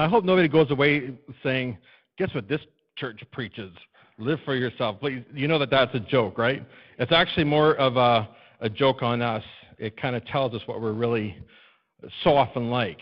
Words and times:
I 0.00 0.08
hope 0.08 0.24
nobody 0.24 0.48
goes 0.48 0.70
away 0.70 1.18
saying, 1.42 1.78
guess 2.18 2.32
what 2.34 2.48
this 2.48 2.60
church 2.96 3.20
preaches? 3.32 3.72
Live 4.18 4.38
for 4.44 4.54
yourself. 4.54 5.00
Please, 5.00 5.24
you 5.34 5.48
know 5.48 5.58
that 5.58 5.70
that's 5.70 5.94
a 5.94 6.00
joke, 6.00 6.38
right? 6.38 6.64
It's 6.98 7.12
actually 7.12 7.44
more 7.44 7.74
of 7.76 7.96
a, 7.96 8.28
a 8.60 8.68
joke 8.68 9.02
on 9.02 9.22
us. 9.22 9.44
It 9.78 9.96
kind 9.96 10.16
of 10.16 10.24
tells 10.26 10.54
us 10.54 10.62
what 10.66 10.80
we're 10.80 10.92
really 10.92 11.36
so 12.22 12.36
often 12.36 12.70
like. 12.70 13.00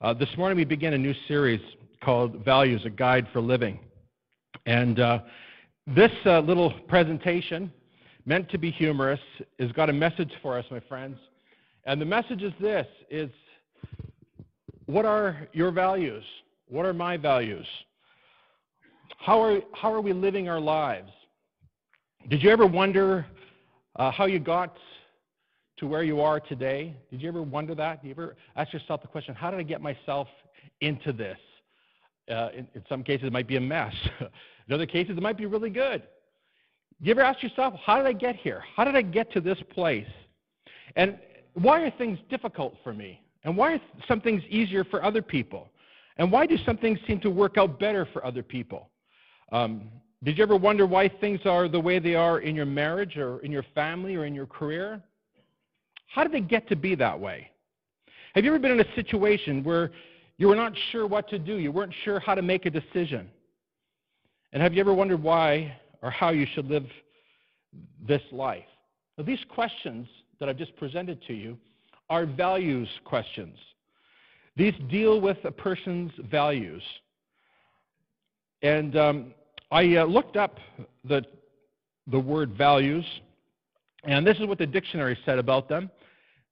Uh, 0.00 0.14
this 0.14 0.28
morning 0.36 0.56
we 0.56 0.64
begin 0.64 0.94
a 0.94 0.98
new 0.98 1.14
series 1.28 1.60
called 2.02 2.44
Values, 2.44 2.82
a 2.84 2.90
Guide 2.90 3.28
for 3.32 3.40
Living. 3.40 3.78
And 4.66 4.98
uh, 5.00 5.18
this 5.86 6.12
uh, 6.26 6.40
little 6.40 6.72
presentation, 6.88 7.72
meant 8.24 8.48
to 8.50 8.58
be 8.58 8.70
humorous, 8.70 9.20
has 9.58 9.72
got 9.72 9.90
a 9.90 9.92
message 9.92 10.32
for 10.42 10.58
us, 10.58 10.64
my 10.70 10.80
friends. 10.80 11.18
And 11.84 12.00
the 12.00 12.04
message 12.04 12.42
is 12.42 12.52
this, 12.60 12.86
is 13.10 13.30
what 14.86 15.04
are 15.04 15.48
your 15.52 15.70
values? 15.70 16.24
What 16.68 16.86
are 16.86 16.92
my 16.92 17.16
values? 17.16 17.66
How 19.18 19.40
are, 19.42 19.60
how 19.72 19.92
are 19.92 20.00
we 20.00 20.12
living 20.12 20.48
our 20.48 20.60
lives? 20.60 21.10
Did 22.28 22.42
you 22.42 22.50
ever 22.50 22.66
wonder 22.66 23.26
uh, 23.96 24.10
how 24.10 24.26
you 24.26 24.38
got 24.38 24.76
to 25.78 25.86
where 25.86 26.02
you 26.02 26.20
are 26.20 26.40
today? 26.40 26.96
Did 27.10 27.22
you 27.22 27.28
ever 27.28 27.42
wonder 27.42 27.74
that? 27.74 28.02
Did 28.02 28.08
you 28.08 28.14
ever 28.14 28.36
ask 28.56 28.72
yourself 28.72 29.02
the 29.02 29.08
question, 29.08 29.34
how 29.34 29.50
did 29.50 29.60
I 29.60 29.64
get 29.64 29.80
myself 29.80 30.28
into 30.80 31.12
this? 31.12 31.38
Uh, 32.30 32.48
in, 32.56 32.68
in, 32.74 32.84
some 32.88 33.02
cases, 33.02 33.26
it 33.26 33.32
might 33.32 33.48
be 33.48 33.56
a 33.56 33.60
mess. 33.60 33.94
in 34.20 34.72
other 34.72 34.86
cases, 34.86 35.16
it 35.16 35.22
might 35.22 35.36
be 35.36 35.46
really 35.46 35.70
good. 35.70 36.02
You 37.00 37.10
ever 37.10 37.20
ask 37.20 37.42
yourself, 37.42 37.74
how 37.84 37.96
did 37.96 38.06
I 38.06 38.12
get 38.12 38.36
here? 38.36 38.62
How 38.76 38.84
did 38.84 38.94
I 38.94 39.02
get 39.02 39.32
to 39.32 39.40
this 39.40 39.58
place? 39.70 40.06
And 40.94 41.18
why 41.54 41.80
are 41.82 41.90
things 41.90 42.18
difficult 42.30 42.76
for 42.84 42.92
me? 42.92 43.21
And 43.44 43.56
why 43.56 43.74
are 43.74 43.80
some 44.06 44.20
things 44.20 44.42
easier 44.48 44.84
for 44.84 45.04
other 45.04 45.22
people? 45.22 45.68
And 46.16 46.30
why 46.30 46.46
do 46.46 46.56
some 46.64 46.76
things 46.76 46.98
seem 47.06 47.20
to 47.20 47.30
work 47.30 47.58
out 47.58 47.80
better 47.80 48.06
for 48.12 48.24
other 48.24 48.42
people? 48.42 48.90
Um, 49.50 49.88
did 50.22 50.38
you 50.38 50.44
ever 50.44 50.56
wonder 50.56 50.86
why 50.86 51.08
things 51.08 51.40
are 51.46 51.68
the 51.68 51.80
way 51.80 51.98
they 51.98 52.14
are 52.14 52.40
in 52.40 52.54
your 52.54 52.66
marriage 52.66 53.16
or 53.16 53.40
in 53.40 53.50
your 53.50 53.64
family 53.74 54.14
or 54.14 54.24
in 54.24 54.34
your 54.34 54.46
career? 54.46 55.02
How 56.06 56.22
did 56.22 56.32
they 56.32 56.40
get 56.40 56.68
to 56.68 56.76
be 56.76 56.94
that 56.96 57.18
way? 57.18 57.50
Have 58.34 58.44
you 58.44 58.50
ever 58.50 58.58
been 58.58 58.72
in 58.72 58.80
a 58.80 58.94
situation 58.94 59.64
where 59.64 59.90
you 60.38 60.48
were 60.48 60.56
not 60.56 60.72
sure 60.90 61.06
what 61.06 61.28
to 61.30 61.38
do? 61.38 61.56
You 61.56 61.72
weren't 61.72 61.94
sure 62.04 62.20
how 62.20 62.34
to 62.34 62.42
make 62.42 62.66
a 62.66 62.70
decision? 62.70 63.28
And 64.52 64.62
have 64.62 64.74
you 64.74 64.80
ever 64.80 64.94
wondered 64.94 65.22
why 65.22 65.76
or 66.02 66.10
how 66.10 66.30
you 66.30 66.46
should 66.54 66.66
live 66.66 66.86
this 68.06 68.22
life? 68.30 68.64
Now, 69.18 69.24
these 69.24 69.40
questions 69.48 70.06
that 70.38 70.48
I've 70.48 70.56
just 70.56 70.76
presented 70.76 71.22
to 71.26 71.34
you 71.34 71.58
are 72.12 72.26
values 72.26 72.90
questions. 73.04 73.56
These 74.54 74.74
deal 74.90 75.18
with 75.18 75.38
a 75.44 75.50
person's 75.50 76.12
values. 76.30 76.82
And 78.60 78.98
um, 78.98 79.34
I 79.70 79.96
uh, 79.96 80.04
looked 80.04 80.36
up 80.36 80.58
the, 81.04 81.24
the 82.08 82.18
word 82.20 82.52
values, 82.52 83.06
and 84.04 84.26
this 84.26 84.36
is 84.36 84.46
what 84.46 84.58
the 84.58 84.66
dictionary 84.66 85.18
said 85.24 85.38
about 85.38 85.70
them. 85.70 85.90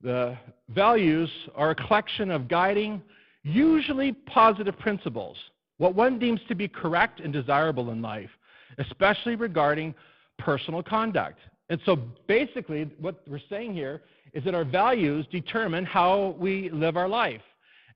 The 0.00 0.34
values 0.70 1.28
are 1.54 1.72
a 1.72 1.74
collection 1.74 2.30
of 2.30 2.48
guiding, 2.48 3.02
usually 3.42 4.12
positive 4.12 4.78
principles, 4.78 5.36
what 5.76 5.94
one 5.94 6.18
deems 6.18 6.40
to 6.48 6.54
be 6.54 6.68
correct 6.68 7.20
and 7.20 7.34
desirable 7.34 7.90
in 7.90 8.00
life, 8.00 8.30
especially 8.78 9.36
regarding 9.36 9.94
personal 10.38 10.82
conduct. 10.82 11.38
And 11.68 11.78
so 11.84 11.96
basically, 12.26 12.90
what 12.98 13.20
we're 13.28 13.40
saying 13.50 13.74
here 13.74 14.00
is 14.32 14.44
that 14.44 14.54
our 14.54 14.64
values 14.64 15.26
determine 15.30 15.84
how 15.84 16.36
we 16.38 16.70
live 16.70 16.96
our 16.96 17.08
life. 17.08 17.42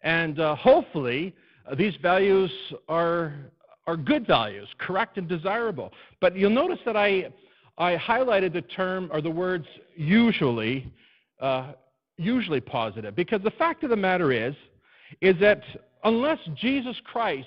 And 0.03 0.41
uh, 0.41 0.55
hopefully, 0.57 1.35
uh, 1.67 1.75
these 1.75 1.95
values 2.03 2.51
are, 2.89 3.35
are 3.87 3.97
good 3.97 4.27
values, 4.27 4.69
correct 4.79 5.17
and 5.19 5.29
desirable. 5.29 5.93
But 6.21 6.37
you'll 6.37 6.51
notice 6.51 6.81
that 6.85 6.97
I, 6.97 7.33
I 7.79 7.97
highlighted 7.97 8.53
the 8.53 8.63
term 8.63 9.09
or 9.13 9.21
the 9.21 9.31
words 9.31 9.67
usually, 9.97 10.93
uh, 11.41 11.73
usually 12.17 12.61
positive, 12.61 13.17
because 13.17 13.43
the 13.43 13.51
fact 13.53 13.83
of 13.85 13.91
the 13.91 13.97
matter 13.97 14.33
is, 14.33 14.55
is 15.21 15.37
that 15.41 15.63
unless 16.05 16.39
Jesus 16.55 16.97
Christ 17.05 17.47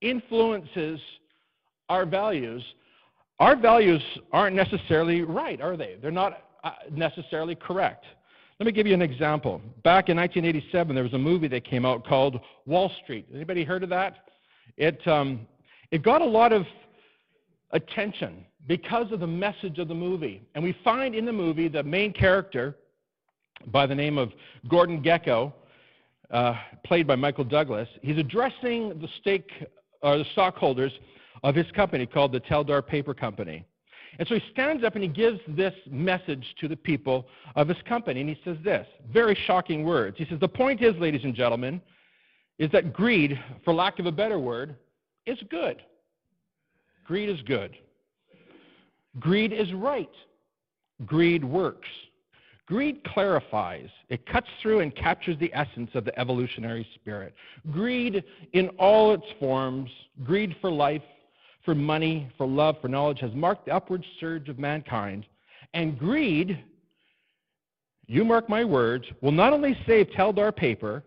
influences 0.00 1.00
our 1.88 2.04
values, 2.04 2.62
our 3.40 3.56
values 3.56 4.02
aren't 4.32 4.56
necessarily 4.56 5.22
right, 5.22 5.60
are 5.60 5.76
they? 5.76 5.96
They're 6.00 6.10
not 6.10 6.44
uh, 6.62 6.72
necessarily 6.90 7.54
correct. 7.54 8.04
Let 8.64 8.68
me 8.68 8.76
give 8.76 8.86
you 8.86 8.94
an 8.94 9.02
example. 9.02 9.60
Back 9.82 10.08
in 10.08 10.16
1987, 10.16 10.94
there 10.94 11.04
was 11.04 11.12
a 11.12 11.18
movie 11.18 11.48
that 11.48 11.66
came 11.66 11.84
out 11.84 12.06
called 12.06 12.40
Wall 12.64 12.90
Street. 13.02 13.26
Anybody 13.34 13.62
heard 13.62 13.82
of 13.82 13.90
that? 13.90 14.24
It, 14.78 15.06
um, 15.06 15.46
it 15.90 16.02
got 16.02 16.22
a 16.22 16.24
lot 16.24 16.50
of 16.50 16.64
attention 17.72 18.42
because 18.66 19.12
of 19.12 19.20
the 19.20 19.26
message 19.26 19.78
of 19.78 19.88
the 19.88 19.94
movie. 19.94 20.40
And 20.54 20.64
we 20.64 20.74
find 20.82 21.14
in 21.14 21.26
the 21.26 21.32
movie 21.32 21.68
the 21.68 21.82
main 21.82 22.10
character, 22.10 22.74
by 23.66 23.84
the 23.84 23.94
name 23.94 24.16
of 24.16 24.32
Gordon 24.66 25.02
Gekko, 25.02 25.52
uh, 26.30 26.54
played 26.86 27.06
by 27.06 27.16
Michael 27.16 27.44
Douglas, 27.44 27.90
he's 28.00 28.16
addressing 28.16 28.98
the 28.98 29.08
stake 29.20 29.50
or 30.00 30.16
the 30.16 30.24
stockholders 30.32 30.92
of 31.42 31.54
his 31.54 31.70
company 31.72 32.06
called 32.06 32.32
the 32.32 32.40
Teldar 32.40 32.80
Paper 32.86 33.12
Company. 33.12 33.66
And 34.18 34.28
so 34.28 34.34
he 34.34 34.42
stands 34.52 34.84
up 34.84 34.94
and 34.94 35.02
he 35.02 35.08
gives 35.08 35.40
this 35.48 35.74
message 35.90 36.54
to 36.60 36.68
the 36.68 36.76
people 36.76 37.26
of 37.56 37.68
his 37.68 37.78
company. 37.88 38.20
And 38.20 38.28
he 38.28 38.38
says 38.44 38.56
this 38.64 38.86
very 39.12 39.36
shocking 39.46 39.84
words. 39.84 40.16
He 40.18 40.26
says, 40.26 40.40
The 40.40 40.48
point 40.48 40.82
is, 40.82 40.94
ladies 40.96 41.24
and 41.24 41.34
gentlemen, 41.34 41.80
is 42.58 42.70
that 42.72 42.92
greed, 42.92 43.38
for 43.64 43.74
lack 43.74 43.98
of 43.98 44.06
a 44.06 44.12
better 44.12 44.38
word, 44.38 44.76
is 45.26 45.38
good. 45.50 45.82
Greed 47.04 47.28
is 47.28 47.40
good. 47.42 47.76
Greed 49.18 49.52
is 49.52 49.72
right. 49.72 50.10
Greed 51.04 51.44
works. 51.44 51.88
Greed 52.66 53.04
clarifies, 53.04 53.90
it 54.08 54.24
cuts 54.24 54.46
through 54.62 54.80
and 54.80 54.94
captures 54.96 55.38
the 55.38 55.52
essence 55.52 55.90
of 55.92 56.06
the 56.06 56.18
evolutionary 56.18 56.86
spirit. 56.94 57.34
Greed 57.70 58.24
in 58.54 58.68
all 58.78 59.12
its 59.12 59.26
forms, 59.38 59.90
greed 60.24 60.56
for 60.62 60.70
life, 60.70 61.02
for 61.64 61.74
money, 61.74 62.28
for 62.36 62.46
love, 62.46 62.76
for 62.80 62.88
knowledge 62.88 63.20
has 63.20 63.32
marked 63.34 63.66
the 63.66 63.74
upward 63.74 64.04
surge 64.20 64.48
of 64.48 64.58
mankind. 64.58 65.26
And 65.72 65.98
greed, 65.98 66.62
you 68.06 68.24
mark 68.24 68.48
my 68.48 68.64
words, 68.64 69.06
will 69.22 69.32
not 69.32 69.52
only 69.52 69.76
save 69.86 70.08
Teldar 70.08 70.54
paper, 70.54 71.02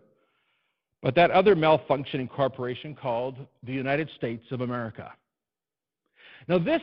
but 1.02 1.14
that 1.14 1.30
other 1.30 1.54
malfunctioning 1.54 2.28
corporation 2.28 2.94
called 2.94 3.36
the 3.62 3.72
United 3.72 4.10
States 4.16 4.44
of 4.50 4.62
America. 4.62 5.12
Now, 6.48 6.58
this, 6.58 6.82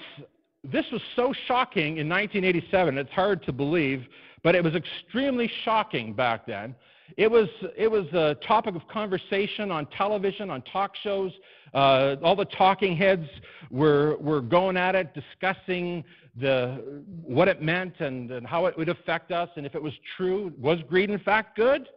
this 0.63 0.85
was 0.91 1.01
so 1.15 1.33
shocking 1.47 1.97
in 1.97 2.07
1987, 2.07 2.97
it's 2.97 3.11
hard 3.11 3.43
to 3.43 3.51
believe, 3.51 4.05
but 4.41 4.55
it 4.55 4.63
was 4.63 4.75
extremely 4.75 5.51
shocking 5.63 6.13
back 6.13 6.45
then. 6.45 6.75
It 7.17 7.29
was, 7.29 7.47
it 7.77 7.89
was 7.89 8.05
a 8.13 8.35
topic 8.45 8.75
of 8.75 8.87
conversation 8.87 9.71
on 9.71 9.85
television, 9.87 10.49
on 10.49 10.61
talk 10.63 10.95
shows. 11.03 11.31
Uh, 11.73 12.15
all 12.23 12.35
the 12.35 12.45
talking 12.45 12.95
heads 12.95 13.27
were, 13.69 14.17
were 14.17 14.41
going 14.41 14.77
at 14.77 14.95
it, 14.95 15.13
discussing 15.13 16.03
the, 16.35 17.03
what 17.23 17.47
it 17.47 17.61
meant 17.61 17.99
and, 17.99 18.31
and 18.31 18.45
how 18.45 18.65
it 18.65 18.77
would 18.77 18.89
affect 18.89 19.31
us, 19.31 19.49
and 19.55 19.65
if 19.65 19.75
it 19.75 19.81
was 19.81 19.93
true. 20.17 20.53
Was 20.59 20.79
greed, 20.87 21.09
in 21.09 21.19
fact, 21.19 21.55
good? 21.55 21.87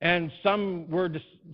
And 0.00 0.32
some 0.42 0.90
were, 0.90 1.10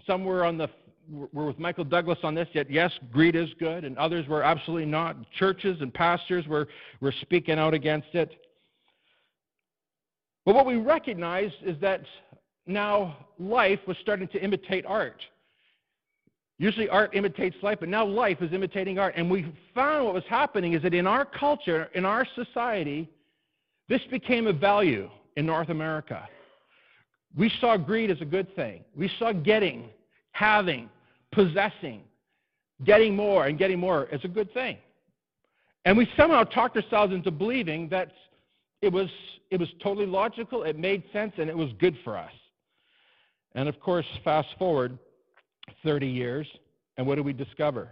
some 0.07 0.25
were, 0.25 0.45
on 0.45 0.57
the, 0.57 0.69
were 1.11 1.47
with 1.47 1.59
Michael 1.59 1.85
Douglas 1.85 2.19
on 2.23 2.35
this, 2.35 2.49
yet 2.53 2.71
yes, 2.71 2.93
greed 3.13 3.37
is 3.37 3.51
good, 3.59 3.85
and 3.85 3.99
others 3.99 4.27
were 4.29 4.43
absolutely 4.43 4.87
not. 4.87 5.17
Churches 5.33 5.79
and 5.81 5.93
pastors 5.93 6.47
were, 6.47 6.69
were 7.01 7.15
speaking 7.23 7.59
out 7.59 7.75
against 7.75 8.15
it. 8.15 8.35
But 10.45 10.55
what 10.55 10.65
we 10.65 10.77
recognize 10.77 11.51
is 11.61 11.77
that 11.81 12.03
now 12.67 13.17
life 13.39 13.81
was 13.87 13.97
starting 14.01 14.29
to 14.29 14.43
imitate 14.43 14.85
art. 14.87 15.23
Usually 16.59 16.89
art 16.89 17.15
imitates 17.15 17.57
life, 17.63 17.79
but 17.81 17.89
now 17.89 18.05
life 18.05 18.41
is 18.41 18.53
imitating 18.53 18.99
art. 18.99 19.15
And 19.17 19.31
we 19.31 19.53
found 19.75 20.07
what 20.07 20.15
was 20.15 20.25
happening 20.29 20.73
is 20.73 20.83
that 20.83 20.95
in 20.95 21.07
our 21.07 21.25
culture, 21.25 21.91
in 21.95 22.05
our 22.05 22.27
society, 22.35 23.09
this 23.89 24.01
became 24.11 24.47
a 24.47 24.53
value 24.53 25.11
in 25.37 25.45
North 25.45 25.69
America. 25.69 26.27
We 27.37 27.53
saw 27.61 27.77
greed 27.77 28.11
as 28.11 28.21
a 28.23 28.25
good 28.25 28.55
thing. 28.57 28.85
We 28.97 29.11
saw 29.19 29.33
getting, 29.33 29.91
having, 30.33 30.89
possessing, 31.31 32.01
getting 32.85 33.15
more 33.15 33.47
and 33.47 33.59
getting 33.59 33.79
more 33.79 34.09
as 34.11 34.25
a 34.25 34.29
good 34.29 34.53
thing. 34.55 34.79
And 35.85 35.97
we 35.97 36.09
somehow 36.17 36.45
talked 36.45 36.77
ourselves 36.77 37.13
into 37.13 37.31
believing 37.31 37.89
that 37.91 38.13
it 38.81 38.93
was, 38.93 39.09
it 39.51 39.61
was 39.61 39.69
totally 39.83 40.07
logical, 40.07 40.63
it 40.63 40.79
made 40.79 41.03
sense, 41.13 41.35
and 41.37 41.51
it 41.51 41.57
was 41.57 41.71
good 41.79 41.97
for 42.03 42.17
us. 42.17 42.33
And 43.57 43.71
of 43.71 43.81
course, 43.81 44.05
fast 44.23 44.49
forward 44.59 44.99
30 45.83 46.07
years, 46.07 46.47
and 46.99 47.07
what 47.07 47.17
do 47.17 47.23
we 47.23 47.33
discover? 47.33 47.89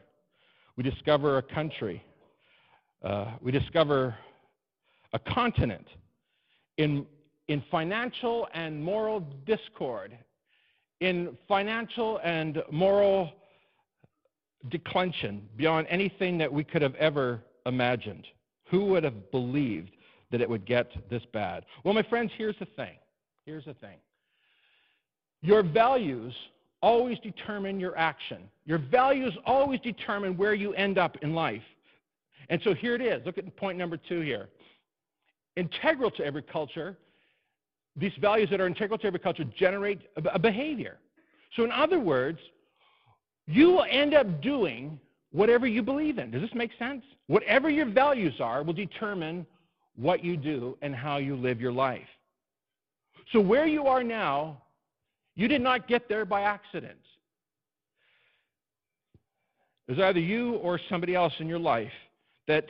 We 0.76 0.84
discover 0.84 1.38
a 1.38 1.42
country. 1.42 2.04
Uh, 3.02 3.32
we 3.40 3.50
discover 3.50 4.14
a 5.14 5.18
continent 5.18 5.86
in, 6.76 7.06
in 7.48 7.64
financial 7.70 8.46
and 8.52 8.84
moral 8.84 9.20
discord, 9.46 10.16
in 11.00 11.36
financial 11.48 12.20
and 12.22 12.62
moral 12.70 13.32
declension 14.68 15.48
beyond 15.56 15.86
anything 15.88 16.36
that 16.38 16.52
we 16.52 16.62
could 16.62 16.82
have 16.82 16.94
ever 16.96 17.42
imagined. 17.64 18.26
Who 18.66 18.84
would 18.86 19.04
have 19.04 19.30
believed 19.30 19.92
that 20.30 20.42
it 20.42 20.48
would 20.48 20.66
get 20.66 20.90
this 21.08 21.22
bad? 21.32 21.64
Well, 21.84 21.94
my 21.94 22.02
friends, 22.02 22.32
here's 22.36 22.58
the 22.58 22.66
thing. 22.76 22.96
Here's 23.46 23.64
the 23.64 23.74
thing. 23.74 23.96
Your 25.44 25.62
values 25.62 26.32
always 26.80 27.18
determine 27.18 27.78
your 27.78 27.94
action. 27.98 28.38
Your 28.64 28.78
values 28.78 29.34
always 29.44 29.78
determine 29.80 30.38
where 30.38 30.54
you 30.54 30.72
end 30.72 30.96
up 30.96 31.18
in 31.20 31.34
life. 31.34 31.62
And 32.48 32.62
so 32.64 32.72
here 32.72 32.94
it 32.94 33.02
is. 33.02 33.24
Look 33.26 33.36
at 33.36 33.54
point 33.56 33.76
number 33.76 33.98
two 33.98 34.22
here. 34.22 34.48
Integral 35.56 36.10
to 36.12 36.24
every 36.24 36.40
culture, 36.40 36.96
these 37.94 38.12
values 38.22 38.48
that 38.50 38.58
are 38.58 38.66
integral 38.66 38.98
to 39.00 39.06
every 39.06 39.18
culture 39.20 39.44
generate 39.58 40.00
a 40.16 40.38
behavior. 40.38 40.96
So, 41.56 41.62
in 41.62 41.70
other 41.70 42.00
words, 42.00 42.38
you 43.46 43.68
will 43.68 43.86
end 43.90 44.14
up 44.14 44.40
doing 44.40 44.98
whatever 45.30 45.66
you 45.66 45.82
believe 45.82 46.16
in. 46.16 46.30
Does 46.30 46.40
this 46.40 46.54
make 46.54 46.70
sense? 46.78 47.02
Whatever 47.26 47.68
your 47.68 47.86
values 47.86 48.34
are 48.40 48.62
will 48.62 48.72
determine 48.72 49.46
what 49.94 50.24
you 50.24 50.38
do 50.38 50.78
and 50.80 50.94
how 50.94 51.18
you 51.18 51.36
live 51.36 51.60
your 51.60 51.70
life. 51.70 52.08
So, 53.30 53.40
where 53.40 53.66
you 53.66 53.86
are 53.86 54.02
now, 54.02 54.62
you 55.36 55.48
did 55.48 55.60
not 55.60 55.88
get 55.88 56.08
there 56.08 56.24
by 56.24 56.42
accident. 56.42 56.98
It 59.86 59.92
was 59.92 60.00
either 60.00 60.20
you 60.20 60.54
or 60.54 60.80
somebody 60.88 61.14
else 61.14 61.32
in 61.38 61.48
your 61.48 61.58
life 61.58 61.92
that 62.48 62.66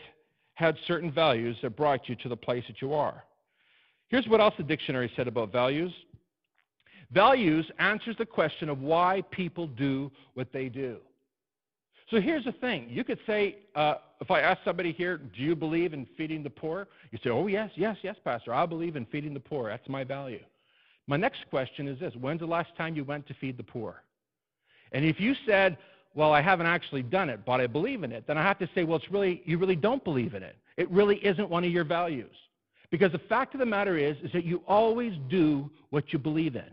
had 0.55 0.77
certain 0.87 1.11
values 1.11 1.57
that 1.63 1.77
brought 1.77 2.09
you 2.09 2.17
to 2.17 2.29
the 2.29 2.37
place 2.37 2.65
that 2.69 2.81
you 2.81 2.93
are. 2.93 3.23
Here's 4.09 4.27
what 4.29 4.41
else 4.41 4.55
the 4.57 4.65
dictionary 4.65 5.11
said 5.17 5.29
about 5.29 5.53
values 5.53 5.93
Values 7.15 7.71
answers 7.79 8.17
the 8.19 8.27
question 8.27 8.69
of 8.69 8.81
why 8.81 9.23
people 9.31 9.69
do 9.69 10.11
what 10.35 10.53
they 10.53 10.69
do. 10.69 10.97
So 12.11 12.21
here's 12.21 12.45
the 12.45 12.53
thing. 12.53 12.87
You 12.91 13.05
could 13.05 13.21
say, 13.27 13.57
uh, 13.75 13.95
if 14.21 14.31
I 14.31 14.41
ask 14.41 14.61
somebody 14.65 14.93
here, 14.93 15.19
do 15.19 15.41
you 15.41 15.55
believe 15.55 15.95
in 15.95 16.07
feeding 16.17 16.43
the 16.43 16.51
poor? 16.51 16.89
You 17.13 17.19
say, 17.23 17.31
oh, 17.31 17.47
yes, 17.47 17.71
yes, 17.77 17.97
yes, 18.03 18.17
Pastor. 18.25 18.53
I 18.53 18.67
believe 18.67 18.97
in 18.97 19.07
feeding 19.07 19.33
the 19.33 19.41
poor. 19.41 19.69
That's 19.69 19.89
my 19.89 20.05
value. 20.05 20.41
My 21.07 21.17
next 21.17 21.41
question 21.51 21.89
is 21.89 21.99
this 21.99 22.15
When's 22.15 22.41
the 22.41 22.47
last 22.47 22.75
time 22.77 22.97
you 22.97 23.05
went 23.05 23.27
to 23.29 23.35
feed 23.35 23.57
the 23.57 23.63
poor? 23.63 24.03
And 24.93 25.05
if 25.05 25.21
you 25.21 25.35
said, 25.47 25.77
well, 26.15 26.33
I 26.33 26.41
haven't 26.41 26.67
actually 26.67 27.03
done 27.03 27.29
it, 27.29 27.41
but 27.45 27.61
I 27.61 27.67
believe 27.67 28.05
in 28.05 28.13
it, 28.13 28.25
then 28.27 28.39
I 28.39 28.43
have 28.43 28.59
to 28.61 28.69
say, 28.75 28.85
well, 28.85 28.97
it's 28.97 29.11
really, 29.11 29.43
you 29.45 29.59
really 29.59 29.77
don't 29.77 30.03
believe 30.05 30.35
in 30.35 30.43
it. 30.43 30.57
It 30.77 30.89
really 30.91 31.17
isn't 31.17 31.51
one 31.51 31.65
of 31.65 31.71
your 31.71 31.85
values. 31.85 32.35
Because 32.91 33.11
the 33.11 33.19
fact 33.19 33.55
of 33.55 33.61
the 33.61 33.67
matter 33.67 33.97
is, 33.97 34.17
is 34.23 34.31
that 34.33 34.45
you 34.45 34.63
always 34.69 35.15
do 35.29 35.69
what 35.91 36.13
you 36.13 36.19
believe 36.19 36.55
in. 36.55 36.71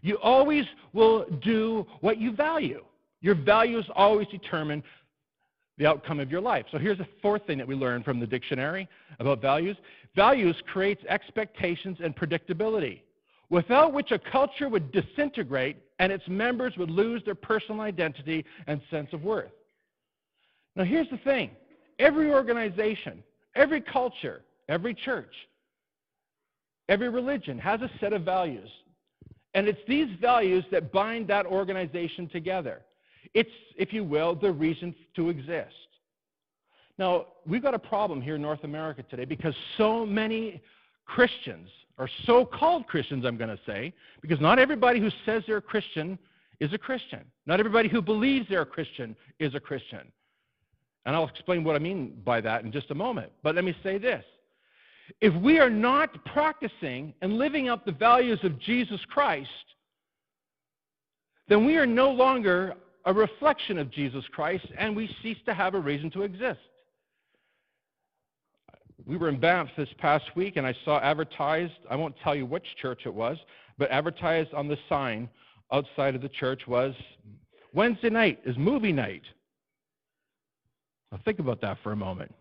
You 0.00 0.18
always 0.22 0.64
will 0.94 1.26
do 1.42 1.86
what 2.00 2.18
you 2.18 2.32
value. 2.32 2.82
Your 3.20 3.34
values 3.34 3.84
always 3.94 4.26
determine 4.28 4.82
the 5.76 5.86
outcome 5.86 6.20
of 6.20 6.30
your 6.30 6.40
life. 6.40 6.66
So 6.70 6.78
here's 6.78 6.98
the 6.98 7.06
fourth 7.20 7.46
thing 7.46 7.58
that 7.58 7.66
we 7.66 7.74
learn 7.74 8.02
from 8.02 8.20
the 8.20 8.26
dictionary 8.26 8.88
about 9.18 9.42
values. 9.42 9.76
Values 10.14 10.56
creates 10.66 11.04
expectations 11.08 11.98
and 12.02 12.14
predictability, 12.14 13.00
without 13.54 13.92
which 13.92 14.10
a 14.10 14.18
culture 14.18 14.68
would 14.68 14.90
disintegrate 14.90 15.76
and 16.00 16.10
its 16.10 16.26
members 16.26 16.76
would 16.76 16.90
lose 16.90 17.22
their 17.24 17.36
personal 17.36 17.80
identity 17.80 18.44
and 18.66 18.80
sense 18.90 19.08
of 19.12 19.22
worth. 19.22 19.52
Now 20.74 20.82
here's 20.82 21.08
the 21.08 21.18
thing. 21.18 21.52
Every 22.00 22.32
organization, 22.32 23.22
every 23.54 23.80
culture, 23.80 24.42
every 24.68 24.92
church, 24.92 25.32
every 26.88 27.08
religion 27.08 27.56
has 27.60 27.80
a 27.80 27.90
set 28.00 28.12
of 28.12 28.22
values 28.22 28.68
and 29.54 29.68
it's 29.68 29.78
these 29.86 30.08
values 30.20 30.64
that 30.72 30.90
bind 30.90 31.28
that 31.28 31.46
organization 31.46 32.28
together. 32.28 32.82
It's, 33.34 33.48
if 33.76 33.92
you 33.92 34.02
will, 34.02 34.34
the 34.34 34.50
reason 34.50 34.92
to 35.14 35.28
exist. 35.28 35.76
Now, 36.98 37.26
we've 37.46 37.62
got 37.62 37.74
a 37.74 37.78
problem 37.78 38.20
here 38.20 38.34
in 38.34 38.42
North 38.42 38.64
America 38.64 39.04
today 39.04 39.24
because 39.24 39.54
so 39.78 40.04
many 40.04 40.60
Christians, 41.06 41.68
or 41.98 42.08
so 42.26 42.44
called 42.44 42.86
Christians, 42.86 43.24
I'm 43.24 43.36
going 43.36 43.54
to 43.54 43.62
say, 43.66 43.92
because 44.20 44.40
not 44.40 44.58
everybody 44.58 45.00
who 45.00 45.10
says 45.24 45.42
they're 45.46 45.58
a 45.58 45.62
Christian 45.62 46.18
is 46.60 46.72
a 46.72 46.78
Christian. 46.78 47.20
Not 47.46 47.60
everybody 47.60 47.88
who 47.88 48.02
believes 48.02 48.48
they're 48.48 48.62
a 48.62 48.66
Christian 48.66 49.14
is 49.38 49.54
a 49.54 49.60
Christian. 49.60 50.10
And 51.06 51.14
I'll 51.14 51.28
explain 51.28 51.64
what 51.64 51.76
I 51.76 51.78
mean 51.78 52.20
by 52.24 52.40
that 52.40 52.64
in 52.64 52.72
just 52.72 52.90
a 52.90 52.94
moment. 52.94 53.30
But 53.42 53.54
let 53.54 53.64
me 53.64 53.76
say 53.82 53.98
this 53.98 54.24
if 55.20 55.34
we 55.42 55.58
are 55.58 55.70
not 55.70 56.24
practicing 56.24 57.12
and 57.20 57.38
living 57.38 57.68
up 57.68 57.84
the 57.84 57.92
values 57.92 58.40
of 58.42 58.58
Jesus 58.58 59.00
Christ, 59.08 59.50
then 61.48 61.66
we 61.66 61.76
are 61.76 61.86
no 61.86 62.10
longer 62.10 62.74
a 63.04 63.12
reflection 63.12 63.78
of 63.78 63.90
Jesus 63.90 64.24
Christ 64.32 64.66
and 64.78 64.96
we 64.96 65.14
cease 65.22 65.36
to 65.44 65.52
have 65.52 65.74
a 65.74 65.78
reason 65.78 66.10
to 66.12 66.22
exist. 66.22 66.60
We 69.06 69.16
were 69.16 69.28
in 69.28 69.38
Banff 69.38 69.68
this 69.76 69.88
past 69.98 70.24
week 70.36 70.56
and 70.56 70.66
I 70.66 70.74
saw 70.84 71.00
advertised, 71.00 71.72
I 71.90 71.96
won't 71.96 72.14
tell 72.22 72.34
you 72.34 72.46
which 72.46 72.64
church 72.80 73.02
it 73.06 73.14
was, 73.14 73.36
but 73.76 73.90
advertised 73.90 74.54
on 74.54 74.68
the 74.68 74.78
sign 74.88 75.28
outside 75.72 76.14
of 76.14 76.22
the 76.22 76.28
church 76.28 76.66
was 76.66 76.94
Wednesday 77.72 78.10
night 78.10 78.40
is 78.44 78.56
movie 78.56 78.92
night. 78.92 79.22
Now 81.10 81.18
think 81.24 81.38
about 81.38 81.60
that 81.62 81.78
for 81.82 81.92
a 81.92 81.96
moment. 81.96 82.32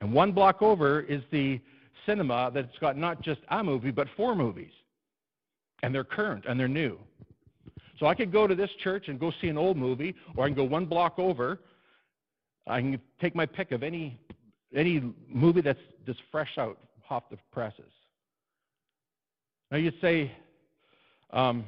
And 0.00 0.12
one 0.12 0.32
block 0.32 0.62
over 0.62 1.00
is 1.00 1.22
the 1.30 1.60
cinema 2.06 2.50
that's 2.54 2.78
got 2.78 2.96
not 2.96 3.22
just 3.22 3.40
a 3.50 3.62
movie, 3.62 3.90
but 3.90 4.08
four 4.16 4.34
movies. 4.34 4.72
And 5.82 5.94
they're 5.94 6.04
current 6.04 6.44
and 6.48 6.58
they're 6.58 6.68
new. 6.68 6.98
So 7.98 8.06
I 8.06 8.14
could 8.14 8.30
go 8.30 8.46
to 8.46 8.54
this 8.54 8.70
church 8.82 9.08
and 9.08 9.18
go 9.18 9.32
see 9.40 9.48
an 9.48 9.56
old 9.56 9.76
movie, 9.76 10.14
or 10.36 10.44
I 10.44 10.48
can 10.48 10.56
go 10.56 10.64
one 10.64 10.84
block 10.86 11.18
over. 11.18 11.60
I 12.66 12.80
can 12.80 13.00
take 13.20 13.34
my 13.34 13.46
pick 13.46 13.72
of 13.72 13.82
any, 13.82 14.20
any 14.74 15.02
movie 15.28 15.60
that's 15.60 15.78
just 16.04 16.20
fresh 16.30 16.58
out 16.58 16.78
off 17.10 17.24
the 17.30 17.38
presses. 17.52 17.92
Now 19.70 19.78
you'd 19.78 20.00
say, 20.00 20.32
um, 21.30 21.64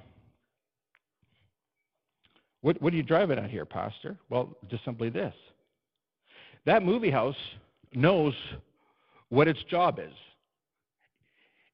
what, 2.60 2.80
what 2.82 2.92
are 2.92 2.96
you 2.96 3.02
driving 3.02 3.38
at 3.38 3.50
here, 3.50 3.64
Pastor? 3.64 4.16
Well, 4.30 4.56
just 4.68 4.84
simply 4.84 5.10
this. 5.10 5.34
That 6.66 6.82
movie 6.82 7.10
house 7.10 7.36
knows 7.94 8.34
what 9.28 9.48
its 9.48 9.62
job 9.64 9.98
is. 9.98 10.12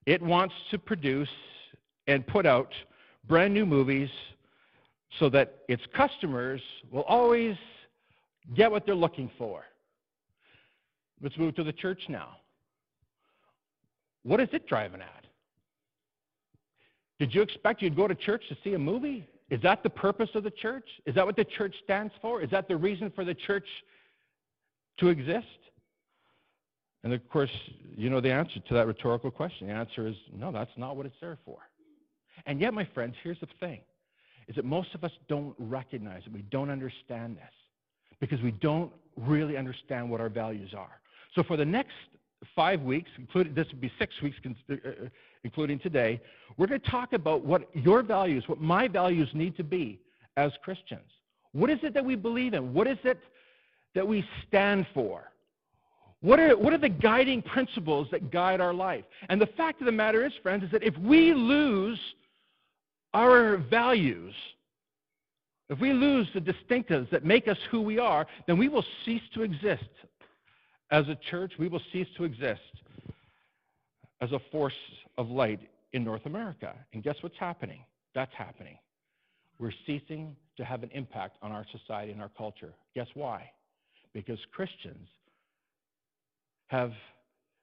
It 0.06 0.20
wants 0.20 0.54
to 0.70 0.78
produce 0.78 1.28
and 2.06 2.26
put 2.26 2.44
out 2.44 2.72
brand 3.26 3.54
new 3.54 3.64
movies 3.64 4.10
so 5.18 5.28
that 5.30 5.60
its 5.68 5.82
customers 5.96 6.60
will 6.90 7.02
always 7.02 7.56
get 8.54 8.70
what 8.70 8.84
they're 8.84 8.94
looking 8.94 9.30
for. 9.38 9.64
Let's 11.24 11.38
move 11.38 11.54
to 11.54 11.64
the 11.64 11.72
church 11.72 12.02
now. 12.10 12.36
What 14.24 14.40
is 14.40 14.48
it 14.52 14.68
driving 14.68 15.00
at? 15.00 15.24
Did 17.18 17.34
you 17.34 17.40
expect 17.40 17.80
you'd 17.80 17.96
go 17.96 18.06
to 18.06 18.14
church 18.14 18.44
to 18.50 18.56
see 18.62 18.74
a 18.74 18.78
movie? 18.78 19.26
Is 19.48 19.62
that 19.62 19.82
the 19.82 19.88
purpose 19.88 20.28
of 20.34 20.44
the 20.44 20.50
church? 20.50 20.86
Is 21.06 21.14
that 21.14 21.24
what 21.24 21.36
the 21.36 21.44
church 21.44 21.74
stands 21.82 22.12
for? 22.20 22.42
Is 22.42 22.50
that 22.50 22.68
the 22.68 22.76
reason 22.76 23.10
for 23.10 23.24
the 23.24 23.32
church 23.32 23.66
to 24.98 25.08
exist? 25.08 25.46
And 27.04 27.14
of 27.14 27.26
course, 27.30 27.50
you 27.96 28.10
know 28.10 28.20
the 28.20 28.32
answer 28.32 28.60
to 28.60 28.74
that 28.74 28.86
rhetorical 28.86 29.30
question. 29.30 29.68
The 29.68 29.72
answer 29.72 30.06
is 30.06 30.16
no, 30.30 30.52
that's 30.52 30.76
not 30.76 30.94
what 30.94 31.06
it's 31.06 31.16
there 31.22 31.38
for. 31.46 31.58
And 32.44 32.60
yet, 32.60 32.74
my 32.74 32.84
friends, 32.84 33.14
here's 33.22 33.40
the 33.40 33.48
thing 33.60 33.80
is 34.46 34.56
that 34.56 34.66
most 34.66 34.94
of 34.94 35.04
us 35.04 35.12
don't 35.26 35.54
recognize 35.58 36.22
it. 36.26 36.32
We 36.34 36.42
don't 36.42 36.68
understand 36.68 37.38
this 37.38 37.52
because 38.20 38.42
we 38.42 38.50
don't 38.50 38.92
really 39.16 39.56
understand 39.56 40.10
what 40.10 40.20
our 40.20 40.28
values 40.28 40.74
are. 40.76 41.00
So 41.34 41.42
for 41.42 41.56
the 41.56 41.64
next 41.64 41.94
five 42.54 42.80
weeks, 42.82 43.10
including 43.18 43.54
this 43.54 43.66
would 43.68 43.80
be 43.80 43.92
six 43.98 44.14
weeks, 44.22 44.36
uh, 44.46 44.74
uh, 44.74 44.90
including 45.42 45.78
today, 45.78 46.20
we're 46.56 46.66
going 46.66 46.80
to 46.80 46.90
talk 46.90 47.12
about 47.12 47.44
what 47.44 47.68
your 47.74 48.02
values, 48.02 48.44
what 48.46 48.60
my 48.60 48.86
values 48.88 49.28
need 49.34 49.56
to 49.56 49.64
be 49.64 50.00
as 50.36 50.52
Christians. 50.62 51.10
What 51.52 51.70
is 51.70 51.78
it 51.82 51.94
that 51.94 52.04
we 52.04 52.16
believe 52.16 52.54
in? 52.54 52.74
What 52.74 52.86
is 52.86 52.98
it 53.04 53.18
that 53.94 54.06
we 54.06 54.24
stand 54.46 54.86
for? 54.92 55.30
What 56.20 56.40
are, 56.40 56.56
what 56.56 56.72
are 56.72 56.78
the 56.78 56.88
guiding 56.88 57.42
principles 57.42 58.08
that 58.10 58.30
guide 58.30 58.60
our 58.60 58.72
life? 58.72 59.04
And 59.28 59.40
the 59.40 59.46
fact 59.46 59.80
of 59.80 59.86
the 59.86 59.92
matter 59.92 60.24
is, 60.24 60.32
friends, 60.42 60.64
is 60.64 60.70
that 60.70 60.82
if 60.82 60.96
we 60.98 61.34
lose 61.34 62.00
our 63.12 63.58
values, 63.58 64.34
if 65.68 65.78
we 65.80 65.92
lose 65.92 66.26
the 66.34 66.40
distinctives 66.40 67.10
that 67.10 67.24
make 67.24 67.46
us 67.46 67.58
who 67.70 67.80
we 67.82 67.98
are, 67.98 68.26
then 68.46 68.58
we 68.58 68.68
will 68.68 68.84
cease 69.04 69.22
to 69.34 69.42
exist 69.42 69.84
as 70.90 71.08
a 71.08 71.16
church. 71.30 71.52
We 71.58 71.68
will 71.68 71.82
cease 71.92 72.08
to 72.16 72.24
exist 72.24 72.60
as 74.20 74.32
a 74.32 74.40
force 74.50 74.72
of 75.18 75.28
light 75.28 75.60
in 75.92 76.04
North 76.04 76.26
America. 76.26 76.74
And 76.92 77.02
guess 77.02 77.16
what's 77.20 77.38
happening? 77.38 77.80
That's 78.14 78.32
happening. 78.36 78.78
We're 79.58 79.72
ceasing 79.86 80.36
to 80.56 80.64
have 80.64 80.82
an 80.82 80.90
impact 80.92 81.36
on 81.42 81.52
our 81.52 81.64
society 81.70 82.12
and 82.12 82.20
our 82.20 82.30
culture. 82.36 82.74
Guess 82.94 83.08
why? 83.14 83.50
Because 84.12 84.38
Christians 84.52 85.08
have 86.68 86.92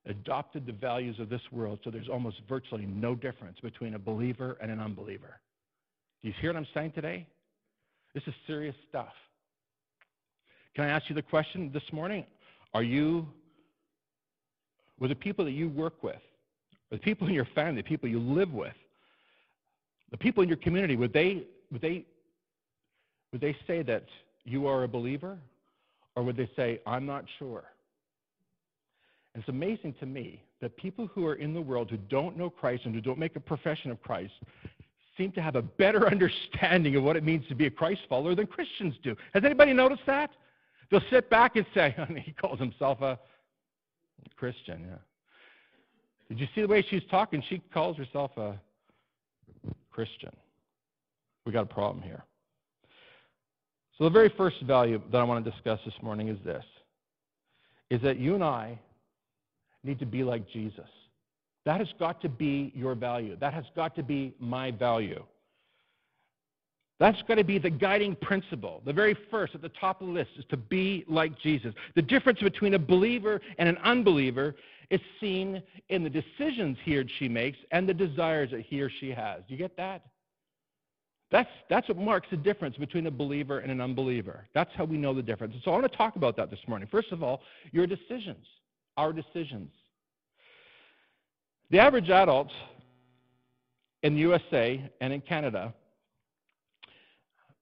adopted 0.05 0.65
the 0.65 0.71
values 0.71 1.19
of 1.19 1.29
this 1.29 1.41
world, 1.51 1.79
so 1.83 1.91
there's 1.91 2.09
almost 2.09 2.37
virtually 2.47 2.85
no 2.85 3.15
difference 3.15 3.57
between 3.61 3.95
a 3.95 3.99
believer 3.99 4.57
and 4.61 4.71
an 4.71 4.79
unbeliever. 4.79 5.39
Do 6.21 6.27
you 6.27 6.33
hear 6.39 6.51
what 6.51 6.57
I'm 6.57 6.67
saying 6.73 6.93
today? 6.93 7.27
This 8.13 8.23
is 8.27 8.33
serious 8.47 8.75
stuff. 8.89 9.13
Can 10.75 10.85
I 10.85 10.89
ask 10.89 11.09
you 11.09 11.15
the 11.15 11.21
question 11.21 11.71
this 11.73 11.83
morning? 11.91 12.25
Are 12.73 12.83
you, 12.83 13.27
with 14.99 15.09
the 15.09 15.15
people 15.15 15.45
that 15.45 15.51
you 15.51 15.69
work 15.69 16.03
with, 16.03 16.21
the 16.89 16.97
people 16.97 17.27
in 17.27 17.33
your 17.33 17.47
family, 17.55 17.81
the 17.81 17.87
people 17.87 18.09
you 18.09 18.19
live 18.19 18.53
with, 18.53 18.73
the 20.11 20.17
people 20.17 20.43
in 20.43 20.49
your 20.49 20.57
community, 20.57 20.95
would 20.95 21.13
they, 21.13 21.43
would 21.71 21.81
they, 21.81 22.05
would 23.31 23.41
they 23.41 23.55
say 23.65 23.81
that 23.83 24.05
you 24.43 24.67
are 24.67 24.83
a 24.83 24.87
believer? 24.87 25.37
Or 26.15 26.23
would 26.23 26.35
they 26.35 26.49
say, 26.55 26.81
I'm 26.85 27.05
not 27.05 27.25
sure? 27.39 27.63
It's 29.35 29.47
amazing 29.47 29.95
to 29.99 30.05
me 30.05 30.43
that 30.59 30.75
people 30.75 31.07
who 31.07 31.25
are 31.25 31.35
in 31.35 31.53
the 31.53 31.61
world 31.61 31.89
who 31.89 31.97
don't 31.97 32.37
know 32.37 32.49
Christ 32.49 32.83
and 32.85 32.93
who 32.93 33.01
don't 33.01 33.17
make 33.17 33.35
a 33.35 33.39
profession 33.39 33.91
of 33.91 34.01
Christ 34.01 34.33
seem 35.17 35.31
to 35.33 35.41
have 35.41 35.55
a 35.55 35.61
better 35.61 36.07
understanding 36.11 36.95
of 36.95 37.03
what 37.03 37.15
it 37.15 37.23
means 37.23 37.47
to 37.47 37.55
be 37.55 37.65
a 37.65 37.71
Christ 37.71 38.01
follower 38.09 38.35
than 38.35 38.47
Christians 38.47 38.95
do. 39.03 39.15
Has 39.33 39.43
anybody 39.45 39.73
noticed 39.73 40.03
that? 40.05 40.31
They'll 40.91 41.01
sit 41.09 41.29
back 41.29 41.55
and 41.55 41.65
say, 41.73 41.95
he 42.25 42.33
calls 42.33 42.59
himself 42.59 43.01
a 43.01 43.17
Christian, 44.35 44.85
yeah. 44.89 44.97
Did 46.29 46.39
you 46.39 46.47
see 46.53 46.61
the 46.61 46.67
way 46.67 46.85
she's 46.89 47.03
talking? 47.09 47.43
She 47.49 47.61
calls 47.73 47.97
herself 47.97 48.31
a 48.37 48.59
Christian. 49.91 50.31
We 51.45 51.51
got 51.51 51.63
a 51.63 51.73
problem 51.73 52.01
here. 52.01 52.23
So 53.97 54.05
the 54.05 54.09
very 54.09 54.29
first 54.37 54.61
value 54.61 55.01
that 55.11 55.17
I 55.17 55.23
want 55.23 55.43
to 55.43 55.51
discuss 55.51 55.79
this 55.85 55.93
morning 56.01 56.29
is 56.29 56.37
this 56.45 56.63
is 57.89 58.01
that 58.01 58.17
you 58.17 58.35
and 58.35 58.43
I 58.43 58.79
need 59.83 59.99
to 59.99 60.05
be 60.05 60.23
like 60.23 60.49
Jesus. 60.49 60.87
That 61.65 61.79
has 61.79 61.89
got 61.99 62.21
to 62.21 62.29
be 62.29 62.71
your 62.73 62.95
value. 62.95 63.35
That 63.39 63.53
has 63.53 63.65
got 63.75 63.95
to 63.97 64.03
be 64.03 64.33
my 64.39 64.71
value. 64.71 65.23
That's 67.01 67.19
got 67.23 67.39
to 67.39 67.43
be 67.43 67.57
the 67.57 67.71
guiding 67.71 68.15
principle. 68.15 68.83
The 68.85 68.93
very 68.93 69.17
first 69.31 69.55
at 69.55 69.63
the 69.63 69.69
top 69.69 70.01
of 70.01 70.07
the 70.07 70.13
list 70.13 70.29
is 70.37 70.45
to 70.49 70.55
be 70.57 71.03
like 71.07 71.35
Jesus. 71.39 71.73
The 71.95 72.01
difference 72.03 72.39
between 72.41 72.75
a 72.75 72.79
believer 72.79 73.41
and 73.57 73.67
an 73.67 73.77
unbeliever 73.77 74.53
is 74.91 75.01
seen 75.19 75.63
in 75.89 76.03
the 76.03 76.11
decisions 76.11 76.77
he 76.83 76.95
or 76.97 77.05
she 77.17 77.27
makes 77.27 77.57
and 77.71 77.89
the 77.89 77.93
desires 77.95 78.51
that 78.51 78.61
he 78.61 78.83
or 78.83 78.89
she 78.99 79.09
has. 79.09 79.41
Do 79.47 79.55
you 79.55 79.57
get 79.57 79.75
that? 79.77 80.03
That's, 81.31 81.49
that's 81.71 81.87
what 81.87 81.97
marks 81.97 82.27
the 82.29 82.37
difference 82.37 82.77
between 82.77 83.07
a 83.07 83.11
believer 83.11 83.61
and 83.61 83.71
an 83.71 83.81
unbeliever. 83.81 84.45
That's 84.53 84.69
how 84.75 84.85
we 84.85 84.99
know 84.99 85.15
the 85.15 85.23
difference. 85.23 85.55
So 85.65 85.71
I 85.71 85.79
want 85.79 85.91
to 85.91 85.97
talk 85.97 86.17
about 86.17 86.37
that 86.37 86.51
this 86.51 86.59
morning. 86.67 86.87
First 86.91 87.11
of 87.11 87.23
all, 87.23 87.41
your 87.71 87.87
decisions, 87.87 88.45
our 88.95 89.11
decisions. 89.11 89.71
The 91.71 91.79
average 91.79 92.11
adult 92.11 92.51
in 94.03 94.13
the 94.13 94.19
USA 94.19 94.87
and 95.01 95.11
in 95.11 95.21
Canada 95.21 95.73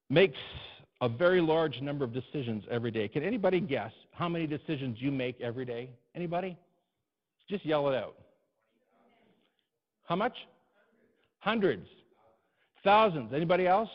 makes 0.10 0.38
a 1.02 1.10
very 1.10 1.42
large 1.42 1.80
number 1.82 2.04
of 2.04 2.14
decisions 2.14 2.64
every 2.70 2.92
day. 2.92 3.08
Can 3.08 3.24
anybody 3.24 3.60
guess 3.60 3.92
how 4.12 4.28
many 4.28 4.48
decisions 4.48 4.98
you 5.00 5.12
make 5.12 5.40
every 5.40 5.66
day? 5.66 5.90
Anybody? 6.16 6.58
Just 7.50 7.66
yell 7.66 7.90
it 7.90 7.96
out. 7.96 8.16
How 10.06 10.16
much? 10.16 10.34
Hundreds. 11.40 11.88
Thousands. 12.84 13.34
Anybody 13.34 13.68
else? 13.68 13.90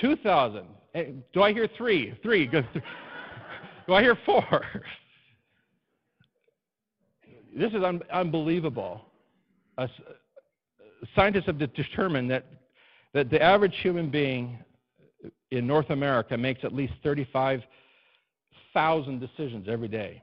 2,000. 0.00 0.64
Eh, 0.94 1.04
do 1.32 1.42
I 1.42 1.52
hear 1.52 1.68
three? 1.76 2.18
Three. 2.22 2.46
Do 3.88 3.94
I 3.94 4.02
hear 4.02 4.18
four? 4.26 4.44
This 7.56 7.72
is 7.72 7.82
un- 7.82 8.02
unbelievable. 8.12 9.00
Uh, 9.78 9.86
scientists 11.16 11.46
have 11.46 11.58
determined 11.58 12.30
that, 12.30 12.44
that 13.14 13.30
the 13.30 13.42
average 13.42 13.74
human 13.82 14.10
being 14.10 14.58
in 15.50 15.66
North 15.66 15.88
America 15.90 16.36
makes 16.36 16.62
at 16.64 16.74
least 16.74 16.92
35,000 17.02 19.18
decisions 19.18 19.66
every 19.68 19.88
day. 19.88 20.22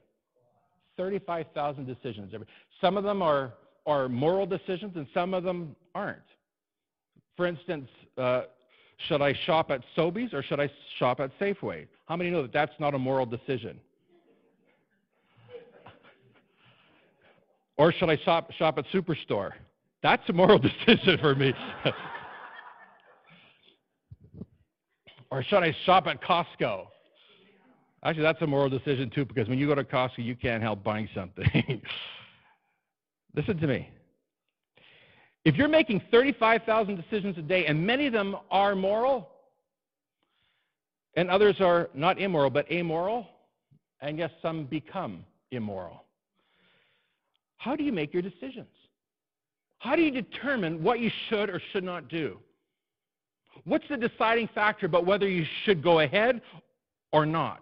35,000 0.97 1.85
decisions 1.85 2.31
every 2.33 2.47
Some 2.79 2.95
of 2.97 3.03
them 3.03 3.21
are, 3.21 3.51
are 3.85 4.07
moral 4.07 4.45
decisions 4.45 4.95
and 4.95 5.05
some 5.13 5.33
of 5.33 5.43
them 5.43 5.75
aren't. 5.93 6.21
For 7.35 7.45
instance, 7.45 7.89
uh, 8.17 8.43
should 9.07 9.21
I 9.21 9.33
shop 9.45 9.71
at 9.71 9.81
Sobeys 9.97 10.33
or 10.33 10.41
should 10.41 10.61
I 10.61 10.71
shop 10.99 11.19
at 11.19 11.37
Safeway? 11.39 11.85
How 12.05 12.15
many 12.15 12.29
know 12.29 12.43
that 12.43 12.53
that's 12.53 12.79
not 12.79 12.93
a 12.93 12.99
moral 12.99 13.25
decision? 13.25 13.77
Or 17.77 17.91
should 17.91 18.09
I 18.09 18.15
shop, 18.23 18.53
shop 18.53 18.77
at 18.77 18.85
Superstore? 18.93 19.51
That's 20.01 20.23
a 20.29 20.33
moral 20.33 20.59
decision 20.59 21.17
for 21.19 21.35
me. 21.35 21.53
or 25.31 25.43
should 25.43 25.63
I 25.63 25.75
shop 25.85 26.07
at 26.07 26.21
Costco? 26.21 26.87
Actually, 28.03 28.23
that's 28.23 28.41
a 28.41 28.47
moral 28.47 28.69
decision 28.69 29.09
too, 29.09 29.25
because 29.25 29.47
when 29.47 29.57
you 29.57 29.67
go 29.67 29.75
to 29.75 29.83
Costco, 29.83 30.19
you 30.19 30.35
can't 30.35 30.61
help 30.61 30.83
buying 30.83 31.09
something. 31.15 31.81
Listen 33.35 33.57
to 33.57 33.67
me. 33.67 33.89
If 35.43 35.55
you're 35.55 35.67
making 35.67 36.01
35,000 36.11 36.95
decisions 36.95 37.37
a 37.37 37.41
day, 37.41 37.65
and 37.65 37.85
many 37.85 38.07
of 38.07 38.13
them 38.13 38.35
are 38.49 38.75
moral, 38.75 39.29
and 41.15 41.29
others 41.29 41.57
are 41.59 41.89
not 41.93 42.19
immoral, 42.19 42.49
but 42.49 42.69
amoral, 42.71 43.27
and 44.01 44.17
yes, 44.17 44.31
some 44.41 44.65
become 44.65 45.25
immoral. 45.51 46.03
How 47.57 47.75
do 47.75 47.83
you 47.83 47.91
make 47.91 48.13
your 48.13 48.21
decisions? 48.21 48.67
How 49.79 49.95
do 49.95 50.01
you 50.01 50.11
determine 50.11 50.83
what 50.83 50.99
you 50.99 51.11
should 51.29 51.49
or 51.49 51.61
should 51.71 51.83
not 51.83 52.07
do? 52.07 52.39
What's 53.63 53.87
the 53.89 53.97
deciding 53.97 54.49
factor 54.53 54.85
about 54.85 55.05
whether 55.05 55.27
you 55.27 55.45
should 55.63 55.81
go 55.81 56.01
ahead 56.01 56.41
or 57.11 57.25
not? 57.25 57.61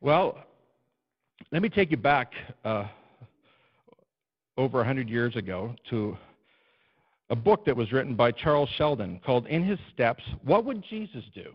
Well, 0.00 0.38
let 1.50 1.62
me 1.62 1.68
take 1.68 1.90
you 1.90 1.96
back 1.96 2.32
uh, 2.64 2.86
over 4.56 4.78
100 4.78 5.08
years 5.08 5.36
ago 5.36 5.74
to 5.90 6.16
a 7.30 7.36
book 7.36 7.64
that 7.64 7.76
was 7.76 7.90
written 7.92 8.14
by 8.14 8.30
Charles 8.30 8.68
Sheldon 8.76 9.20
called 9.24 9.46
In 9.46 9.64
His 9.64 9.78
Steps 9.92 10.22
What 10.42 10.64
Would 10.64 10.84
Jesus 10.88 11.24
Do? 11.34 11.54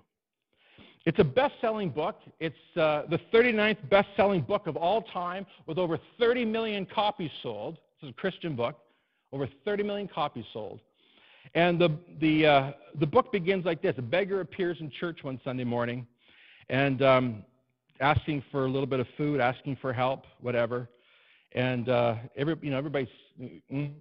It's 1.05 1.19
a 1.19 1.23
best 1.23 1.53
selling 1.61 1.89
book. 1.89 2.17
It's 2.39 2.55
uh, 2.75 3.03
the 3.09 3.19
39th 3.33 3.89
best 3.89 4.09
selling 4.17 4.41
book 4.41 4.67
of 4.67 4.75
all 4.75 5.01
time 5.01 5.45
with 5.65 5.77
over 5.77 5.97
30 6.19 6.45
million 6.45 6.85
copies 6.85 7.31
sold. 7.41 7.77
Is 8.01 8.09
a 8.09 8.13
Christian 8.13 8.55
book, 8.55 8.77
over 9.31 9.47
30 9.65 9.83
million 9.83 10.07
copies 10.07 10.45
sold. 10.53 10.79
And 11.56 11.79
the, 11.79 11.98
the, 12.20 12.46
uh, 12.46 12.72
the 13.00 13.08
book 13.08 13.32
begins 13.32 13.65
like 13.65 13.82
this 13.82 13.96
A 13.98 14.01
beggar 14.01 14.41
appears 14.41 14.77
in 14.79 14.91
church 14.91 15.20
one 15.24 15.39
Sunday 15.44 15.63
morning, 15.63 16.06
and 16.70 17.01
um, 17.01 17.44
asking 18.00 18.44
for 18.51 18.65
a 18.65 18.70
little 18.70 18.88
bit 18.88 19.00
of 19.00 19.08
food, 19.18 19.39
asking 19.39 19.77
for 19.82 19.91
help, 19.91 20.25
whatever. 20.41 20.89
And 21.53 21.89
uh, 21.89 22.15
every, 22.36 22.56
you 22.62 22.70
know, 22.70 22.77
everybody's, 22.77 23.08
mm, 23.41 23.91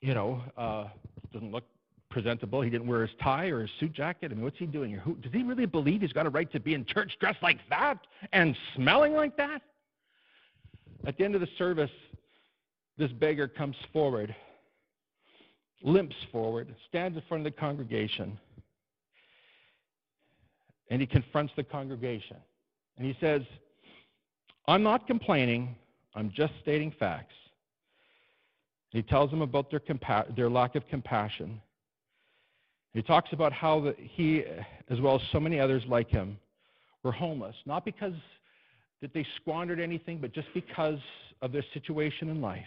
you 0.00 0.14
know, 0.14 0.40
uh, 0.56 0.84
doesn't 1.32 1.50
look 1.50 1.64
presentable. 2.10 2.62
He 2.62 2.70
didn't 2.70 2.86
wear 2.86 3.02
his 3.02 3.10
tie 3.20 3.46
or 3.46 3.62
his 3.62 3.70
suit 3.80 3.92
jacket. 3.92 4.30
I 4.30 4.34
mean, 4.36 4.44
what's 4.44 4.58
he 4.58 4.66
doing 4.66 4.90
here? 4.90 5.00
Who, 5.00 5.16
does 5.16 5.32
he 5.32 5.42
really 5.42 5.66
believe 5.66 6.00
he's 6.00 6.12
got 6.12 6.26
a 6.26 6.30
right 6.30 6.50
to 6.52 6.60
be 6.60 6.74
in 6.74 6.84
church 6.84 7.12
dressed 7.18 7.42
like 7.42 7.58
that 7.70 7.98
and 8.32 8.56
smelling 8.76 9.14
like 9.14 9.36
that? 9.36 9.62
At 11.06 11.18
the 11.18 11.24
end 11.24 11.34
of 11.34 11.40
the 11.40 11.48
service, 11.58 11.90
this 12.96 13.10
beggar 13.10 13.48
comes 13.48 13.74
forward, 13.92 14.34
limps 15.84 16.16
forward, 16.32 16.74
stands 16.88 17.16
in 17.16 17.22
front 17.28 17.46
of 17.46 17.52
the 17.52 17.60
congregation, 17.60 18.36
and 20.90 21.00
he 21.00 21.06
confronts 21.06 21.52
the 21.56 21.62
congregation. 21.62 22.36
And 22.96 23.06
he 23.06 23.16
says, 23.20 23.42
I'm 24.66 24.82
not 24.82 25.06
complaining, 25.06 25.76
I'm 26.14 26.32
just 26.34 26.54
stating 26.62 26.92
facts. 26.98 27.34
He 28.90 29.02
tells 29.02 29.30
them 29.30 29.42
about 29.42 29.70
their, 29.70 29.80
compa- 29.80 30.34
their 30.34 30.48
lack 30.48 30.74
of 30.74 30.86
compassion. 30.88 31.60
He 32.94 33.02
talks 33.02 33.32
about 33.32 33.52
how 33.52 33.80
the, 33.80 33.94
he, 33.98 34.44
as 34.88 35.00
well 35.00 35.16
as 35.16 35.22
so 35.32 35.40
many 35.40 35.58
others 35.58 35.82
like 35.88 36.08
him, 36.08 36.38
were 37.02 37.12
homeless, 37.12 37.56
not 37.66 37.84
because 37.84 38.14
that 39.02 39.12
they 39.12 39.26
squandered 39.40 39.80
anything, 39.80 40.18
but 40.18 40.32
just 40.32 40.48
because 40.54 40.98
of 41.42 41.52
their 41.52 41.64
situation 41.74 42.30
in 42.30 42.40
life. 42.40 42.64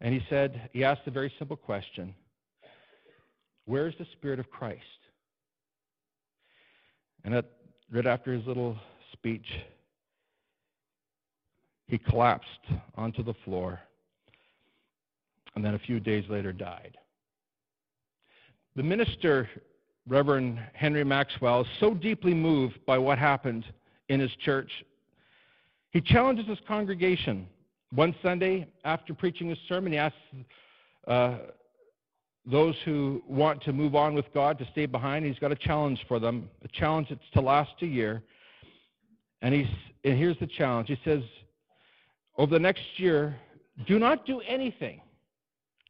And 0.00 0.12
he 0.12 0.20
said, 0.28 0.68
he 0.72 0.84
asked 0.84 1.02
a 1.06 1.10
very 1.10 1.32
simple 1.38 1.56
question 1.56 2.14
Where 3.64 3.86
is 3.86 3.94
the 3.98 4.06
Spirit 4.12 4.38
of 4.38 4.50
Christ? 4.50 4.82
And 7.24 7.34
at 7.34 7.46
right 7.90 8.06
after 8.06 8.32
his 8.32 8.46
little 8.46 8.76
speech, 9.12 9.46
he 11.88 11.98
collapsed 11.98 12.66
onto 12.96 13.22
the 13.22 13.34
floor 13.44 13.80
and 15.56 15.64
then 15.64 15.74
a 15.74 15.78
few 15.78 15.98
days 15.98 16.24
later 16.28 16.52
died. 16.52 16.96
The 18.76 18.82
minister, 18.82 19.48
Reverend 20.06 20.60
Henry 20.74 21.02
Maxwell, 21.02 21.62
is 21.62 21.66
so 21.80 21.94
deeply 21.94 22.34
moved 22.34 22.78
by 22.84 22.98
what 22.98 23.18
happened 23.18 23.64
in 24.10 24.20
his 24.20 24.30
church. 24.44 24.70
He 25.90 26.00
challenges 26.02 26.46
his 26.46 26.58
congregation. 26.68 27.48
One 27.94 28.14
Sunday, 28.22 28.66
after 28.84 29.14
preaching 29.14 29.48
his 29.48 29.58
sermon, 29.68 29.92
he 29.92 29.98
asks 29.98 30.16
uh, 31.06 31.36
those 32.44 32.74
who 32.84 33.22
want 33.28 33.62
to 33.62 33.72
move 33.72 33.94
on 33.94 34.14
with 34.14 34.26
God 34.34 34.58
to 34.58 34.66
stay 34.72 34.86
behind. 34.86 35.24
He's 35.24 35.38
got 35.38 35.52
a 35.52 35.56
challenge 35.56 36.04
for 36.08 36.18
them, 36.18 36.48
a 36.64 36.68
challenge 36.68 37.08
that's 37.10 37.20
to 37.34 37.40
last 37.40 37.70
a 37.82 37.86
year. 37.86 38.22
And, 39.42 39.54
he's, 39.54 39.66
and 40.04 40.18
here's 40.18 40.38
the 40.38 40.46
challenge. 40.46 40.88
He 40.88 40.98
says, 41.04 41.22
over 42.38 42.52
the 42.52 42.60
next 42.60 42.82
year, 42.96 43.36
do 43.86 43.98
not 43.98 44.26
do 44.26 44.40
anything. 44.40 45.00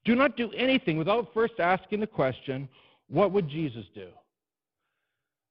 Do 0.04 0.14
not 0.14 0.36
do 0.36 0.50
anything 0.52 0.98
without 0.98 1.32
first 1.34 1.54
asking 1.58 2.00
the 2.00 2.06
question, 2.06 2.68
what 3.08 3.32
would 3.32 3.48
Jesus 3.48 3.84
do? 3.94 4.08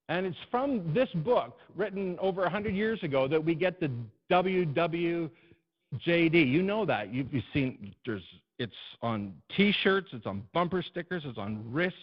And 0.08 0.25
it's 0.25 0.38
from 0.52 0.94
this 0.94 1.10
book, 1.16 1.58
written 1.75 2.18
over 2.20 2.42
100 2.42 2.75
years 2.75 3.02
ago, 3.04 3.28
that 3.28 3.44
we 3.44 3.56
get 3.56 3.80
the 3.80 3.92
WWJD. 5.94 6.50
You 6.50 6.62
know 6.62 6.86
that. 6.86 7.13
You've, 7.13 7.34
you've 7.34 7.44
seen 7.54 7.94
there's 8.06 8.24
it's 8.58 8.74
on 9.01 9.34
T-shirts, 9.56 10.10
it's 10.13 10.25
on 10.25 10.44
bumper 10.54 10.82
stickers, 10.82 11.24
it's 11.25 11.38
on 11.38 11.63
wrists, 11.72 12.00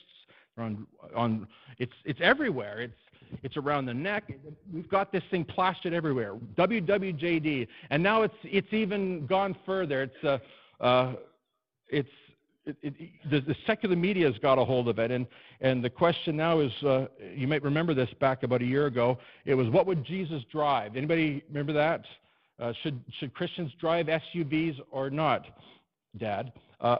on 0.58 0.86
on 1.14 1.46
it's 1.78 1.92
it's 2.04 2.20
everywhere. 2.22 2.80
It's 2.80 2.94
it's 3.42 3.56
around 3.56 3.86
the 3.86 3.94
neck. 3.94 4.30
We've 4.72 4.88
got 4.88 5.12
this 5.12 5.22
thing 5.30 5.44
plastered 5.44 5.94
everywhere. 5.94 6.34
WWJD, 6.56 7.66
and 7.90 8.02
now 8.02 8.22
it's 8.22 8.34
it's 8.44 8.72
even 8.72 9.26
gone 9.26 9.56
further. 9.64 10.02
It's 10.02 10.24
uh, 10.24 10.38
uh, 10.82 11.14
it's 11.88 12.08
it, 12.64 12.76
it, 12.82 12.94
the, 13.28 13.40
the, 13.40 13.56
secular 13.66 13.96
media 13.96 14.26
has 14.26 14.38
got 14.38 14.58
a 14.58 14.64
hold 14.64 14.88
of 14.88 14.98
it, 14.98 15.10
and, 15.10 15.26
and 15.60 15.82
the 15.82 15.90
question 15.90 16.36
now 16.36 16.60
is, 16.60 16.70
uh, 16.84 17.06
you 17.34 17.48
might 17.48 17.62
remember 17.62 17.92
this 17.92 18.08
back 18.20 18.44
about 18.44 18.62
a 18.62 18.64
year 18.64 18.86
ago. 18.86 19.18
It 19.44 19.54
was, 19.54 19.68
what 19.68 19.84
would 19.86 20.04
Jesus 20.04 20.44
drive? 20.50 20.96
Anybody 20.96 21.42
remember 21.48 21.72
that? 21.72 22.04
Uh, 22.62 22.72
should 22.84 23.02
should 23.18 23.34
Christians 23.34 23.72
drive 23.80 24.06
SUVs 24.06 24.78
or 24.92 25.10
not? 25.10 25.44
Dad. 26.16 26.52
Uh, 26.80 26.96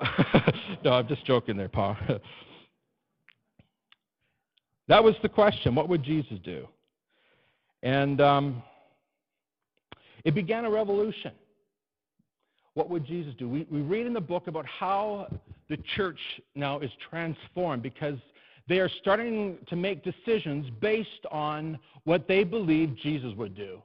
no, 0.84 0.94
I'm 0.94 1.06
just 1.06 1.24
joking 1.24 1.56
there, 1.56 1.68
Pa. 1.68 1.96
that 4.88 5.04
was 5.04 5.14
the 5.22 5.28
question. 5.28 5.76
What 5.76 5.88
would 5.88 6.02
Jesus 6.02 6.38
do? 6.42 6.66
And 7.84 8.20
um, 8.20 8.60
it 10.24 10.34
began 10.34 10.64
a 10.64 10.70
revolution. 10.70 11.30
What 12.74 12.90
would 12.90 13.06
Jesus 13.06 13.34
do? 13.38 13.48
We, 13.48 13.64
we 13.70 13.82
read 13.82 14.06
in 14.06 14.14
the 14.14 14.20
book 14.20 14.48
about 14.48 14.66
how 14.66 15.28
the 15.68 15.76
church 15.94 16.18
now 16.56 16.80
is 16.80 16.90
transformed 17.08 17.84
because 17.84 18.18
they 18.68 18.80
are 18.80 18.90
starting 19.00 19.58
to 19.68 19.76
make 19.76 20.02
decisions 20.02 20.66
based 20.80 21.26
on 21.30 21.78
what 22.02 22.26
they 22.26 22.42
believe 22.42 22.96
Jesus 23.00 23.32
would 23.36 23.54
do. 23.54 23.80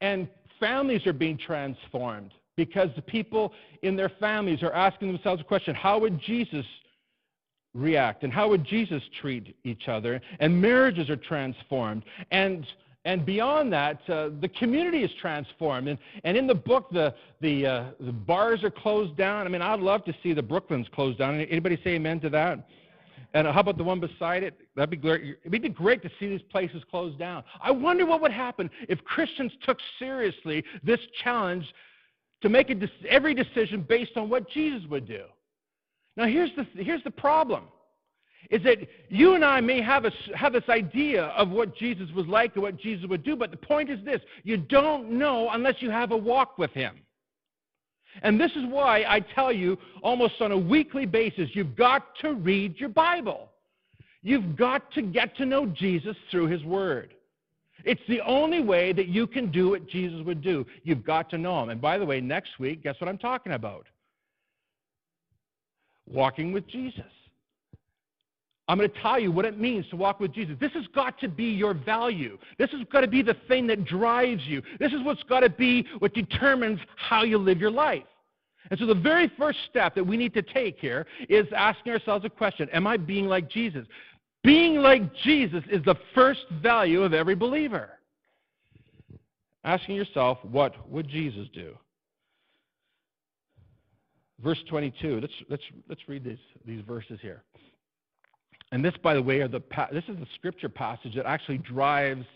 And 0.00 0.28
families 0.58 1.06
are 1.06 1.12
being 1.12 1.38
transformed 1.38 2.32
because 2.56 2.88
the 2.96 3.02
people 3.02 3.52
in 3.82 3.96
their 3.96 4.08
families 4.20 4.62
are 4.62 4.72
asking 4.72 5.08
themselves 5.08 5.40
a 5.40 5.44
question 5.44 5.74
how 5.74 5.98
would 5.98 6.20
Jesus 6.20 6.64
react? 7.74 8.24
And 8.24 8.32
how 8.32 8.48
would 8.48 8.64
Jesus 8.64 9.02
treat 9.20 9.56
each 9.64 9.88
other? 9.88 10.20
And 10.40 10.60
marriages 10.60 11.10
are 11.10 11.16
transformed. 11.16 12.04
And 12.30 12.66
and 13.04 13.24
beyond 13.24 13.72
that, 13.72 14.00
uh, 14.10 14.30
the 14.40 14.48
community 14.48 15.04
is 15.04 15.12
transformed. 15.20 15.86
And, 15.86 15.96
and 16.24 16.36
in 16.36 16.48
the 16.48 16.56
book, 16.56 16.90
the, 16.90 17.14
the, 17.40 17.64
uh, 17.64 17.84
the 18.00 18.10
bars 18.10 18.64
are 18.64 18.70
closed 18.70 19.16
down. 19.16 19.46
I 19.46 19.48
mean, 19.48 19.62
I'd 19.62 19.78
love 19.78 20.04
to 20.06 20.14
see 20.24 20.32
the 20.32 20.42
Brooklands 20.42 20.88
closed 20.92 21.18
down. 21.18 21.40
Anybody 21.40 21.78
say 21.84 21.90
amen 21.90 22.18
to 22.20 22.30
that? 22.30 22.68
And 23.34 23.46
how 23.46 23.60
about 23.60 23.76
the 23.78 23.84
one 23.84 24.00
beside 24.00 24.42
it? 24.42 24.58
That'd 24.74 24.90
be 24.90 24.96
great. 24.96 25.36
It'd 25.44 25.62
be 25.62 25.68
great 25.68 26.02
to 26.02 26.10
see 26.18 26.28
these 26.28 26.42
places 26.42 26.82
closed 26.90 27.18
down. 27.18 27.44
I 27.60 27.70
wonder 27.70 28.06
what 28.06 28.20
would 28.22 28.32
happen 28.32 28.70
if 28.88 29.02
Christians 29.04 29.52
took 29.62 29.78
seriously 29.98 30.64
this 30.82 31.00
challenge 31.22 31.66
to 32.42 32.48
make 32.48 32.70
a, 32.70 32.76
every 33.08 33.34
decision 33.34 33.84
based 33.88 34.16
on 34.16 34.28
what 34.28 34.48
Jesus 34.50 34.82
would 34.88 35.06
do. 35.06 35.24
Now, 36.16 36.26
here's 36.26 36.50
the, 36.56 36.66
here's 36.82 37.02
the 37.04 37.10
problem 37.10 37.64
is 38.50 38.62
that 38.62 38.78
you 39.08 39.34
and 39.34 39.44
I 39.44 39.60
may 39.60 39.82
have, 39.82 40.04
a, 40.04 40.12
have 40.36 40.52
this 40.52 40.68
idea 40.68 41.24
of 41.24 41.50
what 41.50 41.76
Jesus 41.76 42.08
was 42.14 42.26
like 42.26 42.54
and 42.54 42.62
what 42.62 42.76
Jesus 42.76 43.06
would 43.08 43.24
do, 43.24 43.34
but 43.34 43.50
the 43.50 43.56
point 43.56 43.90
is 43.90 44.04
this 44.04 44.20
you 44.44 44.56
don't 44.56 45.10
know 45.10 45.50
unless 45.50 45.76
you 45.80 45.90
have 45.90 46.12
a 46.12 46.16
walk 46.16 46.58
with 46.58 46.70
Him. 46.72 47.00
And 48.22 48.40
this 48.40 48.50
is 48.52 48.64
why 48.66 49.04
I 49.08 49.20
tell 49.20 49.52
you 49.52 49.78
almost 50.02 50.34
on 50.40 50.52
a 50.52 50.58
weekly 50.58 51.06
basis 51.06 51.50
you've 51.52 51.76
got 51.76 52.16
to 52.22 52.34
read 52.34 52.78
your 52.78 52.88
Bible. 52.88 53.50
You've 54.22 54.56
got 54.56 54.90
to 54.92 55.02
get 55.02 55.36
to 55.36 55.46
know 55.46 55.66
Jesus 55.66 56.16
through 56.30 56.46
His 56.48 56.64
Word. 56.64 57.14
It's 57.84 58.00
the 58.08 58.20
only 58.22 58.60
way 58.60 58.92
that 58.92 59.06
you 59.06 59.26
can 59.26 59.50
do 59.52 59.70
what 59.70 59.88
Jesus 59.88 60.20
would 60.24 60.42
do. 60.42 60.66
You've 60.82 61.04
got 61.04 61.30
to 61.30 61.38
know 61.38 61.62
him. 61.62 61.68
And 61.68 61.80
by 61.80 61.98
the 61.98 62.04
way, 62.04 62.20
next 62.20 62.58
week, 62.58 62.82
guess 62.82 62.96
what 63.00 63.08
I'm 63.08 63.18
talking 63.18 63.52
about? 63.52 63.86
Walking 66.10 66.52
with 66.52 66.66
Jesus. 66.66 67.04
I'm 68.68 68.78
going 68.78 68.90
to 68.90 69.00
tell 69.00 69.20
you 69.20 69.30
what 69.30 69.44
it 69.44 69.60
means 69.60 69.88
to 69.90 69.96
walk 69.96 70.18
with 70.18 70.32
Jesus. 70.32 70.56
This 70.58 70.72
has 70.72 70.86
got 70.88 71.18
to 71.20 71.28
be 71.28 71.44
your 71.44 71.72
value. 71.72 72.36
This 72.58 72.70
has 72.72 72.80
got 72.90 73.02
to 73.02 73.06
be 73.06 73.22
the 73.22 73.36
thing 73.46 73.66
that 73.68 73.84
drives 73.84 74.42
you. 74.44 74.60
This 74.80 74.92
is 74.92 75.02
what's 75.04 75.22
got 75.22 75.40
to 75.40 75.50
be 75.50 75.86
what 76.00 76.14
determines 76.14 76.80
how 76.96 77.22
you 77.22 77.38
live 77.38 77.60
your 77.60 77.70
life. 77.70 78.02
And 78.70 78.80
so 78.80 78.86
the 78.86 78.94
very 78.94 79.30
first 79.38 79.58
step 79.70 79.94
that 79.94 80.04
we 80.04 80.16
need 80.16 80.34
to 80.34 80.42
take 80.42 80.78
here 80.80 81.06
is 81.28 81.46
asking 81.56 81.92
ourselves 81.92 82.24
a 82.24 82.30
question 82.30 82.68
Am 82.72 82.86
I 82.86 82.96
being 82.96 83.26
like 83.26 83.48
Jesus? 83.48 83.86
Being 84.42 84.76
like 84.76 85.14
Jesus 85.24 85.62
is 85.70 85.84
the 85.84 85.96
first 86.14 86.46
value 86.62 87.02
of 87.02 87.14
every 87.14 87.34
believer. 87.34 87.90
Asking 89.64 89.96
yourself, 89.96 90.38
what 90.44 90.88
would 90.88 91.08
Jesus 91.08 91.48
do? 91.52 91.76
Verse 94.42 94.62
22. 94.68 95.20
Let's, 95.20 95.32
let's, 95.48 95.62
let's 95.88 96.00
read 96.08 96.24
these, 96.24 96.38
these 96.64 96.80
verses 96.86 97.18
here. 97.20 97.42
And 98.72 98.84
this, 98.84 98.94
by 99.02 99.14
the 99.14 99.22
way, 99.22 99.40
are 99.40 99.48
the, 99.48 99.62
this 99.92 100.04
is 100.08 100.16
the 100.16 100.26
scripture 100.34 100.68
passage 100.68 101.14
that 101.14 101.26
actually 101.26 101.58
drives 101.58 102.26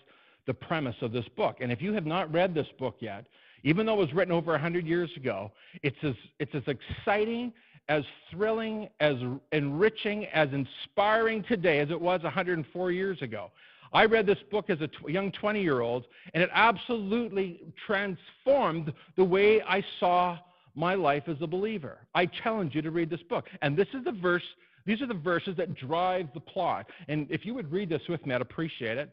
the 0.46 0.54
premise 0.54 0.96
of 1.02 1.12
this 1.12 1.26
book. 1.36 1.58
And 1.60 1.72
if 1.72 1.82
you 1.82 1.92
have 1.92 2.06
not 2.06 2.32
read 2.32 2.54
this 2.54 2.68
book 2.78 2.96
yet, 3.00 3.26
even 3.62 3.84
though 3.84 3.94
it 3.94 3.98
was 3.98 4.12
written 4.12 4.32
over 4.32 4.52
100 4.52 4.86
years 4.86 5.10
ago, 5.16 5.50
it's 5.82 5.96
as, 6.02 6.14
it's 6.38 6.54
as 6.54 6.62
exciting 6.66 7.52
as 7.88 8.04
thrilling, 8.30 8.88
as 9.00 9.16
enriching, 9.50 10.26
as 10.26 10.48
inspiring 10.52 11.42
today 11.42 11.80
as 11.80 11.90
it 11.90 12.00
was 12.00 12.22
104 12.22 12.92
years 12.92 13.20
ago. 13.20 13.50
I 13.92 14.04
read 14.04 14.26
this 14.26 14.38
book 14.50 14.70
as 14.70 14.80
a 14.80 14.86
t- 14.86 14.94
young 15.08 15.32
20 15.32 15.60
year 15.60 15.80
old, 15.80 16.06
and 16.32 16.42
it 16.42 16.50
absolutely 16.52 17.60
transformed 17.86 18.92
the 19.16 19.24
way 19.24 19.60
I 19.62 19.84
saw 19.98 20.38
my 20.76 20.94
life 20.94 21.24
as 21.26 21.36
a 21.40 21.48
believer. 21.48 21.98
I 22.14 22.26
challenge 22.26 22.76
you 22.76 22.82
to 22.82 22.92
read 22.92 23.10
this 23.10 23.22
book. 23.22 23.46
And 23.62 23.76
this 23.76 23.88
is 23.92 24.04
the 24.04 24.12
verse, 24.12 24.44
these 24.86 25.02
are 25.02 25.06
the 25.06 25.14
verses 25.14 25.56
that 25.56 25.74
drive 25.74 26.28
the 26.34 26.40
plot. 26.40 26.86
And 27.08 27.26
if 27.30 27.44
you 27.44 27.54
would 27.54 27.70
read 27.70 27.88
this 27.88 28.02
with 28.08 28.24
me, 28.26 28.34
I'd 28.34 28.40
appreciate 28.40 28.98
it. 28.98 29.10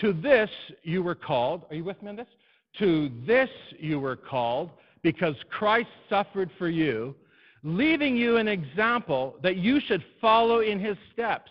To 0.00 0.12
this 0.12 0.50
you 0.82 1.02
were 1.02 1.14
called. 1.14 1.64
Are 1.70 1.76
you 1.76 1.84
with 1.84 2.02
me 2.02 2.08
on 2.08 2.16
this? 2.16 2.28
To 2.78 3.10
this 3.26 3.50
you 3.78 4.00
were 4.00 4.16
called 4.16 4.70
because 5.02 5.36
Christ 5.50 5.90
suffered 6.08 6.50
for 6.58 6.68
you 6.68 7.14
leaving 7.64 8.14
you 8.14 8.36
an 8.36 8.46
example 8.46 9.36
that 9.42 9.56
you 9.56 9.80
should 9.80 10.04
follow 10.20 10.60
in 10.60 10.78
his 10.78 10.96
steps. 11.12 11.50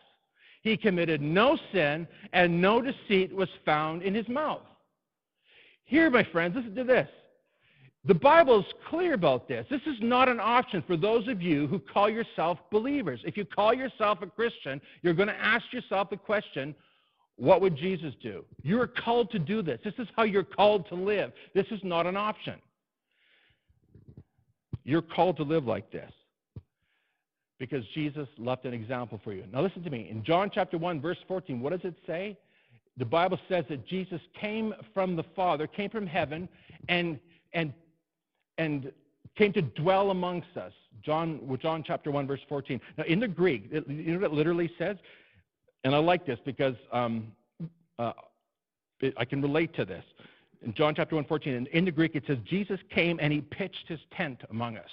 He 0.61 0.77
committed 0.77 1.21
no 1.21 1.57
sin, 1.73 2.07
and 2.31 2.61
no 2.61 2.81
deceit 2.81 3.33
was 3.35 3.49
found 3.65 4.03
in 4.03 4.13
his 4.13 4.29
mouth. 4.29 4.61
Here, 5.83 6.09
my 6.09 6.23
friends, 6.23 6.55
listen 6.55 6.75
to 6.75 6.83
this. 6.85 7.09
The 8.05 8.13
Bible 8.13 8.59
is 8.59 8.65
clear 8.89 9.13
about 9.13 9.47
this. 9.47 9.65
This 9.69 9.81
is 9.85 9.95
not 10.01 10.27
an 10.27 10.39
option 10.39 10.83
for 10.85 10.97
those 10.97 11.27
of 11.29 11.41
you 11.41 11.67
who 11.67 11.79
call 11.79 12.09
yourself 12.09 12.59
believers. 12.69 13.21
If 13.23 13.37
you 13.37 13.45
call 13.45 13.73
yourself 13.73 14.21
a 14.21 14.27
Christian, 14.27 14.81
you're 15.01 15.13
going 15.13 15.29
to 15.29 15.39
ask 15.39 15.63
yourself 15.71 16.09
the 16.09 16.17
question, 16.17 16.75
what 17.37 17.61
would 17.61 17.77
Jesus 17.77 18.13
do? 18.21 18.43
You're 18.61 18.87
called 18.87 19.31
to 19.31 19.39
do 19.39 19.61
this. 19.61 19.79
This 19.85 19.93
is 19.97 20.07
how 20.17 20.23
you're 20.23 20.43
called 20.43 20.87
to 20.89 20.95
live. 20.95 21.31
This 21.55 21.65
is 21.71 21.79
not 21.83 22.05
an 22.05 22.17
option. 22.17 22.55
You're 24.83 25.01
called 25.01 25.37
to 25.37 25.43
live 25.43 25.65
like 25.65 25.89
this 25.89 26.11
because 27.57 27.85
Jesus 27.93 28.27
left 28.37 28.65
an 28.65 28.73
example 28.73 29.21
for 29.23 29.31
you. 29.31 29.45
Now, 29.53 29.61
listen 29.61 29.81
to 29.83 29.89
me. 29.89 30.09
In 30.11 30.23
John 30.25 30.51
chapter 30.53 30.77
1, 30.77 30.99
verse 30.99 31.17
14, 31.27 31.61
what 31.61 31.71
does 31.71 31.89
it 31.89 31.95
say? 32.05 32.37
The 32.97 33.05
Bible 33.05 33.39
says 33.47 33.63
that 33.69 33.87
Jesus 33.87 34.19
came 34.39 34.73
from 34.93 35.15
the 35.15 35.23
Father, 35.35 35.65
came 35.65 35.89
from 35.89 36.05
heaven, 36.05 36.49
and, 36.89 37.17
and, 37.53 37.73
and 38.57 38.91
came 39.35 39.53
to 39.53 39.61
dwell 39.61 40.11
amongst 40.11 40.55
us. 40.57 40.73
John, 41.03 41.57
John 41.61 41.83
chapter 41.85 42.11
1, 42.11 42.27
verse 42.27 42.39
14. 42.47 42.79
Now, 42.97 43.03
in 43.05 43.19
the 43.19 43.27
Greek, 43.27 43.67
it, 43.71 43.87
you 43.87 44.13
know 44.13 44.19
what 44.19 44.31
it 44.31 44.33
literally 44.33 44.71
says? 44.77 44.97
And 45.83 45.93
I 45.93 45.97
like 45.97 46.25
this 46.25 46.39
because 46.45 46.75
um, 46.91 47.31
uh, 47.99 48.13
it, 49.01 49.13
I 49.17 49.25
can 49.25 49.41
relate 49.41 49.75
to 49.75 49.85
this 49.85 50.03
in 50.63 50.73
John 50.73 50.95
chapter 50.95 51.15
1, 51.15 51.25
14, 51.25 51.53
in, 51.53 51.65
in 51.67 51.85
the 51.85 51.91
Greek 51.91 52.15
it 52.15 52.23
says, 52.25 52.37
Jesus 52.45 52.79
came 52.89 53.19
and 53.21 53.31
he 53.33 53.41
pitched 53.41 53.87
his 53.87 53.99
tent 54.15 54.41
among 54.49 54.77
us. 54.77 54.89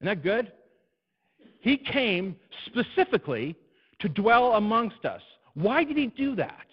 Isn't 0.00 0.06
that 0.06 0.22
good? 0.22 0.52
He 1.60 1.76
came 1.76 2.36
specifically 2.66 3.56
to 4.00 4.08
dwell 4.08 4.54
amongst 4.54 5.04
us. 5.04 5.22
Why 5.54 5.84
did 5.84 5.96
he 5.96 6.08
do 6.08 6.34
that? 6.36 6.66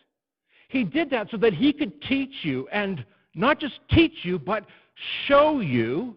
He 0.70 0.84
did 0.84 1.10
that 1.12 1.30
so 1.32 1.38
that 1.38 1.54
he 1.54 1.72
could 1.72 2.02
teach 2.04 2.34
you, 2.42 2.68
and 2.72 3.06
not 3.36 3.60
just 3.60 3.80
teach 3.92 4.14
you, 4.24 4.40
but 4.40 4.66
show 5.28 5.60
you 5.60 6.16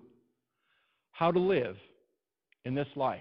how 1.12 1.30
to 1.30 1.38
live 1.38 1.76
in 2.64 2.74
this 2.74 2.88
life. 2.94 3.20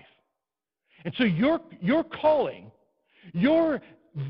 And 1.05 1.13
so 1.17 1.23
your, 1.23 1.61
your 1.81 2.03
calling, 2.03 2.71
your 3.33 3.81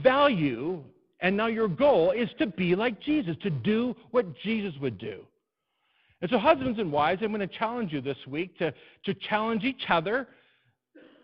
value, 0.03 0.83
and 1.21 1.35
now 1.35 1.47
your 1.47 1.67
goal 1.67 2.11
is 2.11 2.29
to 2.39 2.47
be 2.47 2.75
like 2.75 3.01
Jesus, 3.01 3.35
to 3.43 3.49
do 3.49 3.95
what 4.11 4.25
Jesus 4.43 4.73
would 4.81 4.97
do. 4.97 5.21
And 6.21 6.31
so, 6.31 6.37
husbands 6.37 6.79
and 6.79 6.91
wives, 6.91 7.21
I'm 7.23 7.33
going 7.33 7.47
to 7.47 7.57
challenge 7.57 7.91
you 7.91 8.01
this 8.01 8.17
week 8.27 8.57
to, 8.57 8.73
to 9.05 9.13
challenge 9.13 9.63
each 9.63 9.83
other 9.89 10.27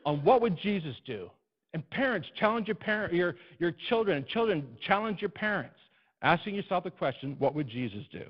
on 0.05 0.23
what 0.23 0.41
would 0.41 0.57
Jesus 0.57 0.95
do. 1.05 1.29
And 1.73 1.89
parents, 1.89 2.27
challenge 2.37 2.67
your, 2.67 2.75
parent, 2.75 3.13
your, 3.13 3.35
your 3.59 3.73
children, 3.87 4.17
and 4.17 4.27
children, 4.27 4.67
challenge 4.85 5.21
your 5.21 5.29
parents, 5.29 5.77
asking 6.21 6.55
yourself 6.55 6.83
the 6.83 6.91
question, 6.91 7.35
what 7.39 7.55
would 7.55 7.69
Jesus 7.69 8.03
do? 8.11 8.23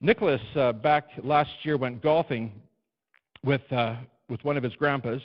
Nicholas, 0.00 0.42
uh, 0.56 0.72
back 0.72 1.08
last 1.22 1.50
year, 1.62 1.78
went 1.78 2.02
golfing 2.02 2.52
with, 3.42 3.62
uh, 3.72 3.96
with 4.28 4.44
one 4.44 4.56
of 4.56 4.62
his 4.62 4.74
grandpas. 4.74 5.20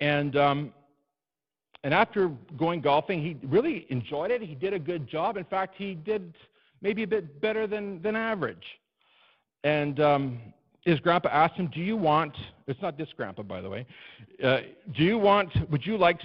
And, 0.00 0.34
um, 0.36 0.72
and 1.84 1.92
after 1.92 2.30
going 2.56 2.80
golfing, 2.80 3.22
he 3.22 3.36
really 3.46 3.86
enjoyed 3.90 4.30
it. 4.30 4.40
He 4.40 4.54
did 4.54 4.72
a 4.72 4.78
good 4.78 5.06
job. 5.06 5.36
In 5.36 5.44
fact, 5.44 5.74
he 5.76 5.94
did 5.94 6.32
maybe 6.80 7.02
a 7.02 7.06
bit 7.06 7.40
better 7.40 7.66
than, 7.66 8.00
than 8.00 8.16
average. 8.16 8.64
And 9.62 10.00
um, 10.00 10.40
his 10.84 10.98
grandpa 11.00 11.28
asked 11.28 11.54
him, 11.54 11.68
Do 11.68 11.80
you 11.80 11.96
want, 11.96 12.34
it's 12.66 12.80
not 12.80 12.96
this 12.96 13.08
grandpa, 13.14 13.42
by 13.42 13.60
the 13.60 13.68
way, 13.68 13.86
uh, 14.42 14.60
do 14.96 15.04
you 15.04 15.18
want, 15.18 15.50
would 15.70 15.84
you 15.84 15.98
like 15.98 16.18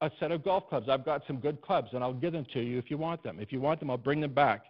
a 0.00 0.10
set 0.18 0.32
of 0.32 0.42
golf 0.42 0.68
clubs? 0.68 0.88
I've 0.88 1.04
got 1.04 1.22
some 1.28 1.36
good 1.36 1.62
clubs, 1.62 1.90
and 1.92 2.02
I'll 2.02 2.12
give 2.12 2.32
them 2.32 2.46
to 2.52 2.60
you 2.60 2.78
if 2.78 2.90
you 2.90 2.98
want 2.98 3.22
them. 3.22 3.38
If 3.38 3.52
you 3.52 3.60
want 3.60 3.78
them, 3.78 3.90
I'll 3.90 3.96
bring 3.96 4.20
them 4.20 4.34
back 4.34 4.64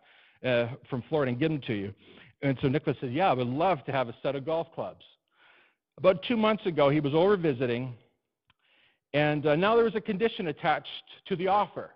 uh, 0.45 0.69
from 0.89 1.03
Florida 1.09 1.31
and 1.31 1.39
give 1.39 1.51
them 1.51 1.61
to 1.67 1.75
you. 1.75 1.95
And 2.43 2.57
so 2.63 2.69
Nicholas 2.69 2.97
said, 3.01 3.13
Yeah, 3.13 3.31
I 3.31 3.35
would 3.35 3.47
love 3.47 3.85
to 3.85 3.93
have 3.93 4.09
a 4.09 4.15
set 4.23 4.35
of 4.35 4.47
golf 4.47 4.69
clubs. 4.75 5.05
About 5.99 6.23
two 6.23 6.37
months 6.37 6.65
ago, 6.67 6.89
he 6.89 7.01
was 7.01 7.15
over 7.15 7.37
visiting, 7.37 7.95
and 9.13 9.47
uh, 9.47 9.57
now 9.57 9.75
there 9.75 9.85
was 9.85 9.95
a 9.95 10.01
condition 10.01 10.49
attached 10.49 10.89
to 11.27 11.37
the 11.37 11.49
offer. 11.49 11.91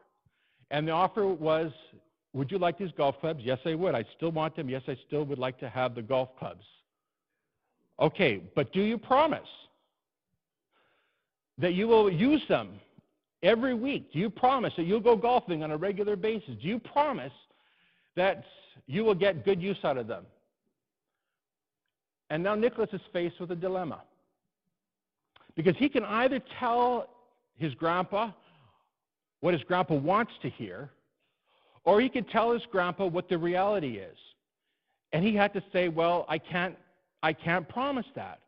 And 0.71 0.87
the 0.87 0.93
offer 0.93 1.27
was, 1.27 1.73
Would 2.33 2.51
you 2.51 2.59
like 2.59 2.79
these 2.79 2.93
golf 2.97 3.19
clubs? 3.21 3.41
Yes, 3.43 3.59
I 3.65 3.75
would. 3.75 3.95
I 3.95 4.05
still 4.17 4.33
want 4.33 4.57
them. 4.57 4.69
Yes, 4.69 4.83
I 4.89 4.97
still 5.07 5.25
would 5.25 5.39
like 5.39 5.59
to 5.61 5.69
have 5.69 5.95
the 5.95 6.03
golf 6.03 6.31
clubs. 6.39 6.65
Okay, 8.01 8.43
but 8.55 8.73
do 8.73 8.83
you 8.83 8.99
promise 8.99 9.49
that 11.59 11.75
you 11.75 11.87
will 11.87 12.11
use 12.11 12.43
them 12.49 12.81
every 13.43 13.75
week? 13.75 14.13
Do 14.13 14.19
you 14.19 14.29
promise 14.29 14.73
that 14.77 14.85
you'll 14.85 15.01
go 15.01 15.17
golfing 15.17 15.63
on 15.63 15.71
a 15.71 15.77
regular 15.77 16.17
basis? 16.17 16.57
Do 16.61 16.67
you 16.67 16.81
promise 16.81 17.33
that 18.17 18.45
you 18.87 19.05
will 19.05 19.15
get 19.15 19.45
good 19.45 19.61
use 19.61 19.79
out 19.85 19.97
of 19.97 20.07
them? 20.07 20.25
And 22.31 22.43
now 22.43 22.55
Nicholas 22.55 22.91
is 22.93 23.01
faced 23.13 23.41
with 23.41 23.51
a 23.51 23.57
dilemma. 23.57 24.03
Because 25.55 25.77
he 25.77 25.89
can 25.89 26.05
either 26.05 26.41
tell 26.59 27.09
his 27.57 27.75
grandpa 27.75 28.31
what 29.41 29.55
his 29.55 29.63
grandpa 29.63 29.95
wants 29.95 30.33
to 30.43 30.51
hear, 30.51 30.91
or 31.85 32.01
he 32.01 32.09
can 32.09 32.25
tell 32.25 32.51
his 32.51 32.63
grandpa 32.73 33.07
what 33.07 33.29
the 33.29 33.39
reality 33.39 33.99
is. 33.99 34.17
And 35.13 35.25
he 35.25 35.35
had 35.35 35.53
to 35.53 35.63
say, 35.73 35.89
Well, 35.89 36.25
I 36.29 36.39
can't, 36.39 36.77
I 37.23 37.33
can't 37.33 37.69
promise 37.69 38.07
that. 38.17 38.41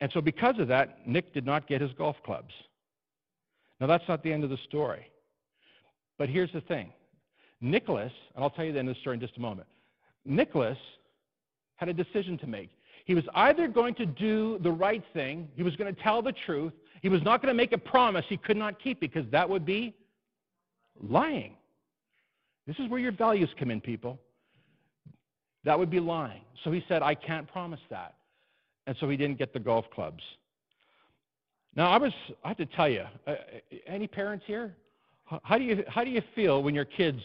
And 0.00 0.12
so, 0.12 0.20
because 0.20 0.58
of 0.58 0.68
that, 0.68 1.08
Nick 1.08 1.32
did 1.32 1.46
not 1.46 1.66
get 1.66 1.80
his 1.80 1.92
golf 1.94 2.16
clubs. 2.24 2.52
Now, 3.80 3.86
that's 3.86 4.06
not 4.08 4.22
the 4.22 4.32
end 4.32 4.44
of 4.44 4.50
the 4.50 4.58
story. 4.68 5.10
But 6.18 6.28
here's 6.28 6.52
the 6.52 6.60
thing 6.60 6.92
Nicholas, 7.60 8.12
and 8.34 8.44
I'll 8.44 8.50
tell 8.50 8.64
you 8.64 8.72
the 8.72 8.78
end 8.78 8.88
of 8.88 8.94
the 8.94 9.00
story 9.00 9.14
in 9.14 9.20
just 9.20 9.36
a 9.36 9.40
moment. 9.40 9.66
Nicholas 10.24 10.78
had 11.76 11.88
a 11.88 11.94
decision 11.94 12.36
to 12.38 12.46
make. 12.46 12.70
He 13.04 13.14
was 13.14 13.24
either 13.34 13.68
going 13.68 13.94
to 13.94 14.06
do 14.06 14.58
the 14.62 14.70
right 14.70 15.02
thing, 15.14 15.48
he 15.54 15.62
was 15.62 15.76
going 15.76 15.94
to 15.94 16.02
tell 16.02 16.22
the 16.22 16.32
truth, 16.32 16.72
he 17.02 17.08
was 17.08 17.22
not 17.22 17.40
going 17.40 17.52
to 17.52 17.56
make 17.56 17.72
a 17.72 17.78
promise 17.78 18.24
he 18.28 18.36
could 18.36 18.56
not 18.56 18.82
keep 18.82 19.00
because 19.00 19.24
that 19.30 19.48
would 19.48 19.64
be 19.64 19.94
lying. 21.00 21.54
This 22.66 22.76
is 22.78 22.88
where 22.88 22.98
your 22.98 23.12
values 23.12 23.48
come 23.58 23.70
in, 23.70 23.80
people. 23.80 24.18
That 25.64 25.78
would 25.78 25.90
be 25.90 26.00
lying. 26.00 26.42
So 26.64 26.72
he 26.72 26.84
said, 26.88 27.02
I 27.02 27.14
can't 27.14 27.46
promise 27.46 27.80
that. 27.90 28.14
And 28.86 28.96
so 28.98 29.08
he 29.08 29.16
didn't 29.16 29.38
get 29.38 29.52
the 29.52 29.60
golf 29.60 29.84
clubs. 29.94 30.22
Now, 31.76 31.90
I 31.90 31.98
was, 31.98 32.12
I 32.44 32.48
have 32.48 32.56
to 32.56 32.66
tell 32.66 32.88
you, 32.88 33.04
uh, 33.26 33.34
any 33.86 34.06
parents 34.06 34.44
here? 34.46 34.74
How 35.42 35.58
do, 35.58 35.64
you, 35.64 35.84
how 35.88 36.04
do 36.04 36.10
you 36.10 36.22
feel 36.34 36.62
when 36.62 36.74
your 36.74 36.84
kids 36.84 37.20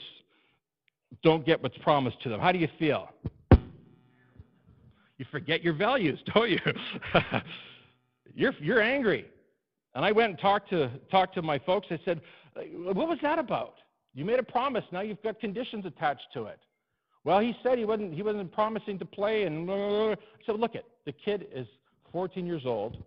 don't 1.23 1.45
get 1.45 1.61
what's 1.61 1.77
promised 1.77 2.21
to 2.23 2.29
them? 2.29 2.39
How 2.39 2.51
do 2.51 2.59
you 2.59 2.67
feel? 2.79 3.09
You 5.17 5.25
forget 5.29 5.63
your 5.63 5.73
values, 5.73 6.19
don't 6.33 6.49
you? 6.49 6.59
you're, 8.33 8.53
you're 8.59 8.81
angry. 8.81 9.25
And 9.93 10.05
I 10.05 10.11
went 10.11 10.31
and 10.31 10.39
talked 10.39 10.69
to, 10.71 10.89
talked 11.09 11.35
to 11.35 11.41
my 11.41 11.59
folks. 11.59 11.87
I 11.91 11.99
said, 12.05 12.21
What 12.55 13.07
was 13.07 13.19
that 13.21 13.37
about? 13.37 13.75
You 14.13 14.25
made 14.25 14.39
a 14.39 14.43
promise. 14.43 14.83
Now 14.91 15.01
you've 15.01 15.21
got 15.21 15.39
conditions 15.39 15.85
attached 15.85 16.25
to 16.33 16.45
it. 16.45 16.59
Well, 17.23 17.39
he 17.39 17.55
said 17.61 17.77
he 17.77 17.85
wasn't, 17.85 18.13
he 18.13 18.23
wasn't 18.23 18.51
promising 18.51 18.97
to 18.99 19.05
play. 19.05 19.43
And 19.43 19.69
I 19.69 20.15
said, 20.45 20.59
Look, 20.59 20.75
it, 20.75 20.85
the 21.05 21.11
kid 21.11 21.47
is 21.53 21.67
14 22.11 22.45
years 22.45 22.63
old. 22.65 22.97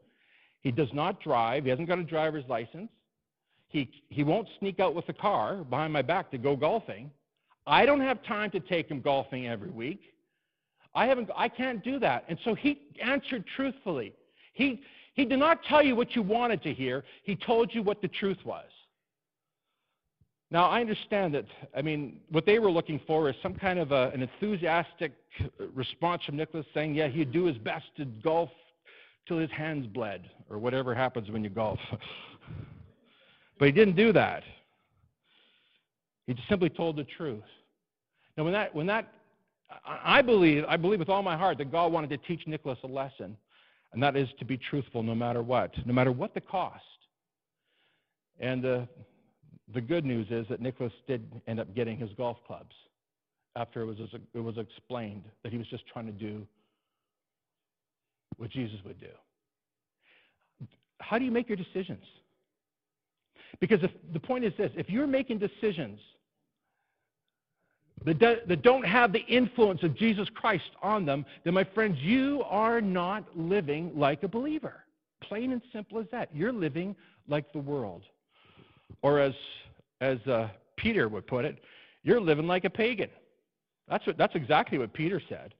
He 0.60 0.70
does 0.70 0.88
not 0.92 1.20
drive. 1.20 1.64
He 1.64 1.70
hasn't 1.70 1.88
got 1.88 1.98
a 1.98 2.04
driver's 2.04 2.44
license. 2.48 2.90
He, 3.68 3.90
he 4.08 4.22
won't 4.22 4.48
sneak 4.60 4.78
out 4.78 4.94
with 4.94 5.08
a 5.08 5.12
car 5.12 5.56
behind 5.56 5.92
my 5.92 6.02
back 6.02 6.30
to 6.30 6.38
go 6.38 6.54
golfing. 6.54 7.10
I 7.66 7.86
don't 7.86 8.00
have 8.00 8.22
time 8.24 8.50
to 8.50 8.60
take 8.60 8.88
him 8.88 9.00
golfing 9.00 9.48
every 9.48 9.70
week. 9.70 10.00
I, 10.94 11.06
haven't, 11.06 11.30
I 11.36 11.48
can't 11.48 11.82
do 11.82 11.98
that. 12.00 12.24
And 12.28 12.38
so 12.44 12.54
he 12.54 12.80
answered 13.02 13.44
truthfully. 13.56 14.12
He, 14.52 14.82
he 15.14 15.24
did 15.24 15.38
not 15.38 15.64
tell 15.64 15.82
you 15.82 15.96
what 15.96 16.14
you 16.14 16.22
wanted 16.22 16.62
to 16.62 16.72
hear, 16.72 17.04
he 17.24 17.36
told 17.36 17.74
you 17.74 17.82
what 17.82 18.00
the 18.02 18.08
truth 18.08 18.38
was. 18.44 18.66
Now, 20.50 20.66
I 20.66 20.80
understand 20.80 21.34
that, 21.34 21.46
I 21.76 21.82
mean, 21.82 22.20
what 22.30 22.46
they 22.46 22.60
were 22.60 22.70
looking 22.70 23.00
for 23.06 23.28
is 23.28 23.34
some 23.42 23.54
kind 23.54 23.78
of 23.78 23.90
a, 23.90 24.10
an 24.14 24.22
enthusiastic 24.22 25.12
response 25.74 26.22
from 26.24 26.36
Nicholas 26.36 26.66
saying, 26.74 26.94
yeah, 26.94 27.08
he'd 27.08 27.32
do 27.32 27.44
his 27.44 27.58
best 27.58 27.86
to 27.96 28.04
golf 28.04 28.50
till 29.26 29.38
his 29.38 29.50
hands 29.50 29.86
bled, 29.86 30.28
or 30.50 30.58
whatever 30.58 30.94
happens 30.94 31.30
when 31.30 31.42
you 31.42 31.50
golf. 31.50 31.80
but 33.58 33.66
he 33.66 33.72
didn't 33.72 33.96
do 33.96 34.12
that. 34.12 34.44
He 36.26 36.34
just 36.34 36.48
simply 36.48 36.70
told 36.70 36.96
the 36.96 37.04
truth. 37.04 37.42
Now, 38.36 38.44
when 38.44 38.52
that, 38.52 38.74
when 38.74 38.86
that 38.86 39.12
I 39.84 40.22
believe, 40.22 40.64
I 40.68 40.76
believe 40.76 40.98
with 40.98 41.08
all 41.08 41.22
my 41.22 41.36
heart 41.36 41.58
that 41.58 41.70
God 41.70 41.92
wanted 41.92 42.10
to 42.10 42.18
teach 42.18 42.46
Nicholas 42.46 42.78
a 42.84 42.86
lesson, 42.86 43.36
and 43.92 44.02
that 44.02 44.16
is 44.16 44.28
to 44.38 44.44
be 44.44 44.56
truthful 44.56 45.02
no 45.02 45.14
matter 45.14 45.42
what, 45.42 45.72
no 45.86 45.92
matter 45.92 46.12
what 46.12 46.34
the 46.34 46.40
cost. 46.40 46.82
And 48.40 48.64
uh, 48.64 48.80
the 49.72 49.80
good 49.80 50.04
news 50.04 50.26
is 50.30 50.46
that 50.48 50.60
Nicholas 50.60 50.92
did 51.06 51.40
end 51.46 51.60
up 51.60 51.74
getting 51.74 51.96
his 51.96 52.10
golf 52.16 52.38
clubs 52.46 52.74
after 53.56 53.82
it 53.82 53.86
was, 53.86 53.96
it 54.34 54.40
was 54.40 54.58
explained 54.58 55.24
that 55.42 55.52
he 55.52 55.58
was 55.58 55.66
just 55.68 55.86
trying 55.86 56.06
to 56.06 56.12
do 56.12 56.46
what 58.36 58.50
Jesus 58.50 58.78
would 58.84 58.98
do. 58.98 59.06
How 60.98 61.18
do 61.18 61.24
you 61.24 61.30
make 61.30 61.48
your 61.48 61.56
decisions? 61.56 62.04
Because 63.60 63.82
if, 63.82 63.90
the 64.12 64.18
point 64.18 64.44
is 64.44 64.52
this 64.58 64.72
if 64.74 64.90
you're 64.90 65.06
making 65.06 65.38
decisions 65.38 66.00
that, 68.04 68.18
do, 68.18 68.36
that 68.46 68.62
don't 68.62 68.84
have 68.84 69.12
the 69.12 69.24
influence 69.26 69.82
of 69.82 69.96
Jesus 69.96 70.28
Christ 70.34 70.70
on 70.82 71.04
them, 71.06 71.24
then, 71.44 71.54
my 71.54 71.64
friends, 71.64 71.98
you 72.00 72.42
are 72.48 72.80
not 72.80 73.24
living 73.36 73.92
like 73.94 74.22
a 74.22 74.28
believer. 74.28 74.84
Plain 75.22 75.52
and 75.52 75.62
simple 75.72 75.98
as 75.98 76.06
that. 76.12 76.28
You're 76.34 76.52
living 76.52 76.94
like 77.28 77.52
the 77.52 77.58
world. 77.60 78.02
Or 79.02 79.20
as, 79.20 79.34
as 80.00 80.18
uh, 80.26 80.48
Peter 80.76 81.08
would 81.08 81.26
put 81.26 81.44
it, 81.44 81.58
you're 82.02 82.20
living 82.20 82.46
like 82.46 82.64
a 82.64 82.70
pagan. 82.70 83.10
That's, 83.88 84.06
what, 84.06 84.18
that's 84.18 84.34
exactly 84.34 84.78
what 84.78 84.92
Peter 84.92 85.20
said. 85.28 85.54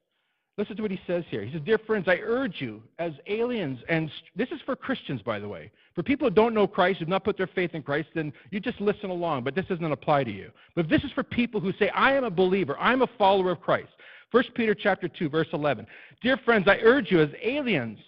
Listen 0.57 0.77
to 0.77 0.83
what 0.83 0.91
he 0.93 1.01
says 1.07 1.25
here. 1.31 1.45
He 1.45 1.53
says, 1.53 1.63
Dear 1.65 1.79
friends, 1.79 2.07
I 2.07 2.21
urge 2.23 2.61
you 2.61 2.81
as 3.01 3.13
aliens, 3.27 3.81
and 3.89 4.09
this 4.37 4.51
is 4.51 4.61
for 4.65 4.77
Christians, 4.77 5.21
by 5.21 5.41
the 5.41 5.49
way. 5.49 5.71
For 5.95 6.05
people 6.05 6.29
who 6.29 6.35
don't 6.35 6.55
know 6.55 6.69
Christ, 6.69 7.01
who've 7.01 7.09
not 7.09 7.25
put 7.25 7.37
their 7.37 7.49
faith 7.49 7.75
in 7.75 7.83
Christ, 7.83 8.09
then 8.15 8.33
you 8.51 8.61
just 8.61 8.81
listen 8.81 9.11
along, 9.11 9.43
but 9.43 9.57
this 9.57 9.67
doesn't 9.67 9.85
apply 9.85 10.23
to 10.25 10.31
you. 10.31 10.53
But 10.77 10.89
this 10.89 11.03
is 11.03 11.11
for 11.11 11.25
people 11.25 11.61
who 11.61 11.73
say, 11.73 11.89
I 11.89 12.13
am 12.13 12.23
a 12.23 12.31
believer, 12.31 12.77
I'm 12.79 13.03
a 13.03 13.09
follower 13.19 13.51
of 13.51 13.61
Christ. 13.61 13.91
1 14.31 14.45
Peter 14.55 14.75
chapter 14.75 15.09
2, 15.09 15.29
verse 15.29 15.49
11. 15.53 15.87
Dear 16.21 16.37
friends, 16.39 16.69
I 16.69 16.79
urge 16.83 17.11
you 17.11 17.21
as 17.21 17.31
aliens 17.43 17.99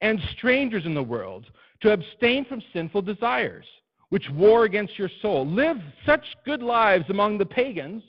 and 0.00 0.20
strangers 0.36 0.86
in 0.86 0.94
the 0.94 1.02
world 1.02 1.46
to 1.82 1.92
abstain 1.92 2.44
from 2.44 2.62
sinful 2.72 3.02
desires, 3.02 3.66
which 4.08 4.28
war 4.30 4.64
against 4.64 4.98
your 4.98 5.10
soul. 5.20 5.46
Live 5.46 5.78
such 6.04 6.24
good 6.44 6.62
lives 6.62 7.04
among 7.10 7.38
the 7.38 7.46
pagans. 7.46 8.02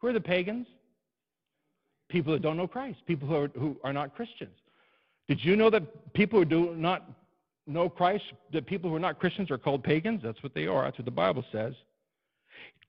Who 0.00 0.08
are 0.08 0.12
the 0.12 0.20
pagans? 0.20 0.66
People 2.08 2.32
that 2.32 2.42
don't 2.42 2.56
know 2.56 2.68
Christ, 2.68 2.98
people 3.06 3.28
who 3.28 3.34
are, 3.34 3.48
who 3.48 3.76
are 3.84 3.92
not 3.92 4.14
Christians. 4.14 4.54
Did 5.28 5.42
you 5.42 5.56
know 5.56 5.70
that 5.70 6.12
people 6.12 6.38
who 6.38 6.44
do 6.44 6.74
not 6.76 7.10
know 7.66 7.88
Christ, 7.88 8.24
that 8.52 8.66
people 8.66 8.90
who 8.90 8.96
are 8.96 9.00
not 9.00 9.18
Christians 9.18 9.50
are 9.50 9.58
called 9.58 9.82
pagans? 9.82 10.20
That's 10.22 10.42
what 10.42 10.54
they 10.54 10.66
are. 10.66 10.84
That's 10.84 10.98
what 10.98 11.06
the 11.06 11.10
Bible 11.10 11.44
says. 11.50 11.74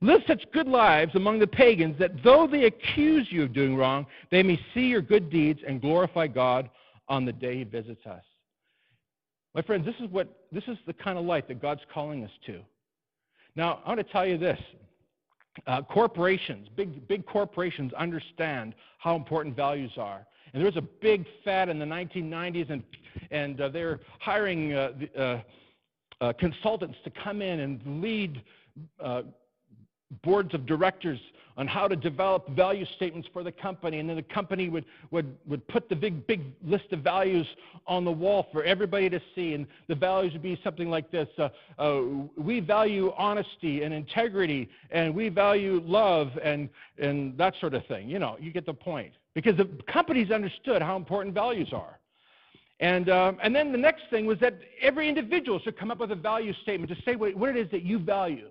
Live 0.02 0.22
such 0.28 0.44
good 0.52 0.68
lives 0.68 1.16
among 1.16 1.40
the 1.40 1.48
pagans 1.48 1.98
that 2.00 2.24
though 2.24 2.48
they 2.48 2.66
accuse 2.66 3.28
you 3.32 3.44
of 3.44 3.54
doing 3.54 3.76
wrong, 3.76 4.06
they 4.30 4.44
may 4.44 4.60
see 4.74 4.88
your 4.88 5.02
good 5.02 5.30
deeds 5.30 5.62
and 5.66 5.80
glorify 5.80 6.28
God 6.28 6.70
on 7.08 7.26
the 7.26 7.32
day 7.32 7.58
He 7.58 7.64
visits 7.64 8.06
us. 8.06 8.24
My 9.54 9.62
friends, 9.62 9.86
this 9.86 9.96
is 10.02 10.12
what 10.12 10.28
this 10.52 10.66
is 10.68 10.78
the 10.86 10.94
kind 10.94 11.18
of 11.18 11.24
life 11.24 11.48
that 11.48 11.62
God's 11.62 11.82
calling 11.94 12.26
us 12.26 12.32
to. 12.46 12.60
Now, 13.56 13.80
I 13.86 13.90
want 13.90 14.06
to 14.06 14.12
tell 14.12 14.26
you 14.26 14.38
this. 14.38 14.60
Uh, 15.68 15.82
corporations, 15.82 16.68
big, 16.76 17.08
big 17.08 17.26
corporations 17.26 17.94
understand 17.94 18.76
how 18.98 19.16
important 19.16 19.56
values 19.56 19.92
are. 19.98 20.26
And 20.54 20.62
there 20.62 20.70
was 20.70 20.78
a 20.78 20.88
big 21.02 21.26
fad 21.44 21.70
in 21.70 21.80
the 21.80 21.86
1990s, 21.86 22.70
and, 22.70 22.84
and 23.32 23.60
uh, 23.60 23.70
they're 23.70 24.00
hiring 24.20 24.74
uh, 24.74 24.92
uh, 25.18 25.42
uh, 26.22 26.34
consultants 26.34 26.98
to 27.04 27.10
come 27.10 27.42
in 27.42 27.60
and 27.62 28.02
lead 28.02 28.42
uh, 29.04 29.24
boards 30.24 30.54
of 30.54 30.66
directors 30.66 31.20
on 31.58 31.68
how 31.68 31.88
to 31.88 31.96
develop 31.96 32.48
value 32.50 32.86
statements 32.96 33.28
for 33.32 33.44
the 33.44 33.52
company. 33.52 34.00
And 34.00 34.10
then 34.10 34.18
the 34.18 34.24
company 34.24 34.70
would, 34.70 34.86
would, 35.12 35.38
would 35.48 35.66
put 35.68 35.88
the 35.90 35.96
big, 35.96 36.28
big 36.28 36.42
list 36.64 36.92
of 36.92 37.00
values 37.00 37.48
on 37.88 38.04
the 38.04 38.12
wall 38.12 38.48
for 38.52 38.64
everybody 38.64 39.10
to 39.10 39.22
see. 39.34 39.54
And 39.54 39.66
the 39.88 39.96
values 39.96 40.34
would 40.34 40.42
be 40.44 40.60
something 40.64 40.90
like 40.90 41.12
this 41.12 41.30
uh, 41.38 41.50
uh, 41.80 42.02
We 42.36 42.60
value 42.60 43.14
honesty 43.18 43.84
and 43.84 43.94
integrity, 43.94 44.70
and 44.92 45.16
we 45.16 45.30
value 45.30 45.82
love 45.86 46.32
and, 46.44 46.70
and 46.98 47.38
that 47.38 47.54
sort 47.60 47.74
of 47.74 47.86
thing. 47.86 48.10
You 48.10 48.20
know, 48.20 48.38
you 48.40 48.52
get 48.52 48.66
the 48.66 48.74
point. 48.74 49.14
Because 49.34 49.58
the 49.58 49.70
companies 49.92 50.32
understood 50.32 50.82
how 50.82 50.96
important 50.96 51.36
values 51.36 51.70
are. 51.74 52.00
And, 52.80 53.10
um, 53.10 53.38
and 53.42 53.56
then 53.56 53.72
the 53.72 53.78
next 53.78 54.04
thing 54.10 54.26
was 54.26 54.38
that 54.40 54.60
every 54.82 55.08
individual 55.08 55.60
should 55.60 55.78
come 55.78 55.92
up 55.92 56.00
with 56.00 56.12
a 56.12 56.16
value 56.16 56.54
statement 56.62 56.90
to 56.90 57.02
say 57.04 57.16
what, 57.16 57.36
what 57.36 57.50
it 57.50 57.58
is 57.58 57.72
that 57.72 57.84
you 57.84 58.00
value. 58.00 58.50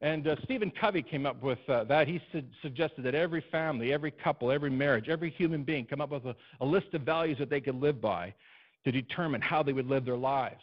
And 0.00 0.28
uh, 0.28 0.36
Stephen 0.44 0.70
Covey 0.80 1.02
came 1.02 1.26
up 1.26 1.42
with 1.42 1.58
uh, 1.68 1.84
that. 1.84 2.06
He 2.06 2.20
su- 2.32 2.42
suggested 2.62 3.02
that 3.02 3.14
every 3.14 3.44
family, 3.50 3.92
every 3.92 4.12
couple, 4.12 4.52
every 4.52 4.70
marriage, 4.70 5.08
every 5.08 5.30
human 5.30 5.64
being 5.64 5.84
come 5.84 6.00
up 6.00 6.10
with 6.10 6.24
a, 6.24 6.36
a 6.60 6.64
list 6.64 6.94
of 6.94 7.02
values 7.02 7.38
that 7.38 7.50
they 7.50 7.60
could 7.60 7.74
live 7.74 8.00
by 8.00 8.32
to 8.84 8.92
determine 8.92 9.40
how 9.40 9.62
they 9.62 9.72
would 9.72 9.86
live 9.86 10.04
their 10.04 10.16
lives. 10.16 10.60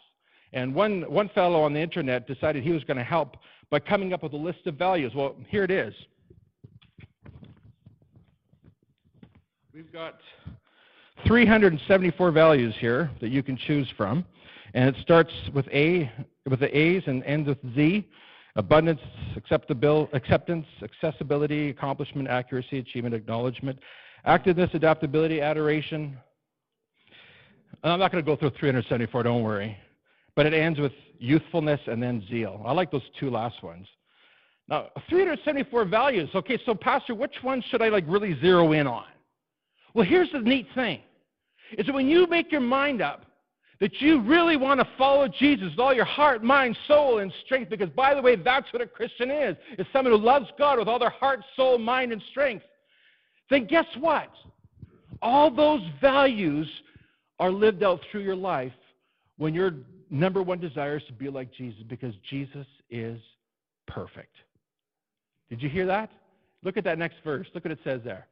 And 0.54 0.74
one, 0.74 1.02
one 1.02 1.28
fellow 1.30 1.60
on 1.60 1.74
the 1.74 1.80
internet 1.80 2.26
decided 2.26 2.62
he 2.62 2.72
was 2.72 2.82
going 2.84 2.96
to 2.96 3.04
help 3.04 3.36
by 3.68 3.78
coming 3.78 4.14
up 4.14 4.22
with 4.22 4.32
a 4.32 4.38
list 4.38 4.66
of 4.66 4.76
values. 4.76 5.12
Well, 5.14 5.36
here 5.48 5.64
it 5.64 5.70
is. 5.70 5.92
We've 9.74 9.92
got 9.92 10.20
374 11.26 12.30
values 12.30 12.74
here 12.78 13.10
that 13.20 13.28
you 13.28 13.42
can 13.42 13.58
choose 13.58 13.88
from. 13.98 14.24
And 14.72 14.94
it 14.94 15.02
starts 15.02 15.32
with 15.52 15.66
A, 15.68 16.10
with 16.48 16.60
the 16.60 16.76
A's 16.76 17.02
and 17.06 17.22
ends 17.24 17.48
with 17.48 17.58
Z 17.74 18.08
abundance, 18.56 19.00
acceptance, 19.36 20.66
accessibility, 20.82 21.70
accomplishment, 21.70 22.28
accuracy, 22.28 22.78
achievement, 22.78 23.14
acknowledgement, 23.14 23.78
activeness, 24.26 24.72
adaptability, 24.74 25.40
adoration. 25.40 26.16
I'm 27.84 28.00
not 28.00 28.10
going 28.10 28.24
to 28.24 28.28
go 28.28 28.34
through 28.36 28.50
374, 28.58 29.22
don't 29.22 29.42
worry. 29.42 29.76
But 30.34 30.46
it 30.46 30.54
ends 30.54 30.80
with 30.80 30.92
youthfulness 31.18 31.80
and 31.86 32.02
then 32.02 32.24
zeal. 32.28 32.62
I 32.66 32.72
like 32.72 32.90
those 32.90 33.02
two 33.20 33.30
last 33.30 33.62
ones. 33.62 33.86
Now, 34.68 34.88
374 35.08 35.84
values. 35.84 36.28
Okay, 36.34 36.58
so 36.66 36.74
Pastor, 36.74 37.14
which 37.14 37.34
one 37.42 37.62
should 37.70 37.82
I 37.82 37.88
like 37.88 38.04
really 38.08 38.38
zero 38.40 38.72
in 38.72 38.86
on? 38.86 39.04
Well, 39.94 40.04
here's 40.04 40.32
the 40.32 40.40
neat 40.40 40.66
thing. 40.74 41.00
Is 41.78 41.86
that 41.86 41.94
when 41.94 42.08
you 42.08 42.26
make 42.26 42.50
your 42.50 42.60
mind 42.60 43.02
up 43.02 43.25
that 43.80 44.00
you 44.00 44.20
really 44.20 44.56
want 44.56 44.80
to 44.80 44.88
follow 44.96 45.28
Jesus 45.28 45.70
with 45.70 45.78
all 45.78 45.92
your 45.92 46.04
heart, 46.04 46.42
mind, 46.42 46.76
soul, 46.88 47.18
and 47.18 47.32
strength, 47.44 47.68
because 47.68 47.90
by 47.90 48.14
the 48.14 48.22
way, 48.22 48.36
that's 48.36 48.72
what 48.72 48.80
a 48.80 48.86
Christian 48.86 49.30
is, 49.30 49.56
is 49.78 49.86
someone 49.92 50.12
who 50.18 50.24
loves 50.24 50.46
God 50.58 50.78
with 50.78 50.88
all 50.88 50.98
their 50.98 51.10
heart, 51.10 51.40
soul, 51.56 51.76
mind, 51.78 52.12
and 52.12 52.22
strength. 52.30 52.64
Then 53.50 53.66
guess 53.66 53.86
what? 54.00 54.30
All 55.22 55.50
those 55.50 55.82
values 56.00 56.68
are 57.38 57.50
lived 57.50 57.82
out 57.82 58.00
through 58.10 58.22
your 58.22 58.36
life 58.36 58.72
when 59.36 59.54
your 59.54 59.72
number 60.10 60.42
one 60.42 60.58
desire 60.58 60.96
is 60.96 61.04
to 61.04 61.12
be 61.12 61.28
like 61.28 61.52
Jesus, 61.52 61.82
because 61.86 62.14
Jesus 62.30 62.66
is 62.90 63.20
perfect. 63.86 64.34
Did 65.50 65.62
you 65.62 65.68
hear 65.68 65.86
that? 65.86 66.10
Look 66.62 66.76
at 66.76 66.84
that 66.84 66.98
next 66.98 67.16
verse. 67.22 67.46
Look 67.54 67.64
what 67.64 67.72
it 67.72 67.78
says 67.84 68.00
there. 68.04 68.26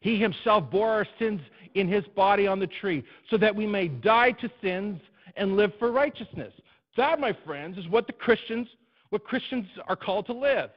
He 0.00 0.18
himself 0.18 0.70
bore 0.70 0.90
our 0.90 1.06
sins 1.18 1.40
in 1.74 1.88
his 1.88 2.04
body 2.16 2.46
on 2.46 2.58
the 2.58 2.66
tree 2.66 3.04
so 3.30 3.36
that 3.38 3.54
we 3.54 3.66
may 3.66 3.88
die 3.88 4.32
to 4.32 4.50
sins 4.62 5.00
and 5.36 5.56
live 5.56 5.72
for 5.78 5.92
righteousness. 5.92 6.52
That, 6.96 7.20
my 7.20 7.36
friends, 7.44 7.78
is 7.78 7.88
what 7.88 8.06
the 8.06 8.12
Christians, 8.12 8.68
what 9.10 9.24
Christians 9.24 9.66
are 9.86 9.96
called 9.96 10.26
to 10.26 10.32
live. 10.32 10.70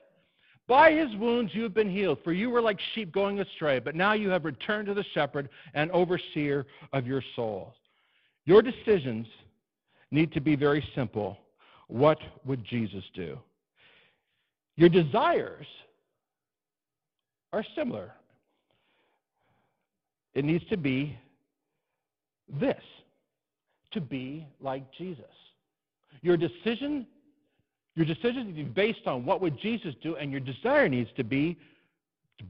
By 0.67 0.91
his 0.93 1.13
wounds 1.17 1.53
you 1.53 1.63
have 1.63 1.73
been 1.73 1.89
healed, 1.89 2.19
for 2.23 2.31
you 2.31 2.49
were 2.49 2.61
like 2.61 2.79
sheep 2.93 3.11
going 3.11 3.39
astray, 3.39 3.79
but 3.79 3.95
now 3.95 4.13
you 4.13 4.29
have 4.29 4.45
returned 4.45 4.87
to 4.87 4.93
the 4.93 5.03
shepherd 5.13 5.49
and 5.73 5.91
overseer 5.91 6.65
of 6.93 7.07
your 7.07 7.23
souls. 7.35 7.73
Your 8.45 8.61
decisions 8.61 9.27
need 10.11 10.31
to 10.33 10.39
be 10.39 10.55
very 10.55 10.85
simple. 10.95 11.37
What 11.87 12.19
would 12.45 12.63
Jesus 12.63 13.03
do? 13.13 13.37
Your 14.77 14.89
desires 14.89 15.67
are 17.51 17.65
similar. 17.75 18.13
It 20.33 20.45
needs 20.45 20.65
to 20.69 20.77
be 20.77 21.17
this 22.59 22.81
to 23.91 24.01
be 24.01 24.47
like 24.61 24.83
Jesus. 24.97 25.25
Your 26.21 26.37
decision, 26.37 27.05
your 27.95 28.05
decision 28.05 28.47
needs 28.47 28.57
to 28.57 28.63
be 28.63 28.69
based 28.69 29.05
on 29.05 29.25
what 29.25 29.41
would 29.41 29.59
Jesus 29.59 29.93
do, 30.01 30.15
and 30.15 30.31
your 30.31 30.39
desire 30.39 30.87
needs 30.87 31.09
to 31.17 31.23
be 31.23 31.57
to 32.39 32.45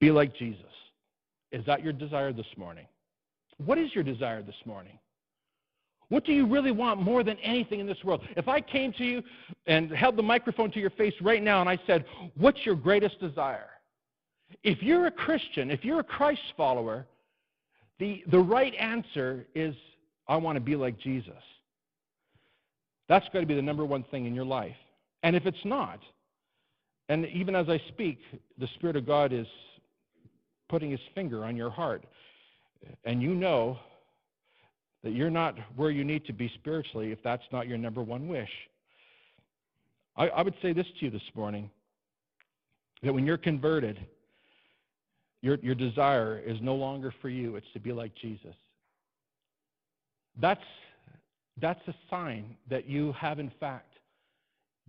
be 0.00 0.10
like 0.10 0.34
Jesus. 0.36 0.60
Is 1.52 1.64
that 1.66 1.82
your 1.82 1.92
desire 1.92 2.32
this 2.32 2.46
morning? 2.56 2.86
What 3.64 3.78
is 3.78 3.94
your 3.94 4.04
desire 4.04 4.42
this 4.42 4.56
morning? 4.64 4.98
What 6.08 6.24
do 6.24 6.32
you 6.32 6.46
really 6.46 6.70
want 6.70 7.00
more 7.00 7.22
than 7.22 7.38
anything 7.38 7.80
in 7.80 7.86
this 7.86 8.02
world? 8.04 8.22
If 8.36 8.46
I 8.48 8.60
came 8.60 8.92
to 8.94 9.04
you 9.04 9.22
and 9.66 9.90
held 9.90 10.16
the 10.16 10.22
microphone 10.22 10.70
to 10.72 10.80
your 10.80 10.90
face 10.90 11.14
right 11.20 11.42
now 11.42 11.60
and 11.60 11.68
I 11.68 11.78
said, 11.86 12.04
What's 12.36 12.64
your 12.66 12.74
greatest 12.74 13.18
desire? 13.20 13.70
If 14.62 14.82
you're 14.82 15.06
a 15.06 15.10
Christian, 15.10 15.70
if 15.70 15.84
you're 15.84 16.00
a 16.00 16.04
Christ 16.04 16.42
follower, 16.56 17.06
the, 17.98 18.24
the 18.30 18.38
right 18.38 18.74
answer 18.74 19.46
is, 19.54 19.74
I 20.26 20.36
want 20.36 20.56
to 20.56 20.60
be 20.60 20.76
like 20.76 20.98
Jesus. 20.98 21.32
That's 23.08 23.26
got 23.32 23.40
to 23.40 23.46
be 23.46 23.54
the 23.54 23.62
number 23.62 23.84
one 23.84 24.04
thing 24.10 24.26
in 24.26 24.34
your 24.34 24.44
life. 24.44 24.76
And 25.22 25.36
if 25.36 25.46
it's 25.46 25.64
not, 25.64 26.00
and 27.08 27.26
even 27.26 27.54
as 27.54 27.68
I 27.68 27.80
speak, 27.88 28.18
the 28.58 28.66
Spirit 28.74 28.96
of 28.96 29.06
God 29.06 29.32
is 29.32 29.46
putting 30.68 30.90
His 30.90 31.00
finger 31.14 31.44
on 31.44 31.56
your 31.56 31.70
heart, 31.70 32.04
and 33.04 33.22
you 33.22 33.34
know 33.34 33.78
that 35.02 35.12
you're 35.12 35.30
not 35.30 35.54
where 35.76 35.90
you 35.90 36.02
need 36.02 36.24
to 36.26 36.32
be 36.32 36.50
spiritually 36.54 37.12
if 37.12 37.22
that's 37.22 37.42
not 37.52 37.68
your 37.68 37.78
number 37.78 38.02
one 38.02 38.26
wish. 38.26 38.48
I, 40.16 40.28
I 40.28 40.42
would 40.42 40.54
say 40.62 40.72
this 40.72 40.86
to 40.98 41.04
you 41.04 41.10
this 41.10 41.22
morning 41.34 41.70
that 43.02 43.12
when 43.12 43.26
you're 43.26 43.36
converted, 43.36 43.98
your, 45.44 45.58
your 45.60 45.74
desire 45.74 46.42
is 46.44 46.56
no 46.62 46.74
longer 46.74 47.12
for 47.20 47.28
you, 47.28 47.56
it's 47.56 47.66
to 47.74 47.78
be 47.78 47.92
like 47.92 48.14
Jesus. 48.14 48.54
That's, 50.40 50.64
that's 51.60 51.86
a 51.86 51.94
sign 52.08 52.56
that 52.70 52.88
you 52.88 53.12
have, 53.12 53.38
in 53.38 53.52
fact, 53.60 53.92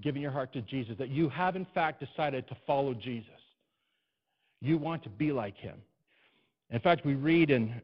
given 0.02 0.22
your 0.22 0.32
heart 0.32 0.54
to 0.54 0.62
Jesus, 0.62 0.96
that 0.98 1.10
you 1.10 1.28
have, 1.28 1.58
in 1.58 1.68
fact, 1.74 2.00
decided 2.00 2.48
to 2.48 2.56
follow 2.66 2.94
Jesus. 2.94 3.30
You 4.62 4.78
want 4.78 5.04
to 5.04 5.10
be 5.10 5.34
like 5.34 5.58
him. 5.58 5.76
In 6.70 6.80
fact, 6.80 7.06
we 7.06 7.16
read 7.16 7.52
in 7.52 7.82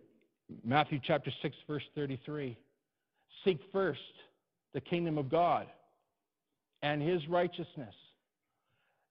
Matthew 0.64 1.02
chapter 1.06 1.32
6, 1.42 1.56
verse 1.68 1.84
33 1.94 2.58
Seek 3.44 3.60
first 3.74 4.00
the 4.74 4.80
kingdom 4.80 5.18
of 5.18 5.30
God 5.30 5.68
and 6.84 7.02
his 7.02 7.28
righteousness, 7.28 7.96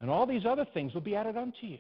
and 0.01 0.09
all 0.09 0.25
these 0.25 0.47
other 0.47 0.67
things 0.73 0.95
will 0.95 1.03
be 1.03 1.15
added 1.15 1.37
unto 1.37 1.67
you. 1.67 1.79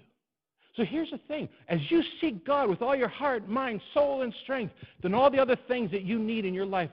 So 0.80 0.86
here's 0.86 1.10
the 1.10 1.18
thing 1.28 1.50
as 1.68 1.78
you 1.90 2.02
seek 2.22 2.42
God 2.46 2.70
with 2.70 2.80
all 2.80 2.96
your 2.96 3.08
heart, 3.08 3.46
mind, 3.46 3.82
soul, 3.92 4.22
and 4.22 4.32
strength, 4.42 4.72
then 5.02 5.12
all 5.12 5.30
the 5.30 5.38
other 5.38 5.56
things 5.68 5.90
that 5.90 6.04
you 6.04 6.18
need 6.18 6.46
in 6.46 6.54
your 6.54 6.64
life 6.64 6.88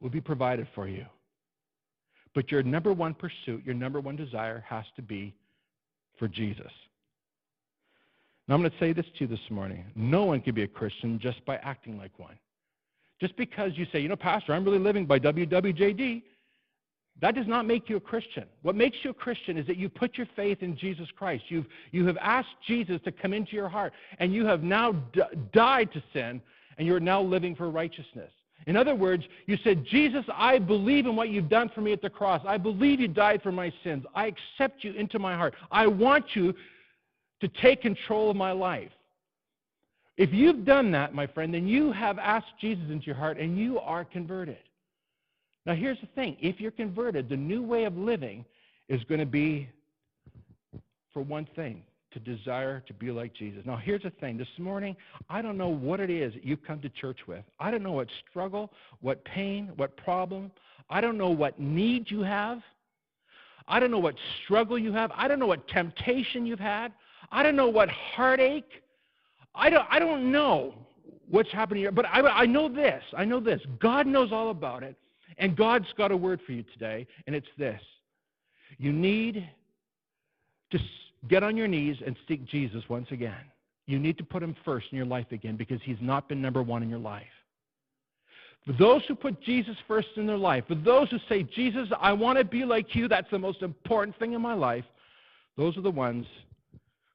will 0.00 0.10
be 0.10 0.20
provided 0.20 0.66
for 0.74 0.88
you. 0.88 1.06
But 2.34 2.50
your 2.50 2.64
number 2.64 2.92
one 2.92 3.14
pursuit, 3.14 3.64
your 3.64 3.76
number 3.76 4.00
one 4.00 4.16
desire 4.16 4.64
has 4.68 4.84
to 4.96 5.02
be 5.02 5.36
for 6.18 6.26
Jesus. 6.26 6.72
Now, 8.48 8.56
I'm 8.56 8.60
going 8.60 8.72
to 8.72 8.78
say 8.80 8.92
this 8.92 9.06
to 9.06 9.20
you 9.20 9.26
this 9.28 9.48
morning. 9.48 9.84
No 9.94 10.24
one 10.24 10.40
can 10.40 10.56
be 10.56 10.64
a 10.64 10.68
Christian 10.68 11.20
just 11.20 11.44
by 11.44 11.58
acting 11.58 11.96
like 11.96 12.18
one. 12.18 12.36
Just 13.20 13.36
because 13.36 13.70
you 13.76 13.86
say, 13.92 14.00
you 14.00 14.08
know, 14.08 14.16
Pastor, 14.16 14.52
I'm 14.52 14.64
really 14.64 14.80
living 14.80 15.06
by 15.06 15.20
WWJD, 15.20 16.24
that 17.22 17.36
does 17.36 17.46
not 17.46 17.66
make 17.66 17.88
you 17.88 17.96
a 17.96 18.00
Christian. 18.00 18.44
What 18.62 18.74
makes 18.74 18.98
you 19.04 19.10
a 19.10 19.14
Christian 19.14 19.56
is 19.56 19.64
that 19.68 19.76
you 19.76 19.88
put 19.88 20.18
your 20.18 20.26
faith 20.34 20.60
in 20.60 20.76
Jesus 20.76 21.06
Christ. 21.16 21.44
You've, 21.48 21.66
you 21.92 22.04
have 22.06 22.18
asked 22.20 22.56
Jesus 22.66 23.00
to 23.04 23.12
come 23.12 23.32
into 23.32 23.52
your 23.52 23.68
heart, 23.68 23.92
and 24.18 24.34
you 24.34 24.44
have 24.44 24.64
now 24.64 24.90
d- 25.12 25.22
died 25.52 25.92
to 25.92 26.02
sin, 26.12 26.42
and 26.76 26.86
you're 26.86 26.98
now 26.98 27.22
living 27.22 27.54
for 27.54 27.70
righteousness. 27.70 28.32
In 28.66 28.76
other 28.76 28.96
words, 28.96 29.22
you 29.46 29.56
said, 29.62 29.84
Jesus, 29.84 30.24
I 30.34 30.58
believe 30.58 31.06
in 31.06 31.14
what 31.14 31.28
you've 31.28 31.48
done 31.48 31.70
for 31.72 31.80
me 31.80 31.92
at 31.92 32.02
the 32.02 32.10
cross. 32.10 32.42
I 32.44 32.58
believe 32.58 32.98
you 32.98 33.06
died 33.06 33.40
for 33.40 33.52
my 33.52 33.72
sins. 33.84 34.04
I 34.16 34.26
accept 34.26 34.82
you 34.82 34.92
into 34.92 35.20
my 35.20 35.36
heart. 35.36 35.54
I 35.70 35.86
want 35.86 36.34
you 36.34 36.52
to 37.40 37.48
take 37.48 37.82
control 37.82 38.30
of 38.30 38.36
my 38.36 38.50
life. 38.50 38.90
If 40.16 40.32
you've 40.32 40.64
done 40.64 40.90
that, 40.92 41.14
my 41.14 41.28
friend, 41.28 41.54
then 41.54 41.68
you 41.68 41.92
have 41.92 42.18
asked 42.18 42.52
Jesus 42.60 42.84
into 42.90 43.06
your 43.06 43.14
heart 43.14 43.38
and 43.38 43.56
you 43.56 43.78
are 43.78 44.04
converted. 44.04 44.58
Now, 45.64 45.74
here's 45.74 46.00
the 46.00 46.08
thing 46.08 46.36
if 46.40 46.60
you're 46.60 46.70
converted, 46.70 47.28
the 47.28 47.36
new 47.36 47.62
way 47.62 47.84
of 47.84 47.96
living 47.96 48.44
is 48.88 49.02
going 49.04 49.20
to 49.20 49.26
be, 49.26 49.68
for 51.12 51.22
one 51.22 51.46
thing, 51.54 51.82
to 52.12 52.18
desire 52.18 52.82
to 52.86 52.92
be 52.92 53.10
like 53.10 53.32
Jesus. 53.32 53.62
Now, 53.64 53.76
here's 53.76 54.02
the 54.02 54.10
thing. 54.10 54.36
This 54.36 54.48
morning, 54.58 54.96
I 55.30 55.40
don't 55.40 55.56
know 55.56 55.68
what 55.68 56.00
it 56.00 56.10
is 56.10 56.34
that 56.34 56.44
you've 56.44 56.62
come 56.62 56.80
to 56.80 56.88
church 56.90 57.20
with. 57.26 57.44
I 57.58 57.70
don't 57.70 57.82
know 57.82 57.92
what 57.92 58.08
struggle, 58.28 58.70
what 59.00 59.24
pain, 59.24 59.70
what 59.76 59.96
problem. 59.96 60.50
I 60.90 61.00
don't 61.00 61.16
know 61.16 61.30
what 61.30 61.58
need 61.58 62.10
you 62.10 62.22
have. 62.22 62.60
I 63.68 63.80
don't 63.80 63.90
know 63.90 63.98
what 63.98 64.16
struggle 64.44 64.78
you 64.78 64.92
have. 64.92 65.10
I 65.14 65.28
don't 65.28 65.38
know 65.38 65.46
what 65.46 65.66
temptation 65.68 66.44
you've 66.44 66.58
had. 66.58 66.92
I 67.30 67.42
don't 67.42 67.56
know 67.56 67.68
what 67.68 67.88
heartache. 67.88 68.82
I 69.54 69.70
don't, 69.70 69.86
I 69.88 69.98
don't 69.98 70.30
know 70.30 70.74
what's 71.30 71.50
happening 71.50 71.84
here. 71.84 71.92
But 71.92 72.06
I, 72.06 72.20
I 72.20 72.46
know 72.46 72.68
this. 72.68 73.02
I 73.16 73.24
know 73.24 73.40
this. 73.40 73.60
God 73.78 74.06
knows 74.06 74.32
all 74.32 74.50
about 74.50 74.82
it. 74.82 74.96
And 75.42 75.56
God's 75.56 75.88
got 75.98 76.12
a 76.12 76.16
word 76.16 76.40
for 76.46 76.52
you 76.52 76.62
today, 76.72 77.04
and 77.26 77.34
it's 77.34 77.48
this. 77.58 77.80
You 78.78 78.92
need 78.92 79.44
to 80.70 80.78
get 81.28 81.42
on 81.42 81.56
your 81.56 81.66
knees 81.66 81.96
and 82.06 82.14
seek 82.28 82.46
Jesus 82.46 82.84
once 82.88 83.08
again. 83.10 83.34
You 83.86 83.98
need 83.98 84.16
to 84.18 84.24
put 84.24 84.40
him 84.40 84.54
first 84.64 84.86
in 84.92 84.96
your 84.96 85.06
life 85.06 85.26
again 85.32 85.56
because 85.56 85.80
he's 85.82 85.96
not 86.00 86.28
been 86.28 86.40
number 86.40 86.62
one 86.62 86.84
in 86.84 86.88
your 86.88 87.00
life. 87.00 87.26
For 88.64 88.72
those 88.74 89.02
who 89.08 89.16
put 89.16 89.42
Jesus 89.42 89.74
first 89.88 90.06
in 90.14 90.28
their 90.28 90.38
life, 90.38 90.62
for 90.68 90.76
those 90.76 91.10
who 91.10 91.18
say, 91.28 91.42
Jesus, 91.42 91.88
I 92.00 92.12
want 92.12 92.38
to 92.38 92.44
be 92.44 92.64
like 92.64 92.94
you, 92.94 93.08
that's 93.08 93.30
the 93.32 93.38
most 93.40 93.62
important 93.62 94.16
thing 94.20 94.34
in 94.34 94.40
my 94.40 94.54
life, 94.54 94.84
those 95.56 95.76
are 95.76 95.82
the 95.82 95.90
ones 95.90 96.24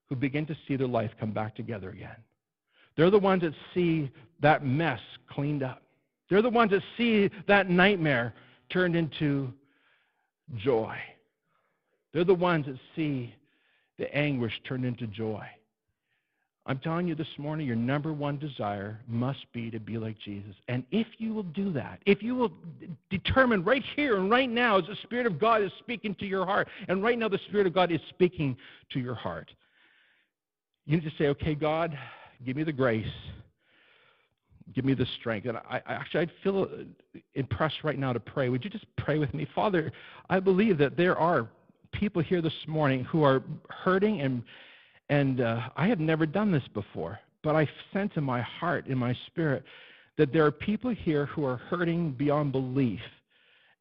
who 0.10 0.18
begin 0.18 0.46
to 0.48 0.58
see 0.68 0.76
their 0.76 0.86
life 0.86 1.12
come 1.18 1.32
back 1.32 1.56
together 1.56 1.92
again. 1.92 2.18
They're 2.98 3.10
the 3.10 3.20
ones 3.20 3.44
that 3.44 3.54
see 3.74 4.12
that 4.42 4.66
mess 4.66 5.00
cleaned 5.30 5.63
up. 5.63 5.82
They're 6.30 6.42
the 6.42 6.50
ones 6.50 6.72
that 6.72 6.82
see 6.98 7.30
that 7.48 7.70
nightmare 7.70 8.34
turned 8.70 8.96
into 8.96 9.52
joy. 10.58 10.98
They're 12.13 12.24
the 12.24 12.34
ones 12.34 12.66
that 12.66 12.78
see 12.96 13.34
the 13.98 14.13
anguish 14.16 14.54
turned 14.68 14.86
into 14.86 15.08
joy. 15.08 15.46
I'm 16.66 16.80
telling 16.80 17.08
you 17.08 17.16
this 17.16 17.28
morning, 17.38 17.66
your 17.66 17.78
number 17.78 18.12
one 18.12 18.38
desire 18.38 19.00
must 19.08 19.40
be 19.54 19.72
to 19.72 19.80
be 19.80 19.98
like 19.98 20.18
Jesus. 20.20 20.54
And 20.68 20.84
if 20.92 21.08
you 21.18 21.34
will 21.34 21.44
do 21.44 21.72
that, 21.72 22.00
if 22.06 22.22
you 22.22 22.36
will 22.36 22.52
determine 23.10 23.63
right 23.63 23.84
here 23.96 24.18
and 24.18 24.30
right 24.30 24.50
now, 24.50 24.78
as 24.78 24.86
the 24.86 24.98
Spirit 25.04 25.26
of 25.26 25.40
God 25.40 25.63
is 25.63 25.72
speaking 25.80 26.13
to 26.16 26.26
your 26.26 26.46
heart, 26.46 26.68
and 26.90 27.02
right 27.02 27.18
now 27.18 27.30
the 27.30 27.40
Spirit 27.48 27.68
of 27.68 27.74
God 27.74 27.90
is 27.90 28.02
speaking 28.10 28.58
to 28.92 29.00
your 29.00 29.16
heart, 29.16 29.50
you 30.86 30.98
need 30.98 31.06
to 31.06 31.18
say, 31.18 31.28
okay, 31.28 31.56
God, 31.56 31.98
give 32.46 32.58
me 32.58 32.63
the 32.63 32.74
grace. 32.74 33.06
Give 34.73 34.86
me 34.86 34.93
the 34.93 35.08
strength. 35.19 35.47
And 35.47 35.58
I, 35.58 35.82
I 35.86 35.93
actually, 35.93 36.21
I'd 36.21 36.32
feel 36.43 36.67
impressed 37.36 37.84
right 37.84 37.97
now 37.97 38.13
to 38.13 38.19
pray. 38.19 38.49
Would 38.49 38.63
you 38.63 38.69
just 38.69 38.86
pray 38.97 39.17
with 39.17 39.34
me? 39.34 39.47
Father, 39.56 39.91
I 40.30 40.39
believe 40.39 40.77
that 40.77 40.97
there 40.97 41.17
are 41.17 41.47
people 41.93 42.21
here 42.21 42.41
this 42.41 42.53
morning 42.67 43.03
who 43.06 43.23
are 43.23 43.43
hurting, 43.69 44.21
and, 44.21 44.43
and 45.10 45.41
uh, 45.41 45.69
I 45.75 45.88
have 45.88 45.99
never 45.99 46.25
done 46.25 46.51
this 46.51 46.67
before, 46.73 47.19
but 47.43 47.56
I 47.56 47.67
sense 47.93 48.12
in 48.15 48.23
my 48.23 48.41
heart, 48.41 48.88
in 48.88 48.97
my 48.97 49.17
spirit, 49.27 49.63
that 50.17 50.34
there 50.34 50.45
are 50.45 50.51
people 50.51 50.91
here 50.91 51.27
who 51.27 51.45
are 51.45 51.58
hurting 51.58 52.12
beyond 52.12 52.51
belief, 52.51 52.99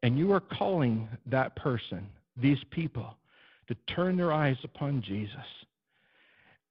and 0.02 0.18
you 0.18 0.32
are 0.32 0.40
calling 0.40 1.08
that 1.26 1.56
person, 1.56 2.06
these 2.36 2.62
people, 2.70 3.16
to 3.68 3.74
turn 3.92 4.16
their 4.16 4.32
eyes 4.32 4.56
upon 4.62 5.02
Jesus 5.02 5.34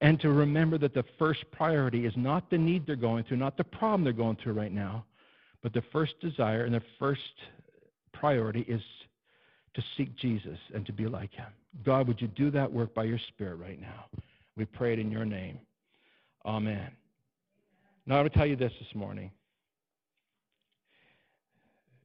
and 0.01 0.19
to 0.19 0.29
remember 0.29 0.77
that 0.77 0.93
the 0.93 1.05
first 1.17 1.45
priority 1.51 2.05
is 2.05 2.13
not 2.15 2.49
the 2.49 2.57
need 2.57 2.85
they're 2.85 2.95
going 2.95 3.23
through, 3.23 3.37
not 3.37 3.57
the 3.57 3.63
problem 3.63 4.03
they're 4.03 4.13
going 4.13 4.37
through 4.41 4.53
right 4.53 4.73
now, 4.73 5.05
but 5.63 5.73
the 5.73 5.83
first 5.91 6.19
desire 6.19 6.65
and 6.65 6.75
the 6.75 6.83
first 6.99 7.21
priority 8.13 8.61
is 8.61 8.81
to 9.73 9.83
seek 9.97 10.15
Jesus 10.17 10.57
and 10.73 10.85
to 10.85 10.93
be 10.93 11.07
like 11.07 11.33
him. 11.33 11.47
God, 11.83 12.07
would 12.07 12.21
you 12.21 12.27
do 12.29 12.51
that 12.51 12.71
work 12.71 12.93
by 12.93 13.03
your 13.03 13.19
Spirit 13.29 13.55
right 13.55 13.79
now? 13.79 14.05
We 14.55 14.65
pray 14.65 14.93
it 14.93 14.99
in 14.99 15.11
your 15.11 15.25
name. 15.25 15.59
Amen. 16.45 16.91
Now, 18.05 18.19
I 18.19 18.21
will 18.21 18.29
tell 18.29 18.45
you 18.45 18.55
this 18.55 18.71
this 18.79 18.95
morning. 18.95 19.31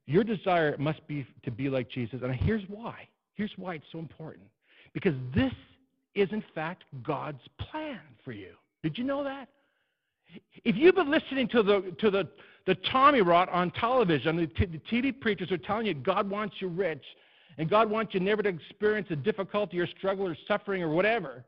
Your 0.06 0.24
desire 0.24 0.76
must 0.78 1.06
be 1.06 1.26
to 1.44 1.50
be 1.50 1.68
like 1.68 1.88
Jesus. 1.88 2.20
And 2.22 2.34
here's 2.34 2.64
why. 2.68 3.06
Here's 3.34 3.52
why 3.56 3.74
it's 3.74 3.86
so 3.92 3.98
important. 3.98 4.46
Because 4.92 5.14
this 5.34 5.52
is, 6.14 6.28
in 6.32 6.42
fact, 6.54 6.84
God's 7.02 7.42
plan 7.58 8.00
for 8.24 8.32
you. 8.32 8.52
Did 8.82 8.98
you 8.98 9.04
know 9.04 9.22
that? 9.24 9.48
If 10.64 10.76
you've 10.76 10.94
been 10.94 11.10
listening 11.10 11.48
to 11.48 11.62
the, 11.62 11.94
to 11.98 12.10
the, 12.10 12.28
the 12.66 12.74
Tommy 12.76 13.20
Rot 13.20 13.48
on 13.48 13.70
television, 13.72 14.36
the, 14.36 14.46
t- 14.46 14.66
the 14.66 14.78
TV 14.78 15.18
preachers 15.18 15.50
are 15.50 15.58
telling 15.58 15.86
you 15.86 15.94
God 15.94 16.30
wants 16.30 16.56
you 16.60 16.68
rich, 16.68 17.04
and 17.58 17.68
God 17.68 17.90
wants 17.90 18.14
you 18.14 18.20
never 18.20 18.42
to 18.42 18.48
experience 18.48 19.08
a 19.10 19.16
difficulty 19.16 19.78
or 19.78 19.86
struggle 19.86 20.26
or 20.26 20.36
suffering 20.46 20.82
or 20.82 20.90
whatever. 20.90 21.44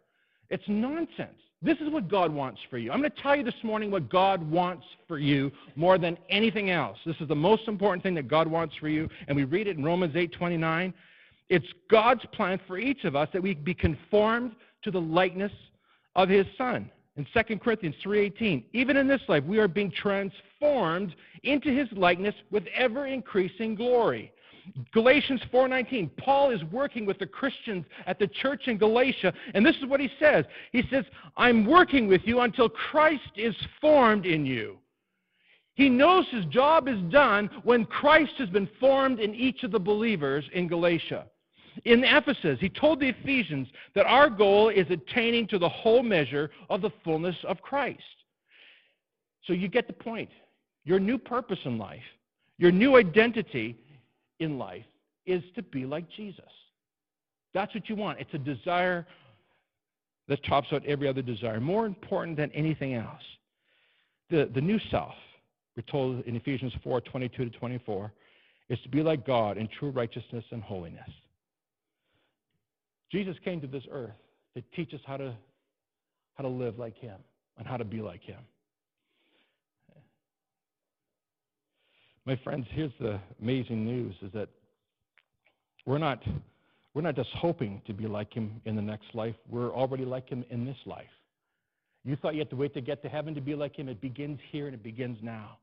It's 0.51 0.64
nonsense. 0.66 1.38
This 1.62 1.79
is 1.79 1.90
what 1.90 2.09
God 2.09 2.33
wants 2.33 2.61
for 2.68 2.77
you. 2.77 2.90
I'm 2.90 2.98
going 2.98 3.12
to 3.12 3.22
tell 3.22 3.37
you 3.37 3.44
this 3.44 3.55
morning 3.62 3.90
what 3.90 4.09
God 4.09 4.42
wants 4.51 4.85
for 5.07 5.18
you 5.18 5.53
more 5.77 5.96
than 5.96 6.18
anything 6.29 6.70
else. 6.70 6.98
This 7.07 7.16
is 7.20 7.29
the 7.29 7.37
most 7.37 7.68
important 7.68 8.03
thing 8.03 8.14
that 8.16 8.27
God 8.27 8.48
wants 8.48 8.75
for 8.77 8.88
you, 8.88 9.09
and 9.29 9.37
we 9.37 9.44
read 9.44 9.68
it 9.68 9.77
in 9.77 9.85
Romans 9.85 10.14
8:29. 10.14 10.92
It's 11.53 11.67
God's 11.91 12.25
plan 12.33 12.59
for 12.67 12.79
each 12.79 13.05
of 13.05 13.15
us 13.15 13.29
that 13.35 13.43
we 13.43 13.53
be 13.53 13.75
conformed 13.75 14.53
to 14.85 14.91
the 14.91 15.03
likeness 15.03 15.53
of 16.17 16.31
his 16.31 16.47
son. 16.57 16.91
In 17.17 17.27
2 17.27 17.59
Corinthians 17.59 17.95
3:18, 18.03 18.65
even 18.73 18.97
in 18.97 19.07
this 19.07 19.21
life 19.29 19.45
we 19.45 19.59
are 19.59 19.69
being 19.69 19.91
transformed 19.91 21.15
into 21.43 21.71
his 21.71 21.93
likeness 21.93 22.35
with 22.51 22.67
ever 22.69 23.05
increasing 23.05 23.75
glory. 23.75 24.33
Galatians 24.93 25.43
4:19. 25.53 26.09
Paul 26.17 26.53
is 26.53 26.65
working 26.65 27.05
with 27.05 27.19
the 27.19 27.27
Christians 27.27 27.85
at 28.07 28.19
the 28.19 28.29
church 28.29 28.67
in 28.67 28.79
Galatia, 28.79 29.35
and 29.53 29.67
this 29.67 29.77
is 29.77 29.85
what 29.85 30.01
he 30.01 30.11
says. 30.19 30.47
He 30.71 30.83
says, 30.88 31.05
"I'm 31.37 31.67
working 31.67 32.09
with 32.09 32.27
you 32.27 32.41
until 32.41 32.71
Christ 32.71 33.31
is 33.37 33.55
formed 33.79 34.25
in 34.25 34.47
you." 34.47 34.79
He 35.75 35.91
knows 35.91 36.27
his 36.29 36.47
job 36.47 36.88
is 36.88 37.03
done 37.11 37.51
when 37.62 37.85
Christ 37.85 38.38
has 38.38 38.49
been 38.49 38.69
formed 38.81 39.21
in 39.21 39.35
each 39.35 39.65
of 39.65 39.71
the 39.71 39.81
believers 39.81 40.49
in 40.55 40.67
Galatia. 40.67 41.27
In 41.85 42.05
Ephesus, 42.05 42.59
he 42.61 42.69
told 42.69 43.01
the 43.01 43.09
Ephesians 43.09 43.69
that 43.95 44.07
our 44.07 44.29
goal 44.29 44.69
is 44.69 44.87
attaining 44.91 45.47
to 45.49 45.59
the 45.59 45.69
whole 45.69 46.03
measure 46.03 46.51
of 46.71 46.83
the 46.83 46.91
fullness 47.05 47.37
of 47.45 47.61
Christ. 47.63 48.03
So 49.47 49.53
you 49.53 49.69
get 49.69 49.87
the 49.87 49.93
point. 49.93 50.31
Your 50.85 50.99
new 50.99 51.19
purpose 51.19 51.59
in 51.65 51.79
life, 51.79 52.03
your 52.59 52.73
new 52.73 52.97
identity 52.97 53.77
in 54.41 54.59
life 54.59 54.85
is 55.27 55.43
to 55.55 55.63
be 55.63 55.87
like 55.87 56.09
Jesus. 56.11 56.45
That's 57.55 57.75
what 57.75 57.89
you 57.89 57.97
want. 57.97 58.19
It's 58.21 58.35
a 58.35 58.39
desire 58.39 59.07
that 60.29 60.45
tops 60.45 60.69
out 60.73 60.85
every 60.87 61.09
other 61.09 61.23
desire, 61.23 61.61
more 61.61 61.87
important 61.87 62.37
than 62.37 62.51
anything 62.53 62.95
else. 62.95 63.23
The, 64.31 64.51
the 64.55 64.61
new 64.61 64.79
self, 64.91 65.15
we're 65.77 65.83
told 65.83 66.25
in 66.25 66.37
Ephesians 66.37 66.73
4 66.83 67.01
22 67.03 67.51
to 67.51 67.59
24, 67.59 68.13
is 68.69 68.79
to 68.81 68.89
be 68.89 69.03
like 69.03 69.27
God 69.27 69.59
in 69.59 69.69
true 69.69 69.91
righteousness 69.91 70.45
and 70.51 70.63
holiness. 70.63 71.09
Jesus 73.12 73.37
came 73.44 73.61
to 73.61 73.66
this 73.66 73.85
earth 73.92 74.11
to 74.57 74.62
teach 74.75 74.92
us 74.94 75.01
how 75.07 75.18
to, 75.18 75.35
how 76.35 76.42
to 76.42 76.48
live 76.48 76.79
like 76.79 76.96
Him 76.96 77.18
and 77.59 77.66
how 77.66 77.77
to 77.77 77.85
be 77.85 78.01
like 78.01 78.22
Him. 78.22 78.40
My 82.25 82.37
friends, 82.44 82.66
here's 82.70 82.92
the 83.01 83.18
amazing 83.40 83.85
news 83.85 84.14
is 84.22 84.31
that 84.33 84.48
we're 85.87 85.98
not, 85.98 86.22
we're 86.94 87.03
not 87.03 87.16
just 87.16 87.31
hoping 87.35 87.83
to 87.87 87.92
be 87.92 88.06
like 88.06 88.33
him 88.33 88.60
in 88.65 88.77
the 88.77 88.83
next 88.83 89.13
life. 89.13 89.35
We're 89.50 89.73
already 89.73 90.04
like 90.04 90.29
him 90.29 90.44
in 90.50 90.65
this 90.65 90.77
life. 90.87 91.04
You 92.04 92.15
thought 92.15 92.35
you 92.35 92.40
had 92.40 92.50
to 92.50 92.56
wait 92.56 92.75
to 92.75 92.81
get 92.81 93.02
to 93.02 93.08
heaven 93.08 93.35
to 93.35 93.40
be 93.40 93.56
like 93.56 93.77
him. 93.77 93.88
It 93.88 94.00
begins 94.00 94.38
here 94.52 94.67
and 94.67 94.75
it 94.75 94.85
begins 94.85 95.19
now. 95.21 95.58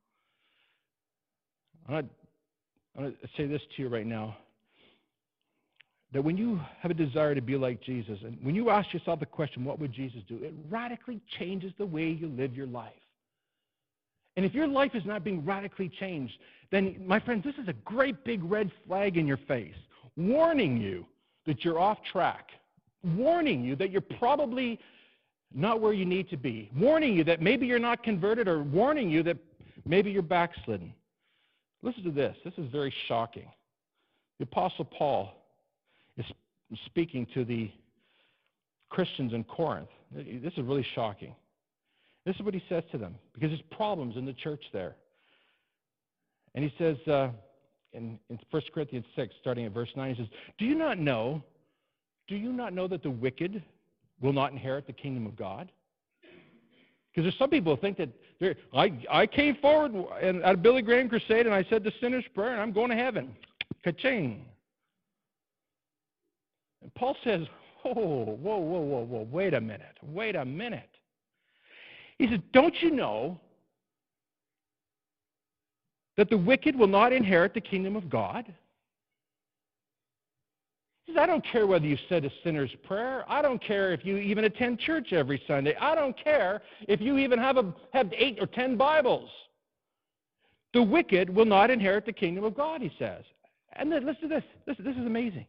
I'm 1.87 2.09
going 2.97 3.13
to 3.13 3.27
say 3.37 3.47
this 3.47 3.61
to 3.77 3.81
you 3.81 3.87
right 3.87 4.05
now 4.05 4.35
that 6.11 6.23
when 6.23 6.37
you 6.37 6.59
have 6.79 6.89
a 6.89 6.95
desire 6.95 7.35
to 7.35 7.41
be 7.41 7.55
like 7.55 7.81
Jesus, 7.81 8.19
and 8.23 8.37
when 8.41 8.55
you 8.55 8.69
ask 8.69 8.91
yourself 8.93 9.19
the 9.19 9.25
question, 9.25 9.63
what 9.63 9.79
would 9.79 9.93
Jesus 9.93 10.21
do? 10.27 10.39
It 10.41 10.53
radically 10.69 11.21
changes 11.37 11.71
the 11.77 11.85
way 11.85 12.09
you 12.09 12.27
live 12.27 12.55
your 12.55 12.67
life. 12.67 12.93
And 14.35 14.45
if 14.45 14.53
your 14.53 14.67
life 14.67 14.95
is 14.95 15.05
not 15.05 15.23
being 15.23 15.45
radically 15.45 15.89
changed, 15.89 16.33
then, 16.71 16.95
my 17.05 17.19
friends, 17.19 17.43
this 17.43 17.55
is 17.61 17.67
a 17.67 17.73
great 17.73 18.23
big 18.23 18.43
red 18.43 18.71
flag 18.87 19.17
in 19.17 19.27
your 19.27 19.39
face, 19.47 19.75
warning 20.15 20.79
you 20.79 21.05
that 21.45 21.63
you're 21.63 21.79
off 21.79 21.97
track, 22.11 22.49
warning 23.15 23.63
you 23.63 23.75
that 23.75 23.91
you're 23.91 24.01
probably 24.01 24.79
not 25.53 25.81
where 25.81 25.93
you 25.93 26.05
need 26.05 26.29
to 26.29 26.37
be, 26.37 26.69
warning 26.77 27.15
you 27.15 27.23
that 27.23 27.41
maybe 27.41 27.65
you're 27.65 27.79
not 27.79 28.03
converted, 28.03 28.47
or 28.47 28.61
warning 28.63 29.09
you 29.09 29.23
that 29.23 29.37
maybe 29.85 30.11
you're 30.11 30.21
backslidden. 30.21 30.93
Listen 31.81 32.03
to 32.03 32.11
this. 32.11 32.35
This 32.43 32.53
is 32.57 32.69
very 32.71 32.93
shocking. 33.07 33.47
The 34.39 34.43
Apostle 34.43 34.85
Paul 34.85 35.33
is 36.19 36.79
speaking 36.85 37.25
to 37.33 37.43
the 37.45 37.71
Christians 38.89 39.33
in 39.33 39.43
Corinth. 39.43 39.89
This 40.11 40.53
is 40.53 40.63
really 40.63 40.85
shocking. 40.95 41.35
This 42.25 42.35
is 42.35 42.41
what 42.41 42.53
he 42.53 42.63
says 42.69 42.83
to 42.91 42.97
them 42.97 43.15
because 43.33 43.49
there's 43.49 43.61
problems 43.71 44.17
in 44.17 44.25
the 44.25 44.33
church 44.33 44.63
there. 44.73 44.95
And 46.55 46.63
he 46.63 46.73
says 46.77 46.97
uh, 47.07 47.29
in, 47.93 48.19
in 48.29 48.39
1 48.49 48.61
Corinthians 48.73 49.05
6, 49.15 49.33
starting 49.39 49.65
at 49.65 49.71
verse 49.71 49.89
9, 49.95 50.13
he 50.13 50.21
says, 50.21 50.31
Do 50.57 50.65
you 50.65 50.75
not 50.75 50.99
know, 50.99 51.41
do 52.27 52.35
you 52.35 52.51
not 52.51 52.73
know 52.73 52.87
that 52.87 53.03
the 53.03 53.09
wicked 53.09 53.63
will 54.21 54.33
not 54.33 54.51
inherit 54.51 54.87
the 54.87 54.93
kingdom 54.93 55.25
of 55.25 55.35
God? 55.35 55.71
Because 57.11 57.25
there's 57.25 57.37
some 57.37 57.49
people 57.49 57.75
who 57.75 57.81
think 57.81 57.97
that 57.97 58.09
I, 58.73 58.93
I 59.11 59.25
came 59.25 59.55
forward 59.55 59.93
at 60.21 60.53
a 60.53 60.57
Billy 60.57 60.81
Graham 60.81 61.09
crusade 61.09 61.45
and 61.45 61.55
I 61.55 61.65
said 61.69 61.83
the 61.83 61.91
sinner's 61.99 62.25
prayer 62.33 62.51
and 62.51 62.61
I'm 62.61 62.71
going 62.71 62.89
to 62.89 62.95
heaven. 62.95 63.35
Ka-ching. 63.83 64.45
And 66.81 66.93
Paul 66.95 67.15
says, 67.23 67.41
oh, 67.85 67.93
whoa, 67.93 68.57
whoa, 68.57 68.79
whoa, 68.79 69.05
whoa, 69.05 69.27
wait 69.31 69.53
a 69.53 69.61
minute, 69.61 69.97
wait 70.01 70.35
a 70.35 70.45
minute. 70.45 70.89
He 72.17 72.27
says, 72.27 72.39
don't 72.53 72.75
you 72.81 72.91
know 72.91 73.39
that 76.17 76.29
the 76.29 76.37
wicked 76.37 76.75
will 76.75 76.87
not 76.87 77.13
inherit 77.13 77.53
the 77.53 77.61
kingdom 77.61 77.95
of 77.95 78.09
God? 78.09 78.45
He 81.05 81.13
says, 81.13 81.21
I 81.21 81.25
don't 81.25 81.45
care 81.45 81.65
whether 81.65 81.87
you 81.87 81.97
said 82.07 82.25
a 82.25 82.31
sinner's 82.43 82.75
prayer. 82.83 83.23
I 83.27 83.41
don't 83.41 83.63
care 83.63 83.93
if 83.93 84.05
you 84.05 84.17
even 84.17 84.43
attend 84.43 84.79
church 84.79 85.11
every 85.11 85.41
Sunday. 85.47 85.75
I 85.79 85.95
don't 85.95 86.15
care 86.21 86.61
if 86.87 87.01
you 87.01 87.17
even 87.17 87.39
have, 87.39 87.57
a, 87.57 87.73
have 87.93 88.11
eight 88.15 88.37
or 88.39 88.47
ten 88.47 88.77
Bibles. 88.77 89.29
The 90.73 90.83
wicked 90.83 91.33
will 91.33 91.45
not 91.45 91.71
inherit 91.71 92.05
the 92.05 92.13
kingdom 92.13 92.43
of 92.43 92.55
God, 92.55 92.81
he 92.81 92.91
says. 92.99 93.23
And 93.73 93.91
then 93.91 94.05
listen 94.05 94.23
to 94.23 94.35
this. 94.35 94.43
This, 94.67 94.77
this 94.77 94.95
is 94.95 95.05
amazing. 95.05 95.45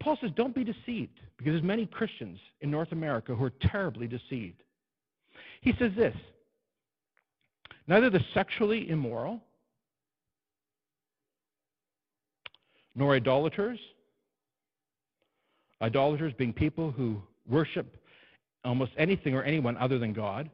Paul 0.00 0.18
says, 0.20 0.30
don't 0.36 0.54
be 0.54 0.64
deceived, 0.64 1.20
because 1.36 1.52
there's 1.52 1.62
many 1.62 1.86
Christians 1.86 2.38
in 2.60 2.70
North 2.70 2.92
America 2.92 3.34
who 3.34 3.44
are 3.44 3.52
terribly 3.62 4.06
deceived. 4.06 4.62
He 5.60 5.74
says 5.78 5.92
this 5.96 6.14
neither 7.86 8.10
the 8.10 8.20
sexually 8.34 8.88
immoral, 8.88 9.40
nor 12.94 13.14
idolaters, 13.14 13.78
idolaters 15.82 16.32
being 16.36 16.52
people 16.52 16.90
who 16.90 17.20
worship 17.48 17.96
almost 18.64 18.92
anything 18.98 19.34
or 19.34 19.42
anyone 19.42 19.76
other 19.78 19.98
than 19.98 20.12
God. 20.12 20.50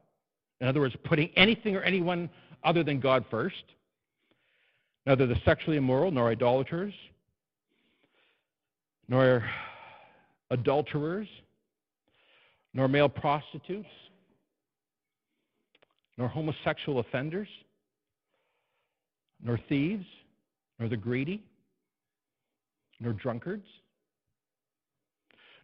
In 0.61 0.68
other 0.68 0.81
words, 0.81 0.95
putting 1.05 1.29
anything 1.37 1.77
or 1.77 1.83
anyone 1.83 2.31
other 2.64 2.83
than 2.83 3.01
God 3.01 3.24
first. 3.31 3.64
Neither 5.05 5.27
the 5.27 5.37
sexually 5.45 5.77
immoral, 5.77 6.11
nor 6.11 6.31
idolaters, 6.31 6.95
nor 9.09 9.44
adulterers, 10.50 11.28
nor 12.74 12.88
male 12.88 13.09
prostitutes, 13.09 13.88
nor 16.18 16.28
homosexual 16.28 16.98
offenders, 16.98 17.48
nor 19.42 19.59
thieves, 19.68 20.07
nor 20.78 20.88
the 20.88 20.96
greedy, 20.96 21.42
nor 23.00 23.12
drunkards, 23.12 23.66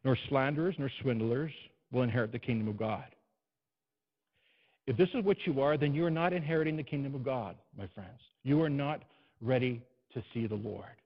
nor 0.05 0.17
slanderers, 0.29 0.75
nor 0.79 0.91
swindlers 1.01 1.53
will 1.91 2.03
inherit 2.03 2.33
the 2.33 2.39
kingdom 2.39 2.69
of 2.69 2.77
God. 2.77 3.05
If 4.87 4.97
this 4.97 5.09
is 5.15 5.25
what 5.25 5.37
you 5.47 5.61
are, 5.61 5.77
then 5.77 5.95
you 5.95 6.05
are 6.05 6.11
not 6.11 6.33
inheriting 6.33 6.77
the 6.77 6.83
kingdom 6.83 7.15
of 7.15 7.25
God, 7.25 7.57
my 7.79 7.87
friends. 7.95 8.19
You 8.43 8.61
are 8.63 8.71
not 8.71 9.03
ready 9.41 9.81
to 10.13 10.23
see 10.35 10.47
the 10.47 10.57
Lord 10.57 11.02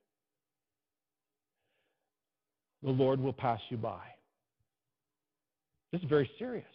the 2.83 2.91
Lord 2.91 3.19
will 3.19 3.33
pass 3.33 3.59
you 3.69 3.77
by. 3.77 4.01
This 5.91 6.01
is 6.01 6.09
very 6.09 6.29
serious. 6.37 6.65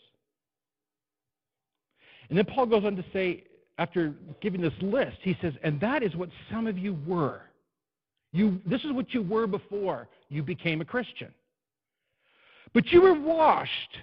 And 2.29 2.39
then 2.39 2.45
Paul 2.47 2.67
goes 2.67 2.85
on 2.85 2.97
to 2.97 3.05
say, 3.13 3.45
after 3.79 4.15
giving 4.41 4.61
this 4.61 4.73
list, 4.81 5.19
he 5.23 5.37
says, 5.43 5.53
and 5.63 5.81
that 5.81 6.03
is 6.03 6.15
what 6.17 6.29
some 6.51 6.67
of 6.67 6.79
you 6.79 6.97
were. 7.07 7.43
You, 8.33 8.61
this 8.65 8.83
is 8.85 8.93
what 8.93 9.13
you 9.13 9.23
were 9.23 9.47
before 9.47 10.09
you 10.29 10.43
became 10.43 10.81
a 10.81 10.85
Christian. 10.85 11.29
But 12.73 12.91
you 12.91 13.03
were 13.03 13.19
washed. 13.19 13.99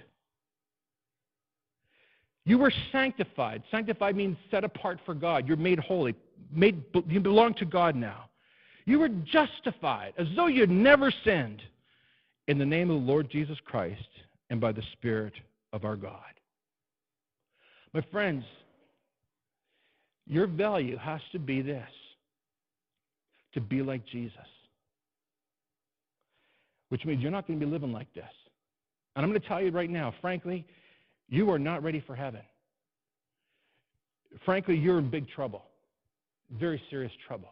You 2.44 2.58
were 2.58 2.72
sanctified. 2.92 3.62
Sanctified 3.70 4.16
means 4.16 4.36
set 4.50 4.64
apart 4.64 5.00
for 5.04 5.14
God. 5.14 5.48
You're 5.48 5.56
made 5.56 5.80
holy. 5.80 6.14
Made, 6.52 6.82
you 7.08 7.20
belong 7.20 7.54
to 7.54 7.64
God 7.64 7.96
now. 7.96 8.28
You 8.86 9.00
were 9.00 9.08
justified 9.08 10.14
as 10.18 10.26
though 10.36 10.46
you'd 10.46 10.70
never 10.70 11.12
sinned 11.24 11.62
in 12.50 12.58
the 12.58 12.66
name 12.66 12.90
of 12.90 13.00
the 13.00 13.06
Lord 13.06 13.30
Jesus 13.30 13.58
Christ 13.64 14.08
and 14.50 14.60
by 14.60 14.72
the 14.72 14.82
Spirit 14.94 15.34
of 15.72 15.84
our 15.84 15.94
God. 15.94 16.34
My 17.94 18.00
friends, 18.10 18.44
your 20.26 20.48
value 20.48 20.96
has 20.96 21.20
to 21.30 21.38
be 21.38 21.62
this 21.62 21.88
to 23.54 23.60
be 23.60 23.82
like 23.82 24.04
Jesus. 24.04 24.34
Which 26.88 27.04
means 27.04 27.22
you're 27.22 27.30
not 27.30 27.46
going 27.46 27.60
to 27.60 27.64
be 27.64 27.70
living 27.70 27.92
like 27.92 28.12
this. 28.14 28.24
And 29.14 29.24
I'm 29.24 29.30
going 29.30 29.40
to 29.40 29.46
tell 29.46 29.62
you 29.62 29.70
right 29.70 29.88
now, 29.88 30.12
frankly, 30.20 30.66
you 31.28 31.52
are 31.52 31.58
not 31.58 31.84
ready 31.84 32.02
for 32.04 32.16
heaven. 32.16 32.42
Frankly, 34.44 34.76
you're 34.76 34.98
in 34.98 35.08
big 35.08 35.28
trouble, 35.28 35.62
very 36.58 36.82
serious 36.90 37.12
trouble. 37.28 37.50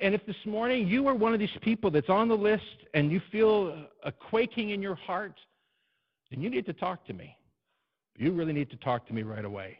And 0.00 0.14
if 0.14 0.24
this 0.26 0.36
morning 0.44 0.86
you 0.86 1.06
are 1.08 1.14
one 1.14 1.32
of 1.32 1.40
these 1.40 1.48
people 1.62 1.90
that's 1.90 2.10
on 2.10 2.28
the 2.28 2.36
list 2.36 2.62
and 2.92 3.10
you 3.10 3.20
feel 3.32 3.86
a 4.04 4.12
quaking 4.12 4.70
in 4.70 4.82
your 4.82 4.94
heart, 4.94 5.38
then 6.30 6.42
you 6.42 6.50
need 6.50 6.66
to 6.66 6.72
talk 6.72 7.06
to 7.06 7.14
me. 7.14 7.36
You 8.18 8.32
really 8.32 8.52
need 8.52 8.70
to 8.70 8.76
talk 8.76 9.06
to 9.08 9.14
me 9.14 9.22
right 9.22 9.44
away, 9.44 9.78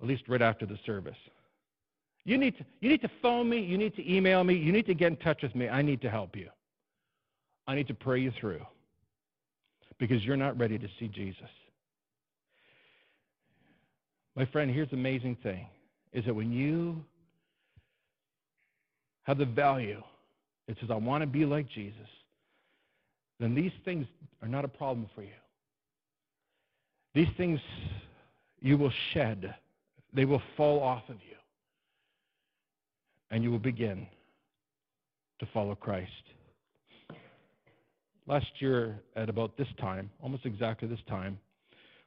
at 0.00 0.06
least 0.06 0.24
right 0.28 0.42
after 0.42 0.66
the 0.66 0.78
service. 0.84 1.16
You 2.24 2.38
need, 2.38 2.58
to, 2.58 2.64
you 2.80 2.88
need 2.88 3.02
to 3.02 3.10
phone 3.22 3.48
me, 3.48 3.60
you 3.60 3.78
need 3.78 3.94
to 3.96 4.12
email 4.12 4.42
me, 4.42 4.54
you 4.54 4.72
need 4.72 4.86
to 4.86 4.94
get 4.94 5.08
in 5.12 5.16
touch 5.16 5.42
with 5.42 5.54
me. 5.54 5.68
I 5.68 5.82
need 5.82 6.00
to 6.02 6.10
help 6.10 6.34
you. 6.36 6.48
I 7.68 7.74
need 7.74 7.88
to 7.88 7.94
pray 7.94 8.20
you 8.20 8.32
through 8.40 8.64
because 9.98 10.24
you're 10.24 10.36
not 10.36 10.58
ready 10.58 10.78
to 10.78 10.88
see 10.98 11.08
Jesus. 11.08 11.48
My 14.34 14.44
friend, 14.44 14.70
here's 14.70 14.90
the 14.90 14.96
amazing 14.96 15.36
thing 15.42 15.66
is 16.12 16.24
that 16.24 16.34
when 16.34 16.52
you 16.52 17.04
have 19.26 19.38
the 19.38 19.44
value. 19.44 20.00
It 20.68 20.76
says, 20.80 20.88
I 20.90 20.94
want 20.94 21.22
to 21.22 21.26
be 21.26 21.44
like 21.44 21.68
Jesus. 21.68 22.08
Then 23.40 23.54
these 23.54 23.72
things 23.84 24.06
are 24.40 24.48
not 24.48 24.64
a 24.64 24.68
problem 24.68 25.08
for 25.14 25.22
you. 25.22 25.28
These 27.14 27.28
things 27.36 27.58
you 28.60 28.78
will 28.78 28.92
shed, 29.12 29.54
they 30.12 30.24
will 30.24 30.42
fall 30.56 30.80
off 30.82 31.02
of 31.08 31.16
you, 31.16 31.36
and 33.30 33.42
you 33.42 33.50
will 33.50 33.58
begin 33.58 34.06
to 35.40 35.46
follow 35.52 35.74
Christ. 35.74 36.10
Last 38.26 38.46
year, 38.58 39.00
at 39.16 39.28
about 39.28 39.56
this 39.56 39.68
time, 39.80 40.10
almost 40.22 40.46
exactly 40.46 40.88
this 40.88 41.00
time, 41.08 41.38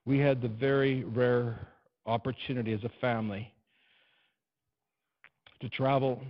we 0.05 0.20
had 0.20 0.41
the 0.41 0.47
very 0.47 1.03
rare 1.03 1.67
opportunity 2.05 2.74
as 2.74 2.84
a 2.84 2.91
family 3.01 3.51
to 5.61 5.70
travel 5.70 6.22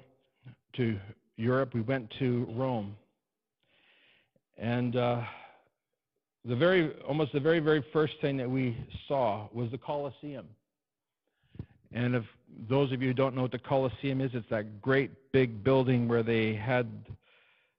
to 0.74 1.00
Europe, 1.38 1.74
we 1.74 1.82
went 1.82 2.12
to 2.20 2.48
Rome. 2.52 2.96
And 4.58 4.96
uh, 4.96 5.22
the 6.46 6.56
very, 6.56 6.92
almost 7.08 7.34
the 7.34 7.40
very, 7.40 7.60
very 7.60 7.84
first 7.94 8.14
thing 8.22 8.38
that 8.38 8.50
we 8.50 8.78
saw 9.08 9.48
was 9.54 9.72
the 9.72 9.78
Colosseum. 9.78 10.48
And 11.92 12.16
if 12.16 12.24
those 12.70 12.92
of 12.92 13.02
you 13.02 13.10
who 13.10 13.14
don't 13.14 13.36
know 13.36 13.42
what 13.42 13.52
the 13.52 13.60
Colosseum 13.60 14.22
is, 14.22 14.32
it's 14.34 14.50
that 14.50 14.82
great 14.82 15.32
big 15.32 15.64
building 15.64 16.08
where 16.08 16.24
they 16.24 16.54
had 16.54 16.88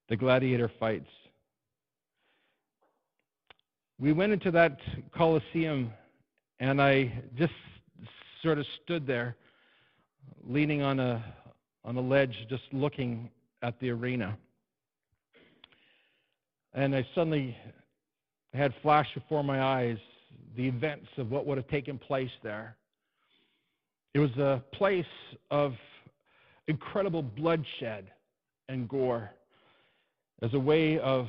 the 0.09 0.17
gladiator 0.17 0.71
fights. 0.81 1.09
We 3.99 4.13
went 4.13 4.33
into 4.33 4.51
that 4.53 4.79
Colosseum, 5.15 5.93
and 6.59 6.81
I 6.81 7.13
just 7.37 7.53
sort 8.43 8.59
of 8.59 8.67
stood 8.83 9.07
there, 9.07 9.37
leaning 10.49 10.83
on 10.83 10.99
a 10.99 11.23
on 11.85 11.97
a 11.97 12.01
ledge 12.01 12.35
just 12.49 12.63
looking 12.73 13.31
at 13.63 13.79
the 13.81 13.91
arena. 13.91 14.37
And 16.75 16.95
I 16.95 17.07
suddenly 17.15 17.57
had 18.53 18.75
flashed 18.83 19.15
before 19.15 19.43
my 19.43 19.63
eyes 19.63 19.99
the 20.57 20.67
events 20.67 21.09
of 21.17 21.31
what 21.31 21.47
would 21.47 21.57
have 21.57 21.69
taken 21.69 21.99
place 21.99 22.31
there. 22.43 22.77
It 24.15 24.19
was 24.19 24.31
a 24.39 24.63
place 24.73 25.05
of 25.51 25.75
incredible 26.67 27.23
bloodshed 27.23 28.11
and 28.69 28.89
gore 28.89 29.31
as 30.43 30.53
a 30.55 30.59
way 30.59 30.99
of 30.99 31.29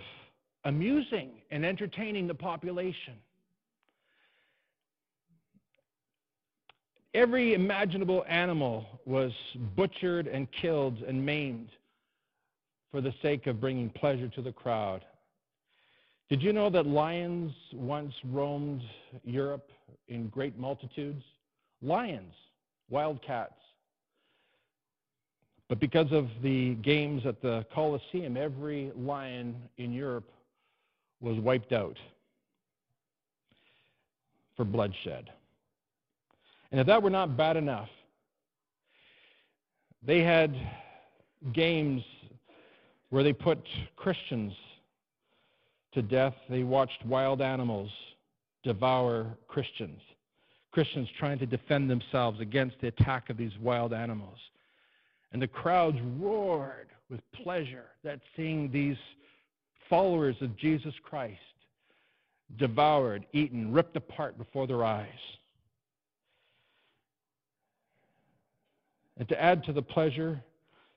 amusing 0.65 1.31
and 1.49 1.65
entertaining 1.65 2.27
the 2.27 2.35
population. 2.35 3.15
Every 7.13 7.53
imaginable 7.53 8.23
animal 8.27 8.85
was 9.05 9.33
butchered 9.75 10.27
and 10.27 10.49
killed 10.51 10.99
and 10.99 11.25
maimed 11.25 11.69
for 12.89 13.01
the 13.01 13.13
sake 13.21 13.47
of 13.47 13.59
bringing 13.59 13.89
pleasure 13.89 14.29
to 14.29 14.41
the 14.41 14.51
crowd. 14.51 15.03
Did 16.29 16.41
you 16.41 16.53
know 16.53 16.69
that 16.69 16.87
lions 16.87 17.51
once 17.73 18.13
roamed 18.31 18.81
Europe 19.25 19.69
in 20.07 20.29
great 20.29 20.57
multitudes? 20.57 21.23
Lions, 21.81 22.33
wildcats. 22.89 23.55
But 25.67 25.81
because 25.81 26.11
of 26.13 26.29
the 26.41 26.75
games 26.75 27.25
at 27.25 27.41
the 27.41 27.65
Colosseum, 27.73 28.37
every 28.37 28.91
lion 28.95 29.55
in 29.77 29.91
Europe 29.91 30.29
was 31.19 31.37
wiped 31.39 31.73
out 31.73 31.97
for 34.55 34.63
bloodshed. 34.63 35.29
And 36.71 36.79
if 36.79 36.87
that 36.87 37.03
were 37.03 37.09
not 37.09 37.35
bad 37.35 37.57
enough, 37.57 37.89
they 40.03 40.23
had 40.23 40.55
games 41.53 42.01
where 43.09 43.23
they 43.23 43.33
put 43.33 43.59
Christians 43.95 44.53
to 45.93 46.01
death. 46.01 46.33
They 46.49 46.63
watched 46.63 47.05
wild 47.05 47.41
animals 47.41 47.89
devour 48.63 49.27
Christians. 49.47 49.99
Christians 50.71 51.09
trying 51.19 51.39
to 51.39 51.45
defend 51.45 51.89
themselves 51.89 52.39
against 52.39 52.79
the 52.79 52.87
attack 52.87 53.29
of 53.29 53.37
these 53.37 53.51
wild 53.59 53.91
animals. 53.93 54.37
And 55.33 55.41
the 55.41 55.47
crowds 55.47 55.97
roared 56.17 56.87
with 57.09 57.19
pleasure 57.43 57.87
at 58.05 58.21
seeing 58.35 58.71
these 58.71 58.97
followers 59.89 60.37
of 60.41 60.55
Jesus 60.57 60.93
Christ 61.03 61.39
devoured, 62.57 63.25
eaten, 63.33 63.73
ripped 63.73 63.97
apart 63.97 64.37
before 64.37 64.67
their 64.67 64.83
eyes. 64.83 65.07
And 69.21 69.29
to 69.29 69.41
add 69.41 69.63
to 69.65 69.71
the 69.71 69.81
pleasure, 69.81 70.41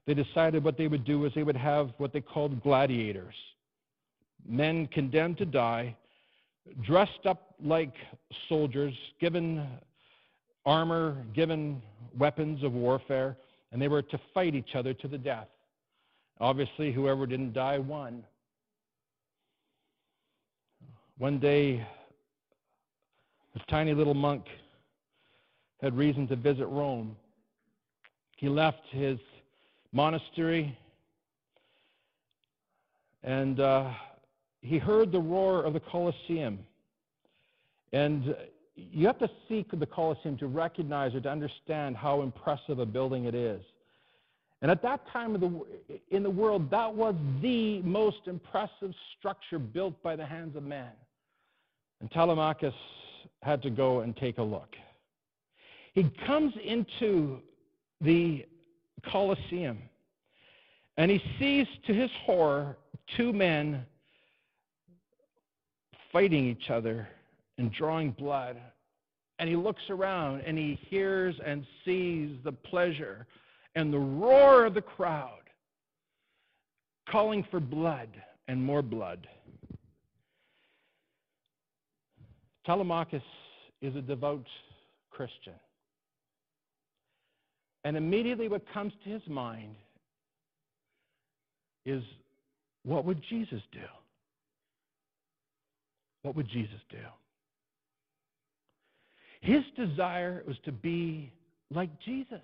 they 0.06 0.14
decided 0.14 0.64
what 0.64 0.76
they 0.76 0.88
would 0.88 1.04
do 1.04 1.24
is 1.26 1.32
they 1.34 1.44
would 1.44 1.56
have 1.56 1.90
what 1.98 2.12
they 2.12 2.20
called 2.20 2.60
gladiators 2.62 3.36
men 4.46 4.86
condemned 4.88 5.38
to 5.38 5.46
die, 5.46 5.96
dressed 6.82 7.26
up 7.26 7.54
like 7.62 7.94
soldiers, 8.48 8.94
given 9.20 9.66
armor, 10.66 11.24
given 11.34 11.82
weapons 12.18 12.62
of 12.62 12.72
warfare, 12.72 13.36
and 13.72 13.80
they 13.80 13.88
were 13.88 14.02
to 14.02 14.20
fight 14.32 14.54
each 14.54 14.74
other 14.74 14.94
to 14.94 15.08
the 15.08 15.18
death. 15.18 15.48
Obviously, 16.40 16.92
whoever 16.92 17.26
didn't 17.26 17.52
die 17.52 17.78
won. 17.78 18.24
One 21.18 21.38
day, 21.38 21.86
this 23.54 23.62
tiny 23.68 23.94
little 23.94 24.14
monk 24.14 24.46
had 25.80 25.96
reason 25.96 26.26
to 26.28 26.36
visit 26.36 26.66
Rome. 26.66 27.16
He 28.36 28.48
left 28.48 28.82
his 28.90 29.18
monastery 29.92 30.76
and 33.22 33.58
uh, 33.58 33.90
he 34.60 34.78
heard 34.78 35.12
the 35.12 35.20
roar 35.20 35.62
of 35.64 35.72
the 35.72 35.80
Colosseum. 35.80 36.58
And 37.92 38.36
you 38.76 39.06
have 39.06 39.18
to 39.18 39.30
seek 39.48 39.70
the 39.70 39.86
Colosseum 39.86 40.36
to 40.38 40.46
recognize 40.46 41.14
or 41.14 41.20
to 41.20 41.30
understand 41.30 41.96
how 41.96 42.22
impressive 42.22 42.78
a 42.80 42.86
building 42.86 43.24
it 43.24 43.34
is. 43.34 43.62
And 44.62 44.70
at 44.70 44.82
that 44.82 45.06
time 45.12 45.32
the, 45.34 46.00
in 46.10 46.22
the 46.22 46.30
world, 46.30 46.70
that 46.70 46.92
was 46.92 47.14
the 47.40 47.80
most 47.82 48.26
impressive 48.26 48.94
structure 49.18 49.58
built 49.58 50.02
by 50.02 50.16
the 50.16 50.24
hands 50.24 50.56
of 50.56 50.62
man. 50.62 50.92
And 52.00 52.10
Telemachus 52.10 52.74
had 53.42 53.62
to 53.62 53.70
go 53.70 54.00
and 54.00 54.16
take 54.16 54.38
a 54.38 54.42
look. 54.42 54.74
He 55.94 56.10
comes 56.26 56.54
into 56.64 57.40
the 58.00 58.46
Colosseum 59.10 59.78
and 60.96 61.10
he 61.10 61.20
sees 61.38 61.66
to 61.86 61.94
his 61.94 62.10
horror 62.24 62.76
two 63.16 63.32
men 63.32 63.84
fighting 66.12 66.48
each 66.48 66.70
other 66.70 67.08
and 67.58 67.72
drawing 67.72 68.12
blood. 68.12 68.60
And 69.40 69.48
he 69.48 69.56
looks 69.56 69.82
around 69.90 70.42
and 70.42 70.56
he 70.56 70.78
hears 70.88 71.34
and 71.44 71.66
sees 71.84 72.36
the 72.44 72.52
pleasure 72.52 73.26
and 73.74 73.92
the 73.92 73.98
roar 73.98 74.66
of 74.66 74.74
the 74.74 74.82
crowd 74.82 75.40
calling 77.10 77.44
for 77.50 77.58
blood 77.58 78.08
and 78.46 78.62
more 78.62 78.82
blood. 78.82 79.26
Telemachus 82.64 83.22
is 83.82 83.96
a 83.96 84.00
devout 84.00 84.46
Christian. 85.10 85.54
And 87.84 87.96
immediately 87.96 88.48
what 88.48 88.62
comes 88.72 88.92
to 89.04 89.10
his 89.10 89.22
mind 89.28 89.76
is 91.84 92.02
what 92.84 93.04
would 93.04 93.22
Jesus 93.28 93.60
do? 93.72 93.80
What 96.22 96.34
would 96.34 96.48
Jesus 96.48 96.80
do? 96.90 96.96
His 99.42 99.62
desire 99.76 100.42
was 100.46 100.56
to 100.64 100.72
be 100.72 101.30
like 101.70 101.90
Jesus. 102.00 102.40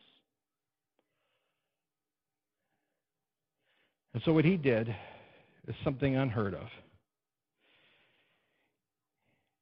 And 4.13 4.23
so 4.25 4.33
what 4.33 4.45
he 4.45 4.59
did 4.59 4.95
is 5.67 5.75
something 5.83 6.17
unheard 6.17 6.53
of. 6.53 6.67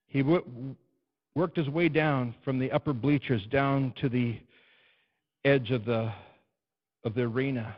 He 0.09 0.23
w- 0.23 0.75
worked 1.35 1.57
his 1.57 1.69
way 1.69 1.89
down 1.89 2.35
from 2.45 2.59
the 2.59 2.73
upper 2.73 2.93
bleachers 2.93 3.43
down 3.53 3.93
to 4.01 4.09
the 4.09 4.41
edge 5.49 5.71
of 5.71 5.85
the, 5.85 6.13
of 7.05 7.15
the 7.15 7.23
arena. 7.23 7.75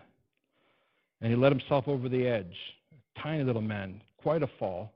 And 1.21 1.31
he 1.31 1.37
let 1.37 1.53
himself 1.53 1.87
over 1.87 2.09
the 2.09 2.27
edge. 2.27 2.57
Tiny 3.23 3.45
little 3.45 3.63
man, 3.63 4.01
quite 4.23 4.43
a 4.43 4.49
fall. 4.59 4.93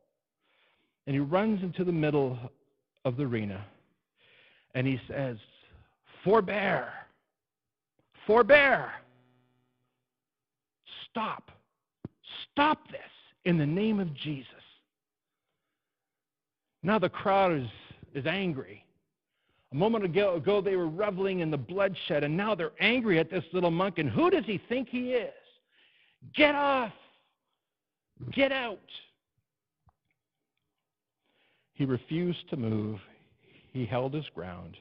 And 1.06 1.14
he 1.14 1.20
runs 1.20 1.62
into 1.62 1.84
the 1.84 1.92
middle 1.92 2.38
of 3.04 3.16
the 3.16 3.24
arena. 3.24 3.64
And 4.74 4.86
he 4.86 5.00
says, 5.08 5.36
Forbear! 6.24 6.88
Forbear! 8.26 8.90
Stop. 11.10 11.50
Stop 12.52 12.88
this 12.90 13.00
in 13.44 13.58
the 13.58 13.66
name 13.66 14.00
of 14.00 14.12
Jesus. 14.14 14.48
Now 16.82 16.98
the 16.98 17.08
crowd 17.08 17.52
is, 17.52 17.68
is 18.14 18.26
angry. 18.26 18.83
A 19.74 19.76
moment 19.76 20.04
ago, 20.04 20.36
ago, 20.36 20.60
they 20.60 20.76
were 20.76 20.88
reveling 20.88 21.40
in 21.40 21.50
the 21.50 21.56
bloodshed, 21.56 22.22
and 22.22 22.36
now 22.36 22.54
they're 22.54 22.70
angry 22.78 23.18
at 23.18 23.28
this 23.28 23.42
little 23.52 23.72
monk. 23.72 23.98
And 23.98 24.08
who 24.08 24.30
does 24.30 24.44
he 24.44 24.62
think 24.68 24.88
he 24.88 25.14
is? 25.14 25.32
Get 26.32 26.54
off! 26.54 26.92
Get 28.32 28.52
out! 28.52 28.78
He 31.72 31.84
refused 31.84 32.48
to 32.50 32.56
move. 32.56 33.00
He 33.72 33.84
held 33.84 34.14
his 34.14 34.28
ground, 34.32 34.76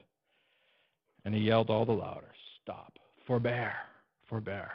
and 1.24 1.34
he 1.34 1.40
yelled 1.40 1.70
all 1.70 1.84
the 1.84 1.92
louder 1.92 2.32
Stop! 2.62 2.92
Forbear! 3.26 3.72
Forbear! 4.30 4.70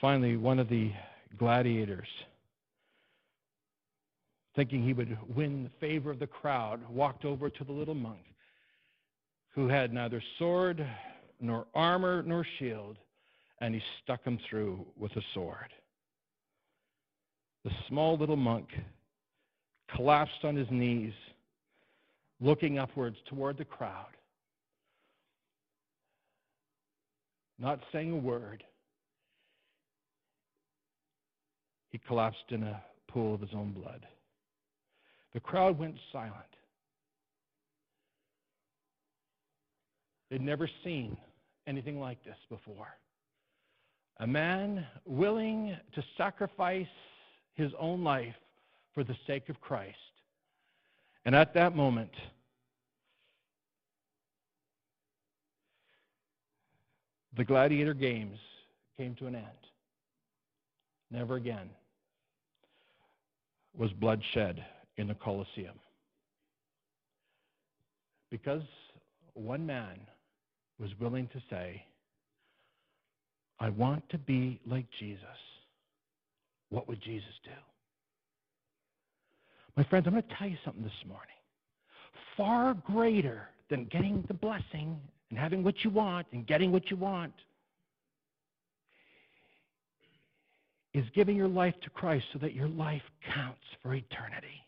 Finally, 0.00 0.36
one 0.36 0.60
of 0.60 0.68
the 0.68 0.92
gladiators, 1.36 2.06
thinking 4.54 4.82
he 4.82 4.92
would 4.92 5.16
win 5.34 5.64
the 5.64 5.70
favor 5.80 6.10
of 6.10 6.18
the 6.18 6.26
crowd, 6.26 6.80
walked 6.88 7.24
over 7.24 7.48
to 7.48 7.64
the 7.64 7.72
little 7.72 7.94
monk 7.94 8.24
who 9.54 9.68
had 9.68 9.92
neither 9.92 10.22
sword 10.38 10.86
nor 11.40 11.66
armor 11.74 12.22
nor 12.22 12.46
shield, 12.58 12.96
and 13.60 13.74
he 13.74 13.82
stuck 14.02 14.22
him 14.24 14.38
through 14.48 14.84
with 14.96 15.14
a 15.16 15.22
sword. 15.34 15.72
The 17.64 17.70
small 17.88 18.16
little 18.16 18.36
monk 18.36 18.68
collapsed 19.94 20.44
on 20.44 20.56
his 20.56 20.70
knees, 20.70 21.12
looking 22.40 22.78
upwards 22.78 23.16
toward 23.28 23.58
the 23.58 23.64
crowd, 23.64 24.16
not 27.58 27.80
saying 27.92 28.12
a 28.12 28.16
word. 28.16 28.64
He 31.90 31.98
collapsed 31.98 32.44
in 32.50 32.62
a 32.62 32.82
pool 33.08 33.34
of 33.34 33.40
his 33.40 33.50
own 33.52 33.72
blood. 33.72 34.06
The 35.32 35.40
crowd 35.40 35.78
went 35.78 35.96
silent. 36.12 36.34
They'd 40.30 40.40
never 40.40 40.68
seen 40.84 41.16
anything 41.66 42.00
like 42.00 42.22
this 42.24 42.36
before. 42.48 42.88
A 44.18 44.26
man 44.26 44.86
willing 45.06 45.76
to 45.94 46.04
sacrifice 46.16 46.86
his 47.54 47.72
own 47.78 48.04
life 48.04 48.34
for 48.94 49.04
the 49.04 49.16
sake 49.26 49.48
of 49.48 49.60
Christ. 49.60 49.96
And 51.24 51.34
at 51.34 51.54
that 51.54 51.74
moment, 51.74 52.10
the 57.36 57.44
gladiator 57.44 57.94
games 57.94 58.38
came 58.96 59.14
to 59.16 59.26
an 59.26 59.34
end. 59.34 59.46
Never 61.10 61.36
again 61.36 61.70
was 63.76 63.92
blood 63.92 64.20
shed 64.32 64.64
in 65.00 65.08
the 65.08 65.14
Colosseum. 65.14 65.74
Because 68.30 68.62
one 69.34 69.64
man 69.64 69.98
was 70.78 70.90
willing 71.00 71.26
to 71.32 71.40
say, 71.48 71.82
I 73.58 73.70
want 73.70 74.08
to 74.10 74.18
be 74.18 74.60
like 74.66 74.86
Jesus. 74.98 75.24
What 76.68 76.86
would 76.86 77.00
Jesus 77.02 77.32
do? 77.44 77.50
My 79.76 79.84
friends, 79.84 80.06
I'm 80.06 80.12
going 80.12 80.22
to 80.22 80.34
tell 80.36 80.48
you 80.48 80.58
something 80.64 80.84
this 80.84 80.92
morning. 81.08 81.26
Far 82.36 82.74
greater 82.74 83.48
than 83.70 83.86
getting 83.86 84.24
the 84.28 84.34
blessing 84.34 84.98
and 85.30 85.38
having 85.38 85.64
what 85.64 85.82
you 85.82 85.90
want 85.90 86.26
and 86.32 86.46
getting 86.46 86.72
what 86.72 86.90
you 86.90 86.96
want 86.96 87.32
is 90.92 91.04
giving 91.14 91.36
your 91.36 91.48
life 91.48 91.74
to 91.82 91.90
Christ 91.90 92.26
so 92.32 92.38
that 92.40 92.52
your 92.52 92.68
life 92.68 93.02
counts 93.34 93.64
for 93.82 93.94
eternity. 93.94 94.60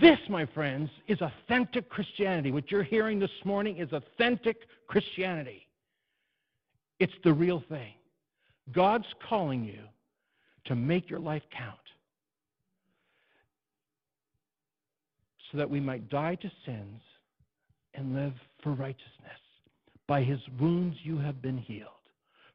This, 0.00 0.18
my 0.28 0.44
friends, 0.46 0.90
is 1.08 1.18
authentic 1.22 1.88
Christianity. 1.88 2.52
What 2.52 2.70
you're 2.70 2.82
hearing 2.82 3.18
this 3.18 3.30
morning 3.44 3.78
is 3.78 3.92
authentic 3.92 4.58
Christianity. 4.86 5.66
It's 6.98 7.14
the 7.24 7.32
real 7.32 7.62
thing. 7.68 7.94
God's 8.72 9.06
calling 9.26 9.64
you 9.64 9.80
to 10.66 10.74
make 10.74 11.08
your 11.08 11.18
life 11.18 11.42
count 11.50 11.78
so 15.50 15.58
that 15.58 15.68
we 15.68 15.80
might 15.80 16.10
die 16.10 16.34
to 16.36 16.50
sins 16.66 17.00
and 17.94 18.14
live 18.14 18.34
for 18.62 18.72
righteousness. 18.72 19.08
By 20.06 20.22
his 20.22 20.40
wounds 20.60 20.96
you 21.02 21.18
have 21.18 21.40
been 21.40 21.58
healed. 21.58 21.88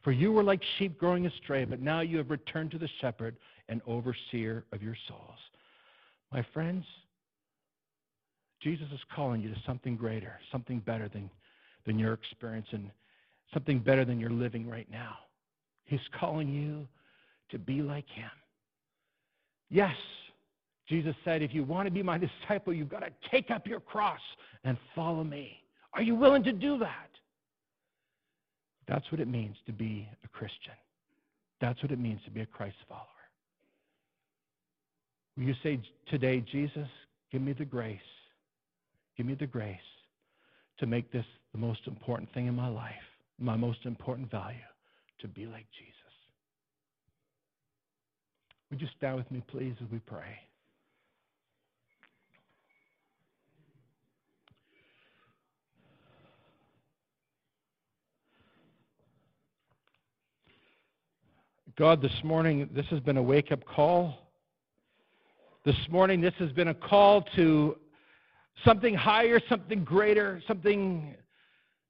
For 0.03 0.11
you 0.11 0.31
were 0.31 0.43
like 0.43 0.61
sheep 0.77 0.99
growing 0.99 1.25
astray, 1.25 1.65
but 1.65 1.81
now 1.81 2.01
you 2.01 2.17
have 2.17 2.29
returned 2.29 2.69
to 2.71 2.77
the 2.77 2.89
shepherd 3.01 3.35
and 3.67 3.81
overseer 3.87 4.63
of 4.71 4.83
your 4.83 4.95
souls. 5.07 5.39
My 6.31 6.45
friends, 6.53 6.85
Jesus 8.65 8.87
is 8.91 8.99
calling 9.15 9.41
you 9.41 9.49
to 9.49 9.61
something 9.63 9.95
greater, 9.95 10.39
something 10.51 10.79
better 10.79 11.07
than, 11.07 11.29
than 11.85 11.99
your 11.99 12.13
experience 12.13 12.65
and 12.71 12.89
something 13.53 13.77
better 13.77 14.03
than 14.03 14.19
you're 14.19 14.31
living 14.31 14.67
right 14.67 14.89
now. 14.91 15.17
He's 15.83 15.99
calling 16.19 16.49
you 16.49 16.87
to 17.51 17.59
be 17.59 17.83
like 17.83 18.09
him. 18.09 18.31
Yes, 19.69 19.95
Jesus 20.89 21.15
said, 21.23 21.43
if 21.43 21.53
you 21.53 21.63
want 21.63 21.85
to 21.85 21.91
be 21.91 22.01
my 22.01 22.17
disciple, 22.47 22.73
you've 22.73 22.89
got 22.89 23.01
to 23.01 23.11
take 23.29 23.51
up 23.51 23.67
your 23.67 23.79
cross 23.79 24.19
and 24.63 24.79
follow 24.95 25.23
me. 25.23 25.59
Are 25.93 26.01
you 26.01 26.15
willing 26.15 26.43
to 26.45 26.51
do 26.51 26.79
that? 26.79 27.09
That's 28.87 29.11
what 29.11 29.21
it 29.21 29.27
means 29.27 29.57
to 29.67 29.73
be 29.73 30.09
a 30.23 30.27
Christian. 30.27 30.73
That's 31.61 31.79
what 31.83 31.91
it 31.91 31.99
means 31.99 32.19
to 32.25 32.31
be 32.31 32.41
a 32.41 32.47
Christ 32.47 32.77
follower. 32.89 33.05
Will 35.37 35.43
you 35.43 35.55
say 35.61 35.79
today, 36.09 36.43
Jesus, 36.51 36.87
give 37.31 37.43
me 37.43 37.53
the 37.53 37.65
grace, 37.65 37.99
give 39.17 39.25
me 39.25 39.35
the 39.35 39.47
grace 39.47 39.77
to 40.79 40.85
make 40.85 41.11
this 41.11 41.25
the 41.51 41.57
most 41.57 41.81
important 41.87 42.31
thing 42.33 42.47
in 42.47 42.55
my 42.55 42.67
life, 42.67 42.93
my 43.39 43.55
most 43.55 43.79
important 43.85 44.29
value, 44.29 44.57
to 45.19 45.27
be 45.27 45.45
like 45.45 45.65
Jesus? 45.77 45.95
Would 48.69 48.81
you 48.81 48.87
stand 48.97 49.15
with 49.15 49.29
me, 49.31 49.41
please, 49.47 49.75
as 49.81 49.89
we 49.91 49.99
pray? 49.99 50.37
God, 61.77 62.01
this 62.01 62.23
morning, 62.23 62.69
this 62.73 62.85
has 62.85 63.01
been 63.01 63.17
a 63.17 63.23
wake 63.23 63.51
up 63.51 63.65
call. 63.65 64.29
This 65.65 65.75
morning, 65.89 66.21
this 66.21 66.33
has 66.39 66.49
been 66.53 66.69
a 66.69 66.73
call 66.73 67.21
to 67.35 67.75
something 68.63 68.95
higher, 68.95 69.39
something 69.49 69.83
greater, 69.83 70.41
something 70.47 71.15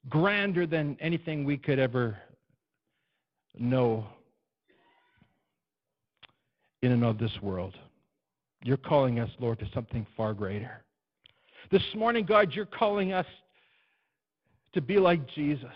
grander 0.10 0.66
than 0.66 0.98
anything 1.00 1.44
we 1.44 1.58
could 1.58 1.80
ever 1.80 2.18
know 3.58 4.06
in 6.82 6.92
and 6.92 7.04
of 7.04 7.18
this 7.18 7.32
world. 7.42 7.76
You're 8.64 8.78
calling 8.78 9.20
us, 9.20 9.30
Lord, 9.40 9.60
to 9.60 9.68
something 9.74 10.06
far 10.18 10.34
greater. 10.34 10.84
This 11.72 11.84
morning, 11.96 12.26
God, 12.26 12.54
you're 12.54 12.66
calling 12.66 13.14
us 13.14 13.26
to 14.74 14.82
be 14.82 14.98
like 14.98 15.28
Jesus. 15.34 15.70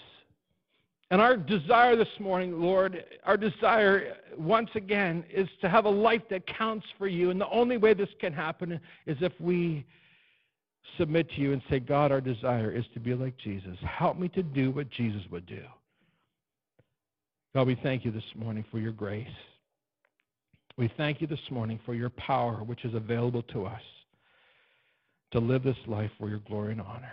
And 1.12 1.20
our 1.20 1.36
desire 1.36 1.96
this 1.96 2.20
morning, 2.20 2.62
Lord, 2.62 3.04
our 3.24 3.38
desire 3.38 4.18
once 4.38 4.70
again 4.76 5.24
is 5.34 5.48
to 5.62 5.70
have 5.70 5.86
a 5.86 5.90
life 5.90 6.22
that 6.30 6.46
counts 6.46 6.86
for 7.00 7.08
you. 7.08 7.32
And 7.32 7.42
the 7.42 7.50
only 7.50 7.78
way 7.78 7.96
this 7.96 8.10
can 8.20 8.32
happen 8.32 8.80
is 9.08 9.18
if 9.22 9.34
we 9.40 9.86
submit 10.98 11.30
to 11.32 11.42
you 11.42 11.54
and 11.54 11.62
say, 11.70 11.80
God, 11.80 12.12
our 12.12 12.22
desire 12.22 12.72
is 12.72 12.86
to 12.94 13.00
be 13.00 13.14
like 13.14 13.38
Jesus. 13.38 13.78
Help 13.82 14.18
me 14.18 14.28
to 14.30 14.44
do 14.44 14.72
what 14.72 14.90
Jesus 14.90 15.22
would 15.32 15.46
do. 15.46 15.64
God, 17.54 17.68
we 17.68 17.80
thank 17.82 18.06
you 18.06 18.12
this 18.12 18.24
morning 18.36 18.64
for 18.70 18.80
your 18.80 18.92
grace. 18.92 19.28
We 20.78 20.92
thank 20.98 21.20
you 21.20 21.28
this 21.28 21.40
morning 21.50 21.80
for 21.86 21.94
your 21.94 22.12
power, 22.12 22.64
which 22.64 22.86
is 22.86 22.94
available 22.94 23.44
to 23.44 23.66
us 23.66 23.82
to 25.32 25.40
live 25.40 25.64
this 25.64 25.78
life 25.88 26.12
for 26.18 26.30
your 26.30 26.40
glory 26.40 26.72
and 26.72 26.82
honor. 26.82 27.12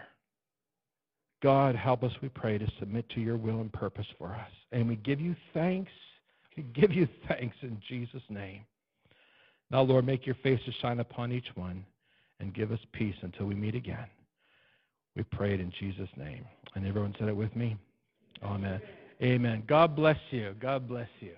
God, 1.42 1.74
help 1.74 2.02
us, 2.02 2.12
we 2.22 2.28
pray, 2.28 2.58
to 2.58 2.66
submit 2.78 3.08
to 3.10 3.20
your 3.20 3.36
will 3.36 3.60
and 3.60 3.72
purpose 3.72 4.06
for 4.18 4.34
us. 4.34 4.50
And 4.72 4.88
we 4.88 4.96
give 4.96 5.20
you 5.20 5.36
thanks. 5.52 5.90
We 6.56 6.62
give 6.62 6.92
you 6.92 7.08
thanks 7.28 7.56
in 7.62 7.80
Jesus' 7.88 8.22
name. 8.30 8.62
Now, 9.70 9.82
Lord, 9.82 10.06
make 10.06 10.26
your 10.26 10.36
face 10.36 10.60
to 10.64 10.72
shine 10.80 11.00
upon 11.00 11.32
each 11.32 11.48
one 11.54 11.84
and 12.40 12.54
give 12.54 12.72
us 12.72 12.78
peace 12.92 13.14
until 13.22 13.46
we 13.46 13.54
meet 13.54 13.74
again. 13.74 14.06
We 15.14 15.22
pray 15.22 15.54
it 15.54 15.60
in 15.60 15.72
Jesus' 15.78 16.08
name. 16.16 16.44
And 16.74 16.86
everyone 16.86 17.14
said 17.18 17.28
it 17.28 17.36
with 17.36 17.54
me? 17.56 17.76
Amen. 18.42 18.80
Amen. 19.22 19.62
God 19.66 19.96
bless 19.96 20.18
you. 20.30 20.54
God 20.60 20.86
bless 20.86 21.08
you. 21.20 21.32